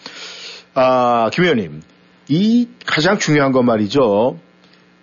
아, 0.75 1.31
김 1.33 1.45
의원님. 1.45 1.83
이 2.29 2.69
가장 2.87 3.19
중요한 3.19 3.53
건 3.53 3.65
말이죠. 3.67 4.39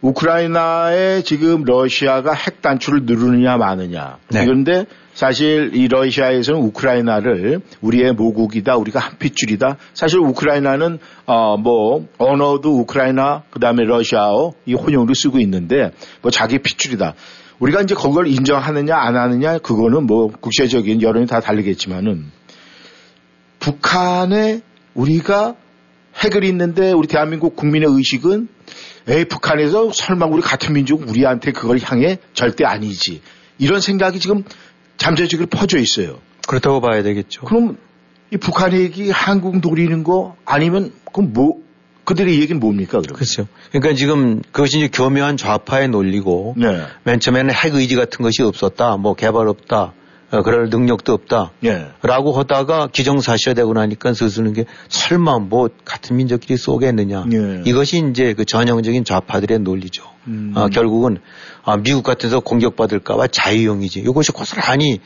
우크라이나에 0.01 1.23
지금 1.23 1.63
러시아가 1.63 2.33
핵 2.33 2.61
단추를 2.61 3.01
누르느냐 3.03 3.57
마느냐. 3.57 4.17
네. 4.29 4.45
그런데 4.45 4.85
사실 5.13 5.71
이 5.73 5.89
러시아에서는 5.89 6.61
우크라이나를 6.61 7.59
우리의 7.81 8.13
모국이다, 8.13 8.77
우리가 8.77 8.99
한 8.99 9.17
핏줄이다. 9.17 9.75
사실 9.93 10.19
우크라이나는 10.19 10.99
어 11.25 11.57
뭐 11.57 12.07
언어도 12.17 12.79
우크라이나 12.79 13.43
그다음에 13.49 13.83
러시아어 13.83 14.53
이 14.65 14.73
혼용으로 14.73 15.13
쓰고 15.13 15.39
있는데 15.39 15.91
뭐 16.21 16.31
자기 16.31 16.59
핏줄이다. 16.59 17.15
우리가 17.59 17.81
이제 17.81 17.93
그걸 17.93 18.27
인정하느냐 18.27 18.95
안 18.95 19.17
하느냐 19.17 19.57
그거는 19.57 20.05
뭐 20.05 20.27
국제적인 20.27 21.01
여론이 21.01 21.27
다 21.27 21.41
다르겠지만은 21.41 22.31
북한에 23.59 24.61
우리가 24.93 25.55
핵을 26.23 26.45
있는데 26.45 26.93
우리 26.93 27.07
대한민국 27.07 27.57
국민의 27.57 27.89
의식은 27.91 28.47
에이 29.07 29.25
북한에서 29.25 29.91
설마 29.93 30.25
우리 30.25 30.41
같은 30.41 30.73
민족 30.73 31.07
우리한테 31.07 31.51
그걸 31.51 31.79
향해 31.81 32.17
절대 32.33 32.65
아니지 32.65 33.21
이런 33.57 33.81
생각이 33.81 34.19
지금 34.19 34.43
잠재적으로 34.97 35.47
퍼져 35.47 35.77
있어요. 35.77 36.19
그렇다고 36.47 36.81
봐야 36.81 37.03
되겠죠. 37.03 37.41
그럼 37.45 37.77
이 38.31 38.37
북한 38.37 38.73
얘기 38.73 39.09
한국 39.09 39.59
노리는 39.59 40.03
거 40.03 40.35
아니면 40.45 40.91
그럼 41.11 41.33
뭐 41.33 41.57
그들의 42.05 42.39
얘기는 42.39 42.59
뭡니까 42.59 42.99
그럼? 43.01 43.15
그렇죠. 43.15 43.47
그러니까 43.71 43.93
지금 43.95 44.41
그것이 44.51 44.79
이제 44.79 44.89
교묘한 44.91 45.37
좌파의 45.37 45.89
논리고 45.89 46.55
네. 46.57 46.81
맨 47.03 47.19
처음에는 47.19 47.53
핵 47.53 47.75
의지 47.75 47.95
같은 47.95 48.23
것이 48.23 48.41
없었다. 48.41 48.97
뭐 48.97 49.13
개발 49.13 49.47
없다. 49.47 49.93
어, 50.31 50.43
그럴 50.43 50.69
능력도 50.69 51.11
없다. 51.13 51.51
예. 51.65 51.87
라고 52.03 52.33
하다가 52.33 52.87
기정사실화되고 52.91 53.73
나니까 53.73 54.13
스스로는 54.13 54.53
게 54.53 54.65
설마 54.89 55.39
뭐 55.39 55.69
같은 55.85 56.17
민족끼리 56.17 56.57
쏘겠느냐. 56.57 57.25
예. 57.33 57.61
이것이 57.65 58.03
이제 58.11 58.33
그 58.33 58.45
전형적인 58.45 59.05
좌파들의 59.05 59.59
논리죠. 59.59 60.03
음. 60.27 60.53
아, 60.55 60.67
결국은 60.69 61.17
아, 61.63 61.77
미국 61.77 62.03
같아서 62.03 62.39
공격받을까봐 62.41 63.27
자유용이지. 63.27 64.01
이것이 64.01 64.31
고스란히 64.31 64.99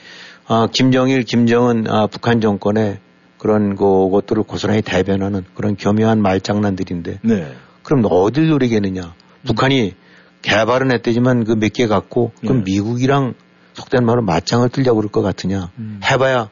아, 0.47 0.67
김정일, 0.71 1.23
김정은 1.23 1.85
아, 1.89 2.07
북한 2.07 2.41
정권의 2.41 2.99
그런 3.37 3.75
것들을 3.75 4.43
고스란히 4.43 4.81
대변하는 4.81 5.43
그런 5.53 5.75
교묘한 5.75 6.21
말장난들인데 6.21 7.19
네. 7.23 7.53
그럼 7.83 8.03
어딜 8.09 8.47
노리겠느냐. 8.49 9.13
북한이 9.45 9.93
개발은 10.41 10.91
했대지만 10.93 11.43
그 11.45 11.53
몇 11.55 11.71
개 11.73 11.87
갖고 11.87 12.31
그럼 12.41 12.63
네. 12.63 12.71
미국이랑 12.73 13.33
속된 13.73 14.05
말로 14.05 14.21
맞짱을 14.21 14.69
뜨려고 14.69 14.97
그럴 14.97 15.11
것 15.11 15.21
같으냐. 15.21 15.71
음. 15.77 15.99
해봐야 16.03 16.49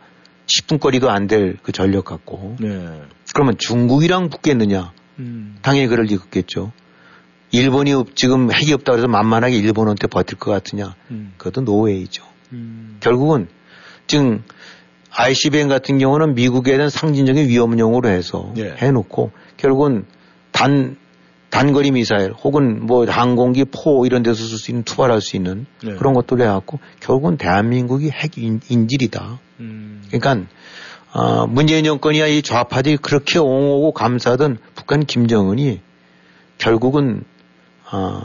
10분 0.47 0.79
거리도 0.79 1.09
안 1.09 1.27
될 1.27 1.57
그 1.63 1.71
전력 1.71 2.05
갖고. 2.05 2.55
네. 2.59 3.01
그러면 3.33 3.55
중국이랑 3.57 4.29
붙겠느냐. 4.29 4.91
음. 5.19 5.57
당연히 5.61 5.87
그럴 5.87 6.05
리 6.05 6.15
없겠죠. 6.15 6.71
일본이 7.51 7.93
없- 7.93 8.15
지금 8.15 8.51
핵이 8.51 8.73
없다고 8.73 8.97
해서 8.97 9.07
만만하게 9.07 9.55
일본한테 9.57 10.07
버틸 10.07 10.37
것 10.37 10.51
같으냐. 10.51 10.95
음. 11.11 11.33
그것도 11.37 11.61
no 11.61 11.75
way죠. 11.75 12.23
음. 12.53 12.97
결국은 13.01 13.47
지금 14.07 14.43
ICBM 15.11 15.67
같은 15.67 15.97
경우는 15.99 16.35
미국에 16.35 16.71
대한 16.77 16.89
상징적인 16.89 17.47
위협용으로 17.49 18.07
해서 18.09 18.53
예. 18.57 18.75
해놓고 18.77 19.31
결국은 19.57 20.05
단 20.51 20.95
단거리 21.51 21.91
미사일 21.91 22.31
혹은 22.31 22.85
뭐 22.85 23.05
항공기 23.05 23.65
포 23.65 24.05
이런 24.05 24.23
데서 24.23 24.43
쓸 24.43 24.57
수 24.57 24.71
있는 24.71 24.83
투발할 24.83 25.21
수 25.21 25.35
있는 25.35 25.65
네. 25.83 25.93
그런 25.95 26.13
것들을 26.13 26.43
해갖고 26.43 26.79
결국은 27.01 27.37
대한민국이 27.37 28.09
핵 28.09 28.37
인, 28.37 28.61
인질이다. 28.67 29.39
음. 29.59 30.01
그러니까 30.07 30.47
어, 31.13 31.45
문재인 31.47 31.83
정권이야 31.83 32.27
이 32.27 32.41
좌파들이 32.41 32.97
그렇게 32.97 33.37
옹호하고 33.37 33.91
감싸던 33.91 34.59
북한 34.75 35.05
김정은이 35.05 35.81
결국은 36.57 37.25
어, 37.91 38.21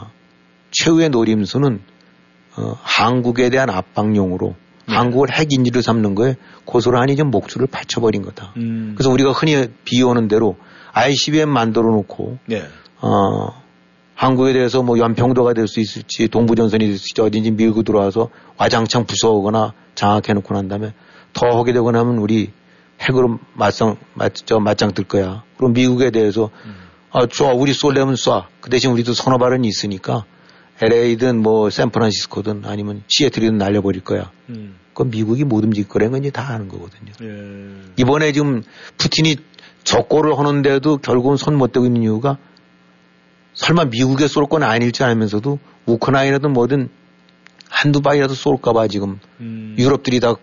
최후의 0.71 1.09
노림수는 1.09 1.81
어, 2.55 2.77
한국에 2.81 3.49
대한 3.49 3.69
압박용으로 3.69 4.55
네. 4.87 4.95
한국을 4.95 5.31
핵인지로 5.31 5.81
삼는 5.81 6.15
거에 6.15 6.37
고스란히 6.63 7.17
좀 7.17 7.29
목줄을 7.29 7.67
받쳐버린 7.67 8.21
거다. 8.21 8.53
음. 8.55 8.93
그래서 8.95 9.11
우리가 9.11 9.33
흔히 9.33 9.67
비오는 9.83 10.29
대로 10.29 10.55
ICBM 10.93 11.49
만들어 11.49 11.91
놓고 11.91 12.37
네. 12.45 12.63
어, 13.01 13.63
한국에 14.15 14.53
대해서 14.53 14.81
뭐 14.81 14.97
연평도가 14.97 15.53
될 15.53 15.67
수 15.67 15.79
있을지 15.79 16.27
동부전선이 16.27 16.85
될 16.85 16.97
수 16.97 17.05
있을지 17.05 17.21
어딘지 17.21 17.51
밀고 17.51 17.83
들어와서 17.83 18.29
와장창 18.57 19.05
부숴오거나 19.05 19.73
장악해 19.95 20.33
놓고 20.33 20.53
난 20.53 20.67
다음에 20.67 20.93
더 21.33 21.47
하게 21.59 21.73
되거나 21.73 21.99
하면 21.99 22.17
우리 22.17 22.51
핵으로 22.99 23.37
맞상, 23.53 23.97
맞, 24.15 24.33
저, 24.33 24.59
맞짱 24.59 24.93
뜰 24.93 25.03
거야. 25.03 25.43
그럼 25.57 25.73
미국에 25.73 26.09
대해서 26.09 26.49
아, 27.11 27.25
좋아. 27.27 27.53
우리 27.53 27.73
쏠려면 27.73 28.15
쏴. 28.15 28.45
그 28.59 28.69
대신 28.71 28.91
우리도 28.91 29.13
선호 29.13 29.37
발언이 29.37 29.67
있으니까 29.67 30.25
LA든 30.81 31.41
뭐 31.41 31.69
샌프란시스코든 31.69 32.63
아니면 32.65 33.03
시애틀이든 33.07 33.57
날려버릴 33.57 34.03
거야. 34.03 34.31
음. 34.49 34.77
그건 34.93 35.11
미국이 35.11 35.43
못 35.43 35.63
움직일 35.63 35.87
거라는 35.87 36.11
건 36.13 36.21
이제 36.21 36.31
다 36.31 36.49
아는 36.49 36.67
거거든요. 36.69 37.11
예. 37.21 37.91
이번에 37.97 38.31
지금 38.31 38.63
푸틴이 38.97 39.37
적고를 39.83 40.37
하는데도 40.37 40.97
결국은 40.97 41.37
손 41.37 41.55
못 41.55 41.71
대고 41.71 41.85
있는 41.85 42.01
이유가 42.01 42.37
설마 43.57 43.85
미국에 43.85 44.27
쏠 44.27 44.45
건 44.45 44.63
아닐지 44.63 45.03
알면서도 45.03 45.59
우크라이나든 45.87 46.53
뭐든 46.53 46.89
한두 47.69 48.01
방이라도 48.01 48.33
쏠까봐 48.33 48.87
지금 48.87 49.19
음. 49.41 49.75
유럽들이 49.77 50.19
다, 50.19 50.35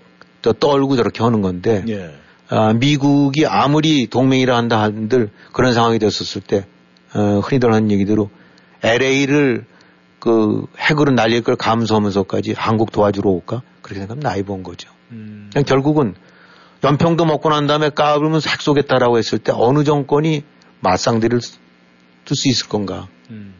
다 0.42 0.52
떨고 0.58 0.96
저렇게 0.96 1.22
하는 1.22 1.40
건데 1.40 1.84
예. 1.88 2.14
아, 2.48 2.72
미국이 2.74 3.46
아무리 3.46 4.08
동맹이라 4.08 4.56
한다 4.56 4.82
한들 4.82 5.30
그런 5.52 5.72
상황이 5.72 5.98
됐었을 5.98 6.42
때 6.42 6.66
어, 7.14 7.38
흔히들 7.38 7.72
하는 7.72 7.90
얘기대로 7.92 8.30
LA를 8.82 9.64
그 10.18 10.66
핵으로 10.78 11.12
날릴 11.12 11.42
걸 11.42 11.54
감수하면서까지 11.56 12.54
한국 12.56 12.90
도와주러 12.90 13.30
올까? 13.30 13.62
그렇게 13.80 14.00
생각하면 14.00 14.20
나이 14.22 14.42
본 14.42 14.62
거죠. 14.62 14.90
음. 15.12 15.50
결국은 15.66 16.14
연평도 16.82 17.24
먹고 17.24 17.48
난 17.48 17.66
다음에 17.66 17.90
까불면 17.90 18.40
핵 18.46 18.60
쏘겠다라고 18.60 19.18
했을 19.18 19.38
때 19.38 19.52
어느 19.54 19.84
정권이 19.84 20.42
맞상대를 20.80 21.40
둘 22.24 22.36
수 22.36 22.48
있을 22.48 22.68
건가? 22.68 23.08
음. 23.30 23.54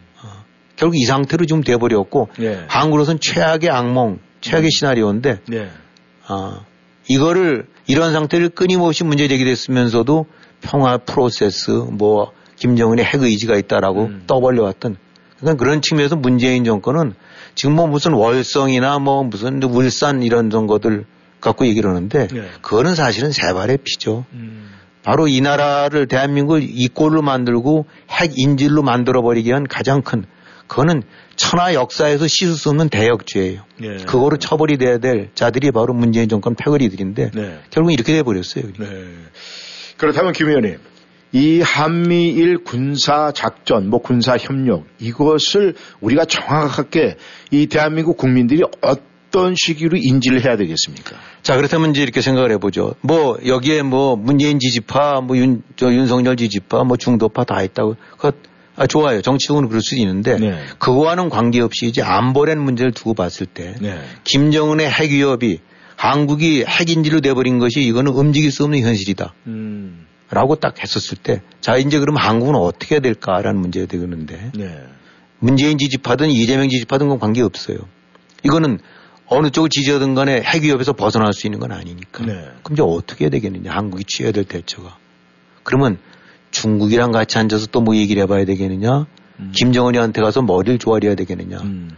결국 0.76 0.96
이 0.96 1.04
상태로 1.04 1.46
좀 1.46 1.62
돼버렸고 1.62 2.28
예. 2.40 2.64
한국으로서는 2.68 3.20
최악의 3.20 3.70
악몽, 3.70 4.18
최악의 4.40 4.70
시나리오인데 4.70 5.40
예. 5.52 5.70
아, 6.26 6.64
이거를 7.08 7.66
이런 7.86 8.12
상태를 8.12 8.50
끊임없이 8.50 9.04
문제 9.04 9.28
제기됐으면서도 9.28 10.26
평화 10.60 10.98
프로세스 10.98 11.70
뭐 11.90 12.32
김정은의 12.56 13.04
핵 13.04 13.22
의지가 13.22 13.56
있다라고 13.56 14.04
음. 14.04 14.24
떠벌려왔던 14.26 14.96
그러니까 15.38 15.62
그런 15.62 15.82
측면에서 15.82 16.16
문재인 16.16 16.64
정권은 16.64 17.14
지금 17.54 17.74
뭐 17.74 17.86
무슨 17.86 18.12
월성이나 18.12 18.98
뭐 18.98 19.22
무슨 19.22 19.62
울산 19.62 20.22
이런 20.22 20.50
정거들 20.50 21.04
갖고 21.40 21.66
얘기를 21.66 21.90
하는데 21.90 22.28
예. 22.34 22.48
그거는 22.62 22.94
사실은 22.94 23.30
세발의 23.30 23.78
피죠. 23.84 24.24
음. 24.32 24.70
바로 25.04 25.28
이 25.28 25.40
나라를 25.40 26.08
대한민국을 26.08 26.62
이 26.64 26.88
꼴로 26.88 27.22
만들고 27.22 27.86
핵 28.10 28.32
인질로 28.36 28.82
만들어 28.82 29.22
버리기 29.22 29.50
위한 29.50 29.64
가장 29.68 30.02
큰 30.02 30.24
그거는 30.66 31.02
천하 31.36 31.74
역사에서 31.74 32.26
씻을 32.26 32.54
수 32.54 32.70
없는 32.70 32.88
대역죄예요. 32.88 33.62
예. 33.82 33.96
그거로 34.06 34.38
처벌이 34.38 34.78
돼야 34.78 34.98
될 34.98 35.30
자들이 35.34 35.70
바로 35.72 35.92
문재인 35.92 36.28
정권 36.28 36.54
패거리들인데 36.54 37.30
네. 37.34 37.60
결국 37.70 37.92
이렇게 37.92 38.14
돼 38.14 38.22
버렸어요. 38.22 38.64
네. 38.78 38.86
그렇다면 39.98 40.32
김 40.32 40.48
의원님, 40.48 40.78
이 41.32 41.60
한미일 41.60 42.64
군사 42.64 43.30
작전, 43.32 43.90
뭐 43.90 44.00
군사 44.00 44.36
협력 44.38 44.86
이것을 44.98 45.74
우리가 46.00 46.24
정확하게 46.24 47.16
이 47.50 47.66
대한민국 47.66 48.16
국민들이 48.16 48.62
어떤 48.80 49.13
시기로 49.54 49.98
인지를 50.00 50.44
해야 50.44 50.56
되겠습니까? 50.56 51.16
자, 51.42 51.56
그렇다면 51.56 51.90
이제 51.90 52.02
이렇게 52.02 52.20
생각을 52.20 52.52
해보죠. 52.52 52.94
뭐, 53.00 53.38
여기에 53.44 53.82
뭐, 53.82 54.16
문재인 54.16 54.58
지지파, 54.58 55.22
뭐, 55.22 55.36
윤, 55.36 55.62
저, 55.76 55.92
윤석열 55.92 56.36
지지파, 56.36 56.84
뭐, 56.84 56.96
중도파 56.96 57.44
다 57.44 57.62
있다고. 57.62 57.96
그거, 58.12 58.32
아, 58.76 58.86
좋아요. 58.86 59.22
정치적으로는 59.22 59.68
그럴 59.68 59.82
수 59.82 59.96
있는데. 59.96 60.38
네. 60.38 60.58
그거와는 60.78 61.28
관계없이 61.28 61.86
이제 61.86 62.02
안보라는 62.02 62.62
문제를 62.62 62.92
두고 62.92 63.14
봤을 63.14 63.46
때. 63.46 63.74
네. 63.80 64.00
김정은의 64.24 64.90
핵 64.90 65.10
위협이 65.10 65.60
한국이 65.96 66.64
핵인지로 66.66 67.20
돼버린 67.20 67.58
것이 67.58 67.80
이거는 67.82 68.12
움직일 68.12 68.50
수 68.50 68.64
없는 68.64 68.80
현실이다. 68.80 69.34
음. 69.46 70.06
라고 70.30 70.56
딱 70.56 70.82
했었을 70.82 71.16
때. 71.18 71.42
자, 71.60 71.76
이제 71.76 71.98
그럼 71.98 72.16
한국은 72.16 72.56
어떻게 72.56 72.96
해야 72.96 73.00
될까라는 73.00 73.60
문제가 73.60 73.86
되겠는데. 73.86 74.50
네. 74.54 74.78
문재인 75.38 75.78
지지파든 75.78 76.30
이재명 76.30 76.68
지지파든 76.68 77.08
건 77.08 77.18
관계없어요. 77.18 77.78
이거는 78.42 78.78
어느 79.26 79.50
쪽을 79.50 79.68
지지하든 79.70 80.14
간에 80.14 80.42
핵 80.42 80.62
위협에서 80.62 80.92
벗어날 80.92 81.32
수 81.32 81.46
있는 81.46 81.58
건 81.58 81.72
아니니까. 81.72 82.24
네. 82.24 82.32
그럼 82.62 82.74
이제 82.74 82.82
어떻게 82.82 83.24
해야 83.24 83.30
되겠느냐. 83.30 83.70
한국이 83.72 84.04
취해야 84.04 84.32
될 84.32 84.44
대처가. 84.44 84.96
그러면 85.62 85.98
중국이랑 86.50 87.10
같이 87.10 87.38
앉아서 87.38 87.66
또 87.68 87.80
뭐 87.80 87.96
얘기를 87.96 88.22
해봐야 88.22 88.44
되겠느냐. 88.44 89.06
음. 89.40 89.52
김정은이한테 89.54 90.20
가서 90.22 90.42
머리를 90.42 90.78
조아려야 90.78 91.14
되겠느냐. 91.14 91.58
음. 91.58 91.90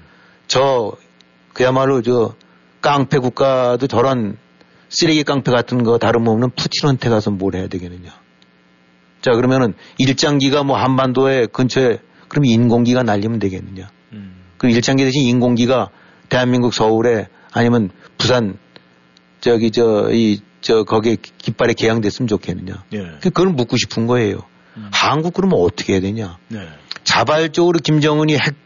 저 0.46 0.92
그야말로 1.52 2.02
저 2.02 2.34
깡패 2.80 3.18
국가도 3.18 3.86
저런 3.88 4.38
쓰레기 4.88 5.24
깡패 5.24 5.50
같은 5.50 5.82
거 5.82 5.98
다름없는 5.98 6.50
푸틴한테 6.50 7.08
가서 7.08 7.30
뭘 7.30 7.56
해야 7.56 7.66
되겠느냐. 7.66 8.10
자 9.20 9.32
그러면은 9.32 9.74
일장기가 9.98 10.62
뭐 10.62 10.76
한반도에 10.76 11.46
근처에 11.46 11.98
그럼 12.28 12.44
인공기가 12.44 13.02
날리면 13.02 13.40
되겠느냐. 13.40 13.90
음. 14.12 14.44
그 14.56 14.68
일장기 14.68 15.04
대신 15.04 15.22
인공기가 15.22 15.90
대한민국 16.28 16.74
서울에 16.74 17.28
아니면 17.52 17.90
부산 18.18 18.58
저기 19.40 19.70
저 19.70 20.10
이 20.12 20.40
저 20.62 20.82
거기에 20.82 21.16
깃발에 21.38 21.74
개양됐으면 21.74 22.26
좋겠느냐. 22.26 22.82
예. 22.94 22.98
그- 23.20 23.30
그걸 23.30 23.48
묻고 23.50 23.76
싶은 23.76 24.08
거예요. 24.08 24.38
한국 24.90 25.32
그러면 25.34 25.60
어떻게 25.60 25.92
해야 25.92 26.00
되냐. 26.00 26.38
네. 26.48 26.58
자발적으로 27.04 27.78
김정은이 27.78 28.34
핵 28.36 28.56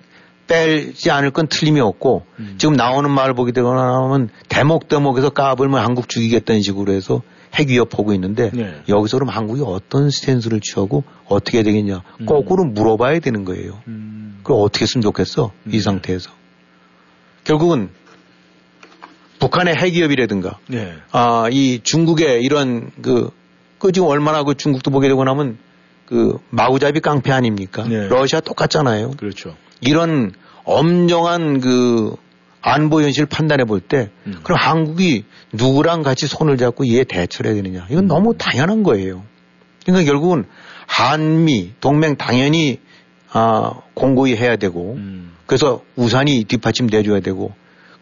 빼지 0.47 1.11
않을 1.11 1.31
건 1.31 1.47
틀림이 1.47 1.79
없고 1.81 2.25
음. 2.39 2.55
지금 2.59 2.75
나오는 2.75 3.11
말 3.11 3.35
보게 3.35 3.53
되거나 3.53 3.81
하면 4.05 4.31
대목대목에서 4.49 5.31
까불면 5.31 5.85
한국 5.85 6.09
죽이겠다는 6.09 6.63
식으로 6.63 6.93
해서 6.93 7.21
핵 7.55 7.69
위협 7.69 7.91
보고 7.91 8.15
있는데 8.15 8.51
네. 8.55 8.81
여기서 8.89 9.19
그럼 9.19 9.29
한국이 9.29 9.63
어떤 9.65 10.09
스탠스를 10.11 10.61
취하고 10.61 11.05
어떻게 11.27 11.59
해야 11.59 11.65
되겠냐 11.65 12.03
음. 12.21 12.27
거꾸로 12.27 12.65
물어봐야 12.65 13.19
되는 13.21 13.45
거예요. 13.45 13.79
그럼 14.43 14.63
어떻게 14.63 14.85
했으면 14.85 15.03
좋겠어 15.03 15.53
음. 15.67 15.71
이 15.75 15.81
상태에서 15.81 16.31
결국은 17.51 17.89
북한의 19.41 19.75
핵 19.75 19.95
위협이라든가 19.95 20.59
네. 20.69 20.95
아, 21.11 21.49
이 21.51 21.81
중국의 21.83 22.45
이런 22.45 22.93
그, 23.03 23.31
그 23.81 23.91
지금 23.91 24.07
얼마나 24.07 24.45
그 24.45 24.55
중국도 24.55 24.93
보게 24.93 25.09
되고 25.09 25.25
나면 25.25 25.59
그 26.07 26.39
마구잡이 26.51 27.01
깡패 27.01 27.33
아닙니까? 27.33 27.85
네. 27.89 28.07
러시아 28.07 28.39
똑같잖아요. 28.39 29.13
그렇죠. 29.17 29.57
이런 29.81 30.33
엄정한 30.63 31.61
그 31.61 32.15
안보 32.61 33.03
현실 33.03 33.27
판단해 33.27 33.65
볼때 33.65 34.11
음. 34.29 34.39
그럼 34.45 34.59
한국이 34.61 35.25
누구랑 35.53 36.03
같이 36.03 36.29
손을 36.29 36.57
잡고 36.57 36.87
얘 36.87 37.03
대처를 37.03 37.53
해야 37.53 37.63
되느냐. 37.63 37.87
이건 37.91 38.07
너무 38.07 38.37
당연한 38.39 38.85
거예요. 38.85 39.25
그러니까 39.85 40.09
결국은 40.09 40.45
한미 40.87 41.73
동맹 41.81 42.17
당연히 42.17 42.79
아, 43.33 43.73
공고히 43.95 44.37
해야 44.37 44.55
되고 44.55 44.95
음. 44.95 45.33
그래서 45.51 45.83
우산이 45.97 46.45
뒷받침돼 46.45 47.03
줘야 47.03 47.19
되고 47.19 47.53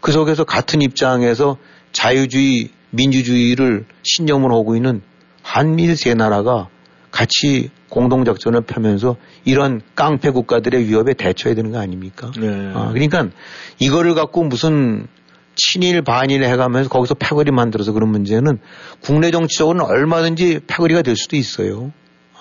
그 0.03 0.13
속에서 0.13 0.45
같은 0.45 0.83
입장에서 0.83 1.57
자유주의 1.93 2.69
민주주의를 2.91 3.87
신념을 4.03 4.53
하고 4.53 4.77
있는 4.77 5.01
한미일 5.43 5.97
세 5.97 6.13
나라가 6.13 6.69
같이 7.11 7.71
공동작전을 7.89 8.61
펴면서 8.67 9.17
이런 9.47 9.81
깡패 9.95 10.29
국가들의 10.29 10.91
위협에 10.91 11.15
대처해야 11.15 11.55
되는 11.55 11.73
거 11.73 11.79
아닙니까? 11.79 12.31
네. 12.39 12.71
아, 12.75 12.91
그러니까 12.93 13.31
이거를 13.79 14.15
갖고 14.15 14.45
무슨 14.45 15.07
친일 15.55 16.03
반일 16.03 16.45
해가면서 16.45 16.91
거기서 16.91 17.15
패거리 17.15 17.51
만들어서 17.51 17.93
그런 17.93 18.11
문제는 18.11 18.59
국내 19.01 19.31
정치적으로는 19.31 19.87
얼마든지 19.87 20.61
패거리가 20.67 21.01
될 21.01 21.17
수도 21.17 21.37
있어요. 21.37 21.93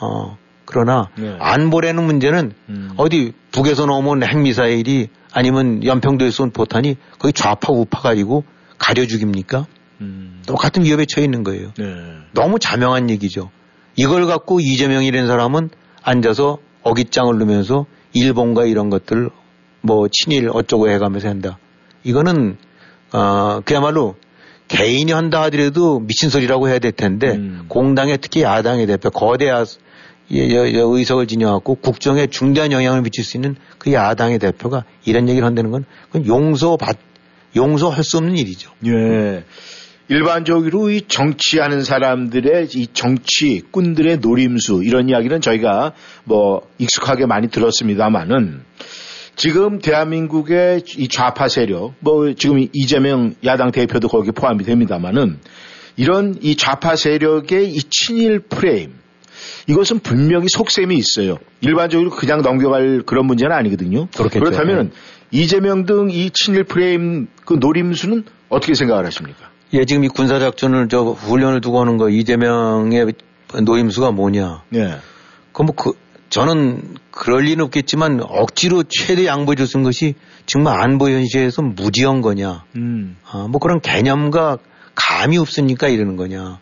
어, 0.02 0.38
그러나 0.68 1.10
네. 1.16 1.36
안보라는 1.40 2.04
문제는 2.04 2.52
음. 2.70 2.92
어디 2.98 3.34
북에서 3.52 3.86
넘어온 3.86 4.22
핵미사일이 4.22 5.08
아니면 5.34 5.84
연평도에 5.84 6.30
쏜 6.30 6.52
포탄이 6.52 6.98
거기 7.18 7.34
좌파 7.34 7.74
우파 7.74 8.02
가지고 8.02 8.44
가려 8.78 9.06
죽입니까? 9.06 9.66
음. 10.02 10.44
똑같은 10.46 10.84
위협에 10.84 11.06
처해 11.06 11.26
있는 11.26 11.44
거예요. 11.44 11.72
네. 11.78 11.86
너무 12.34 12.60
자명한 12.60 13.10
얘기죠. 13.10 13.50
이걸 13.96 14.28
갖고 14.28 14.60
이재명이라는 14.60 15.28
사람은 15.28 15.70
앉아서 16.04 16.60
어깃장을 16.84 17.36
누면서 17.38 17.86
일본과 18.14 18.66
이런 18.66 18.90
것들 18.90 19.30
뭐 19.82 20.08
친일 20.12 20.50
어쩌고 20.52 20.90
해가면서 20.90 21.30
한다. 21.30 21.58
이거는 22.04 22.58
어 23.14 23.62
그야말로 23.64 24.16
개인이 24.68 25.12
한다 25.12 25.44
하더라도 25.44 26.00
미친 26.00 26.30
소리라고 26.30 26.68
해야 26.68 26.80
될 26.80 26.92
텐데 26.92 27.36
음. 27.36 27.66
공당의 27.70 28.18
특히 28.22 28.42
야당의 28.42 28.86
대표 28.86 29.10
거대 29.10 29.48
야, 29.48 29.64
예, 30.32 30.44
의석을 30.44 31.28
지녀갖고 31.28 31.76
국정에 31.76 32.28
중대한 32.28 32.72
영향을 32.72 33.02
미칠 33.02 33.24
수 33.24 33.38
있는 33.38 33.56
그 33.78 33.94
야당의 33.94 34.40
대표가 34.40 34.84
이런 35.06 35.30
얘기를 35.30 35.46
한다는 35.46 35.72
건 35.72 35.86
그건 36.08 36.28
용서받 36.28 36.98
용서할 37.56 38.04
수 38.04 38.18
없는 38.18 38.38
일이죠. 38.38 38.72
예. 38.86 39.44
일반적으로 40.10 40.90
이 40.90 41.02
정치하는 41.02 41.84
사람들의 41.84 42.70
이 42.76 42.88
정치꾼들의 42.94 44.20
노림수 44.20 44.84
이런 44.86 45.10
이야기는 45.10 45.42
저희가 45.42 45.94
뭐 46.24 46.62
익숙하게 46.78 47.26
많이 47.26 47.50
들었습니다만은 47.50 48.62
지금 49.36 49.80
대한민국의 49.80 50.84
이 50.98 51.08
좌파 51.10 51.50
세력 51.50 51.94
뭐 52.00 52.34
지금 52.34 52.66
이재명 52.74 53.36
야당 53.44 53.72
대표도 53.72 54.08
거기에 54.08 54.32
포함이 54.32 54.64
됩니다만은 54.64 55.40
이런 55.98 56.36
이 56.42 56.56
좌파 56.56 56.96
세력의 56.96 57.70
이 57.70 57.80
친일 57.90 58.40
프레임 58.40 58.94
이것은 59.68 60.00
분명히 60.00 60.48
속셈이 60.50 60.96
있어요. 60.96 61.38
일반적으로 61.62 62.10
그냥 62.10 62.42
넘겨갈 62.42 63.04
그런 63.06 63.26
문제는 63.26 63.56
아니거든요. 63.56 64.08
그렇겠죠. 64.16 64.40
그렇다면 64.40 64.92
이재명 65.32 65.86
등 65.86 66.10
이 66.10 66.30
친일 66.32 66.64
프레임 66.64 67.28
그 67.46 67.56
노림수는 67.56 68.24
어떻게 68.50 68.74
생각을 68.74 69.06
하십니까? 69.06 69.50
예, 69.74 69.84
지금 69.86 70.04
이 70.04 70.08
군사작전을 70.08 70.88
저 70.90 71.02
훈련을 71.04 71.62
두고 71.62 71.82
하는 71.82 71.98
거 71.98 72.10
이재명의 72.10 73.14
노임수가 73.64 74.12
뭐냐. 74.12 74.64
예. 74.76 74.98
그뭐 75.52 75.72
그, 75.76 75.92
저는 76.30 76.96
그럴 77.12 77.44
리는 77.44 77.64
없겠지만 77.66 78.22
억지로 78.22 78.84
최대 78.84 79.26
양보해 79.26 79.56
줬은 79.56 79.84
것이 79.84 80.16
정말 80.46 80.82
안보 80.82 81.10
현실에서 81.10 81.62
무지한 81.62 82.22
거냐. 82.22 82.64
음. 82.76 83.18
아, 83.30 83.48
뭐 83.50 83.60
그런 83.60 83.80
개념과 83.82 84.58
감이 84.96 85.38
없으니까 85.38 85.88
이러는 85.88 86.16
거냐. 86.16 86.60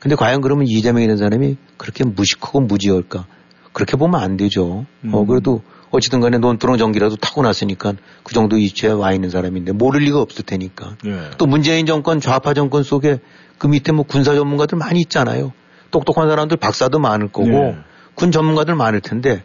근데 0.00 0.16
과연 0.16 0.40
그러면 0.40 0.66
이재명이라는 0.66 1.16
사람이 1.18 1.56
그렇게 1.76 2.04
무식하고 2.04 2.60
무지할까? 2.60 3.26
그렇게 3.72 3.96
보면 3.96 4.20
안 4.20 4.36
되죠. 4.36 4.64
어, 4.66 4.86
음. 5.04 5.26
그래도 5.26 5.62
어찌든 5.90 6.20
간에 6.20 6.38
논두렁 6.38 6.78
전기라도 6.78 7.16
타고 7.16 7.42
났으니까 7.42 7.94
그 8.22 8.32
정도 8.32 8.56
이치에 8.56 8.90
와 8.90 9.12
있는 9.12 9.28
사람인데 9.30 9.72
모를 9.72 10.00
리가 10.00 10.20
없을 10.20 10.44
테니까. 10.44 10.96
예. 11.06 11.30
또 11.36 11.46
문재인 11.46 11.86
정권 11.86 12.20
좌파 12.20 12.54
정권 12.54 12.82
속에 12.82 13.18
그 13.58 13.66
밑에 13.66 13.92
뭐 13.92 14.04
군사 14.04 14.34
전문가들 14.34 14.78
많이 14.78 15.00
있잖아요. 15.00 15.52
똑똑한 15.90 16.28
사람들 16.28 16.56
박사도 16.56 16.98
많을 16.98 17.28
거고 17.28 17.48
네. 17.48 17.76
군 18.14 18.32
전문가들 18.32 18.74
많을 18.74 19.00
텐데 19.00 19.42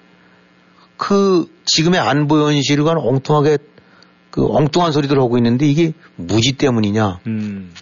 그 0.97 1.47
지금의 1.65 1.99
안보 1.99 2.39
현실과 2.39 2.93
엉뚱하게 2.97 3.57
그 4.29 4.45
엉뚱한 4.47 4.91
소리들 4.91 5.19
하고 5.19 5.37
있는데 5.37 5.65
이게 5.65 5.93
무지 6.15 6.53
때문이냐 6.53 7.19
음. 7.27 7.73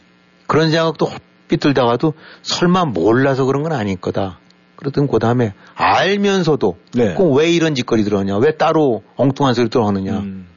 그런 0.47 0.71
생각도 0.71 1.09
헛빛 1.53 1.59
들다가도 1.59 2.13
설마 2.41 2.85
몰라서 2.85 3.45
그런 3.45 3.63
건 3.63 3.73
아닐 3.73 3.95
거다. 3.97 4.39
그러던 4.75 5.07
그 5.07 5.19
다음에 5.19 5.53
알면서도 5.75 6.77
네. 6.93 7.13
그럼 7.13 7.35
왜 7.37 7.51
이런 7.51 7.75
짓거리 7.75 8.03
들어가냐 8.03 8.37
왜 8.37 8.57
따로 8.57 9.03
엉뚱한 9.15 9.53
소리 9.53 9.69
들어가느냐 9.69 10.17
음. 10.19 10.47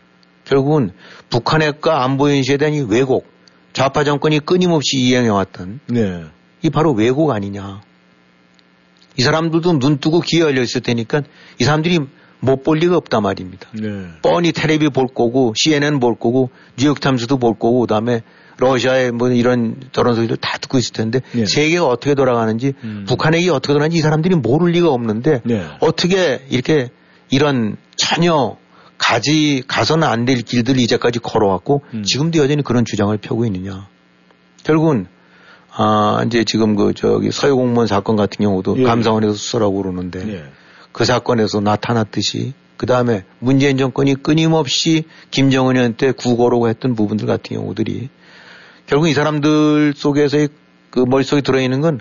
결국은 0.45 0.91
북한핵과 1.29 2.03
안보 2.03 2.29
현실에 2.29 2.57
대한 2.57 2.75
이 2.75 2.81
왜곡, 2.81 3.27
좌파 3.73 4.05
정권이 4.05 4.41
끊임없이 4.41 4.99
이행해왔던 4.99 5.81
네. 5.89 6.25
이 6.63 6.71
바로 6.71 6.93
왜곡 6.93 7.31
아니냐. 7.31 7.83
이 9.19 9.23
사람들도 9.23 9.79
눈 9.79 9.99
뜨고 9.99 10.21
귀에 10.21 10.41
열려 10.41 10.63
있을 10.63 10.81
테니까 10.83 11.23
이 11.59 11.65
사람들이 11.65 12.01
못 12.41 12.63
볼 12.63 12.79
리가 12.79 12.97
없단 12.97 13.23
말입니다. 13.23 13.69
네. 13.73 14.09
뻔히 14.23 14.53
텔레비 14.53 14.91
볼 14.91 15.07
거고 15.09 15.55
CNN 15.57 16.01
볼 16.01 16.17
거고 16.19 16.51
뉴욕타임스도 16.79 17.39
볼 17.39 17.55
거고 17.55 17.81
그다음에 17.81 18.23
러시아의 18.59 19.13
뭐 19.13 19.29
이런 19.31 19.77
저런 19.93 20.15
소리도 20.15 20.37
다 20.37 20.59
듣고 20.59 20.79
있을 20.79 20.93
텐데 20.93 21.21
네. 21.33 21.45
세계가 21.47 21.87
어떻게 21.87 22.15
돌아가는지 22.15 22.73
음. 22.85 23.05
북한핵이 23.07 23.49
어떻게 23.51 23.73
돌아가는지 23.73 23.99
이 23.99 24.01
사람들이 24.01 24.35
모를 24.37 24.73
리가 24.73 24.89
없는데 24.89 25.43
네. 25.45 25.67
어떻게 25.81 26.45
이렇게 26.49 26.91
이런 27.29 27.77
전혀 27.97 28.57
가지 28.99 29.63
가서는 29.69 30.09
안 30.09 30.25
될 30.25 30.43
길들을 30.43 30.81
이제까지 30.81 31.19
걸어왔고 31.19 31.83
음. 31.95 32.03
지금도 32.03 32.39
여전히 32.39 32.63
그런 32.63 32.85
주장을 32.85 33.17
펴고 33.19 33.45
있느냐. 33.47 33.89
결국은 34.65 35.07
아 35.71 36.23
이제 36.27 36.45
지금 36.45 36.75
그 36.75 36.95
저기 36.95 37.31
서해 37.31 37.53
공무원 37.53 37.87
사건 37.87 38.17
같은 38.17 38.43
경우도 38.43 38.77
예. 38.79 38.83
감사원에서 38.85 39.35
수사라고 39.35 39.83
그러는데 39.83 40.25
네. 40.25 40.45
그 40.93 41.05
사건에서 41.05 41.61
나타났듯이 41.61 42.55
그 42.79 42.87
다음에 42.87 43.25
문재인 43.39 43.77
정권이 43.77 44.23
끊임없이 44.23 45.05
김정은한테 45.31 46.13
구거라고 46.13 46.69
했던 46.69 46.95
부분들 46.95 47.27
같은 47.27 47.57
경우들이 47.57 48.09
결국 48.87 49.09
이 49.09 49.15
사람들 49.15 49.95
속에서의 49.95 50.49
그 50.91 51.01
머릿속에 51.01 51.41
들어있는 51.41 51.81
건 51.81 52.01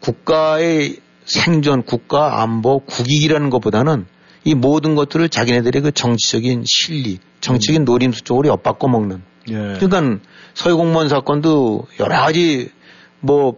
국가의 0.00 0.96
생존, 1.24 1.82
국가 1.82 2.42
안보, 2.42 2.80
국익이라는 2.80 3.50
것보다는 3.50 4.06
이 4.44 4.54
모든 4.54 4.94
것들을 4.94 5.28
자기네들의 5.28 5.82
그 5.82 5.92
정치적인 5.92 6.64
실리, 6.66 7.18
정치적인 7.40 7.84
노림수 7.84 8.22
쪽으로 8.22 8.50
엿바꿔 8.50 8.88
먹는. 8.88 9.22
예. 9.48 9.54
그러니까 9.78 10.22
서해 10.54 10.74
공무원 10.74 11.08
사건도 11.08 11.86
여러 12.00 12.16
가지 12.16 12.70
뭐 13.20 13.56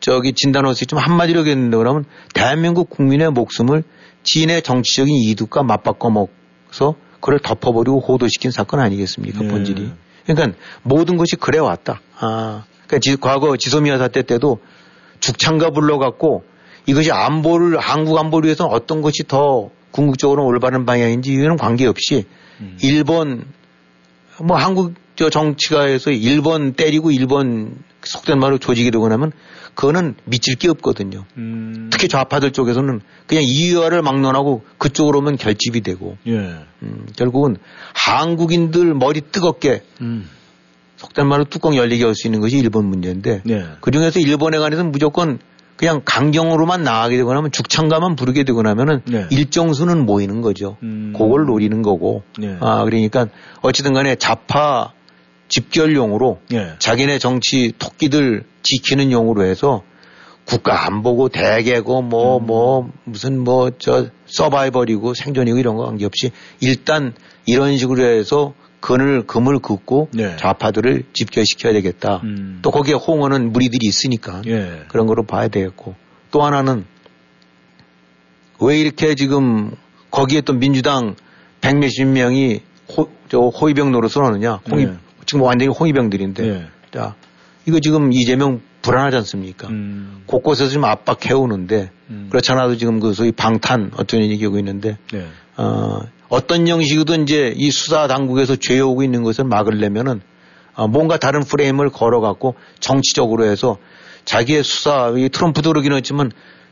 저기 0.00 0.32
진단할 0.32 0.74
수 0.74 0.84
있지만 0.84 1.04
한마디로 1.04 1.40
얘기했는데 1.40 1.76
그러면 1.76 2.04
대한민국 2.34 2.90
국민의 2.90 3.30
목숨을 3.30 3.84
지인의 4.22 4.62
정치적인 4.62 5.14
이득과 5.14 5.62
맞바꿔 5.62 6.10
먹어서 6.10 6.96
그걸 7.20 7.38
덮어버리고 7.38 8.00
호도시킨 8.00 8.50
사건 8.50 8.80
아니겠습니까 8.80 9.40
네. 9.40 9.48
본질이. 9.48 9.90
그러니까 10.26 10.58
모든 10.82 11.16
것이 11.16 11.36
그래 11.36 11.58
왔다. 11.58 12.00
아, 12.18 12.64
그러니까 12.86 12.98
지- 12.98 13.16
과거 13.16 13.56
지소미아 13.56 13.98
사태 13.98 14.22
때도 14.22 14.58
죽창가 15.20 15.70
불러갖고 15.70 16.44
이것이 16.86 17.10
안보를 17.10 17.78
한국 17.78 18.18
안보를 18.18 18.46
위해서 18.46 18.66
어떤 18.66 19.02
것이 19.02 19.24
더 19.26 19.70
궁극적으로 19.90 20.44
올바른 20.44 20.84
방향인지 20.84 21.32
이거는 21.32 21.56
관계없이 21.56 22.24
음. 22.60 22.76
일본 22.82 23.44
뭐 24.42 24.56
한국 24.56 24.94
저 25.16 25.30
정치가에서 25.30 26.10
일본 26.10 26.74
때리고 26.74 27.10
일본 27.10 27.78
속된 28.04 28.38
말로 28.38 28.58
조직이 28.58 28.90
되고 28.90 29.08
나면 29.08 29.32
그거는 29.76 30.14
미칠 30.24 30.56
게 30.56 30.68
없거든요. 30.70 31.24
음. 31.36 31.90
특히 31.92 32.08
좌파들 32.08 32.50
쪽에서는 32.50 33.00
그냥 33.26 33.44
이유화를 33.46 34.02
막론하고 34.02 34.62
그쪽으로 34.78 35.20
오면 35.20 35.36
결집이 35.36 35.82
되고 35.82 36.16
예. 36.26 36.32
음, 36.82 37.06
결국은 37.14 37.56
한국인들 37.94 38.94
머리 38.94 39.20
뜨겁게 39.20 39.82
음. 40.00 40.28
속된 40.96 41.28
말로 41.28 41.44
뚜껑 41.44 41.76
열리게 41.76 42.04
할 42.04 42.14
수 42.14 42.26
있는 42.26 42.40
것이 42.40 42.56
일본 42.56 42.86
문제인데 42.86 43.42
네. 43.44 43.64
그 43.82 43.90
중에서 43.90 44.18
일본에 44.18 44.58
관해서는 44.58 44.90
무조건 44.90 45.38
그냥 45.76 46.00
강경으로만 46.06 46.82
나가게 46.82 47.18
되거나 47.18 47.36
하면 47.38 47.52
죽창가만 47.52 48.16
부르게 48.16 48.44
되거나 48.44 48.70
하면은 48.70 49.02
네. 49.04 49.26
일정 49.28 49.74
수는 49.74 50.06
모이는 50.06 50.40
거죠. 50.40 50.78
음. 50.82 51.12
그걸 51.14 51.44
노리는 51.44 51.82
거고. 51.82 52.22
네. 52.38 52.56
아, 52.60 52.82
그러니까 52.84 53.26
어찌든 53.60 53.92
간에 53.92 54.16
좌파 54.16 54.92
집결용으로 55.48 56.40
예. 56.52 56.76
자기네 56.78 57.18
정치 57.18 57.72
토끼들 57.78 58.44
지키는 58.66 59.12
용으로 59.12 59.44
해서 59.44 59.82
국가 60.44 60.86
안 60.86 61.02
보고 61.02 61.28
대개고 61.28 62.02
뭐뭐 62.02 62.90
무슨 63.04 63.38
뭐 63.38 63.70
저 63.78 64.08
서바이벌이고 64.26 65.14
생존이고 65.14 65.58
이런 65.58 65.76
거 65.76 65.86
관계없이 65.86 66.32
일단 66.60 67.14
이런 67.46 67.76
식으로 67.78 68.02
해서 68.02 68.54
근을 68.80 69.26
금을 69.26 69.58
긋고 69.60 70.08
네. 70.12 70.36
좌파들을 70.36 71.04
집결시켜야 71.12 71.72
되겠다. 71.72 72.20
음. 72.24 72.58
또 72.62 72.70
거기에 72.70 72.94
호응하는 72.94 73.52
무리들이 73.52 73.86
있으니까 73.86 74.42
예. 74.46 74.84
그런 74.88 75.06
거로 75.06 75.24
봐야 75.24 75.48
되겠고 75.48 75.94
또 76.30 76.42
하나는 76.42 76.84
왜 78.60 78.78
이렇게 78.78 79.14
지금 79.14 79.72
거기에 80.10 80.40
또 80.40 80.52
민주당 80.52 81.14
백몇십 81.60 82.06
명이 82.06 82.60
호, 82.96 83.10
저 83.28 83.38
호위병 83.40 83.90
노릇을 83.92 84.24
하느냐. 84.24 84.60
홍위, 84.70 84.86
네. 84.86 84.92
지금 85.26 85.42
완전히 85.42 85.72
호위병들인데. 85.72 86.48
예. 86.48 86.66
자, 86.92 87.16
이거 87.66 87.80
지금 87.80 88.12
이재명 88.12 88.60
불안하지 88.82 89.16
않습니까? 89.18 89.68
음. 89.68 90.22
곳곳에서 90.26 90.70
지금 90.70 90.84
압박해 90.84 91.34
오는데 91.34 91.90
음. 92.10 92.28
그렇지 92.30 92.52
않아도 92.52 92.76
지금 92.76 93.00
그 93.00 93.12
소위 93.12 93.32
방탄 93.32 93.90
어떤 93.96 94.20
얘기하고 94.22 94.58
있는데 94.58 94.96
네. 95.12 95.26
어, 95.56 96.00
어떤 96.28 96.68
형식이든 96.68 97.24
이제 97.24 97.52
이 97.56 97.70
수사 97.70 98.06
당국에서 98.06 98.56
죄 98.56 98.78
오고 98.78 99.02
있는 99.02 99.22
것을 99.24 99.44
막으려면은 99.44 100.20
어, 100.74 100.86
뭔가 100.86 101.16
다른 101.16 101.40
프레임을 101.40 101.90
걸어갖고 101.90 102.54
정치적으로 102.78 103.44
해서 103.44 103.78
자기의 104.24 104.62
수사, 104.62 105.12
이 105.16 105.28
트럼프도 105.28 105.70
그러긴 105.70 105.92
했지만 105.92 106.30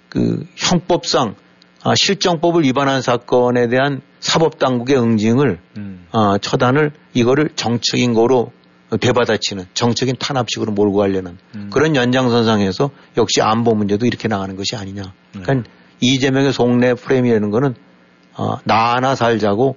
그 0.08 0.44
형법상 0.56 1.34
아, 1.82 1.94
실정법을 1.94 2.62
위반한 2.64 3.02
사건에 3.02 3.68
대한 3.68 4.00
사법 4.20 4.58
당국의 4.58 4.96
응징을 4.96 5.58
음. 5.76 6.06
어, 6.12 6.38
처단을 6.38 6.92
이거를 7.12 7.50
정적인 7.56 8.14
거로 8.14 8.52
되받아치는 8.98 9.66
정적인 9.74 10.16
탄압식으로 10.18 10.72
몰고 10.72 10.98
가려는 10.98 11.38
음. 11.54 11.70
그런 11.72 11.96
연장선상에서 11.96 12.90
역시 13.16 13.40
안보 13.40 13.74
문제도 13.74 14.04
이렇게 14.06 14.28
나가는 14.28 14.54
것이 14.56 14.76
아니냐. 14.76 15.12
그러니까 15.32 15.68
이재명의 16.00 16.52
속내 16.52 16.94
프레임이라는 16.94 17.50
거는 17.50 17.74
어, 18.36 18.58
나 18.64 18.94
하나 18.94 19.14
살자고 19.14 19.76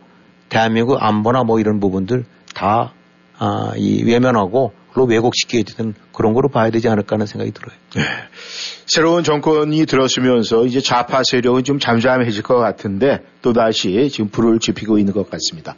대한민국 0.49 0.97
안보나 1.01 1.43
뭐 1.43 1.59
이런 1.59 1.80
부분들 1.80 2.26
다 2.53 2.93
아, 3.38 3.72
이 3.76 4.03
외면하고 4.03 4.74
로 4.97 5.05
왜곡시켜야 5.05 5.61
되는 5.61 5.93
그런 6.11 6.34
거로 6.34 6.49
봐야 6.49 6.72
되지 6.72 6.89
않을까 6.89 7.15
하는 7.18 7.28
생각이 7.28 7.51
들어요. 7.51 7.78
새로운 8.88 9.24
정권이 9.24 9.86
들었으면서 9.86 10.65
이제 10.65 10.80
좌파 10.80 11.22
세력은 11.24 11.63
좀 11.63 11.78
잠잠해질 11.78 12.41
것 12.41 12.55
같은데 12.57 13.20
또다시 13.43 14.09
지금 14.11 14.30
불을 14.32 14.57
지피고 14.57 14.97
있는 14.97 15.13
것 15.13 15.30
같습니다. 15.30 15.76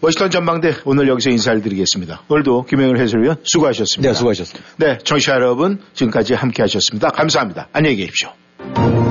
워싱턴 0.00 0.30
전망대 0.30 0.74
오늘 0.84 1.08
여기서 1.08 1.30
인사를 1.30 1.60
드리겠습니다. 1.60 2.22
오늘도 2.28 2.64
김영일 2.64 2.98
해설위원 2.98 3.36
수고하셨습니다. 3.42 4.10
네, 4.10 4.14
수고하셨습니다. 4.14 4.70
네, 4.76 4.98
청취자 4.98 5.34
여러분 5.34 5.80
지금까지 5.94 6.34
함께 6.34 6.62
하셨습니다. 6.62 7.08
감사합니다. 7.08 7.68
안녕히 7.72 7.96
계십시오. 7.96 9.07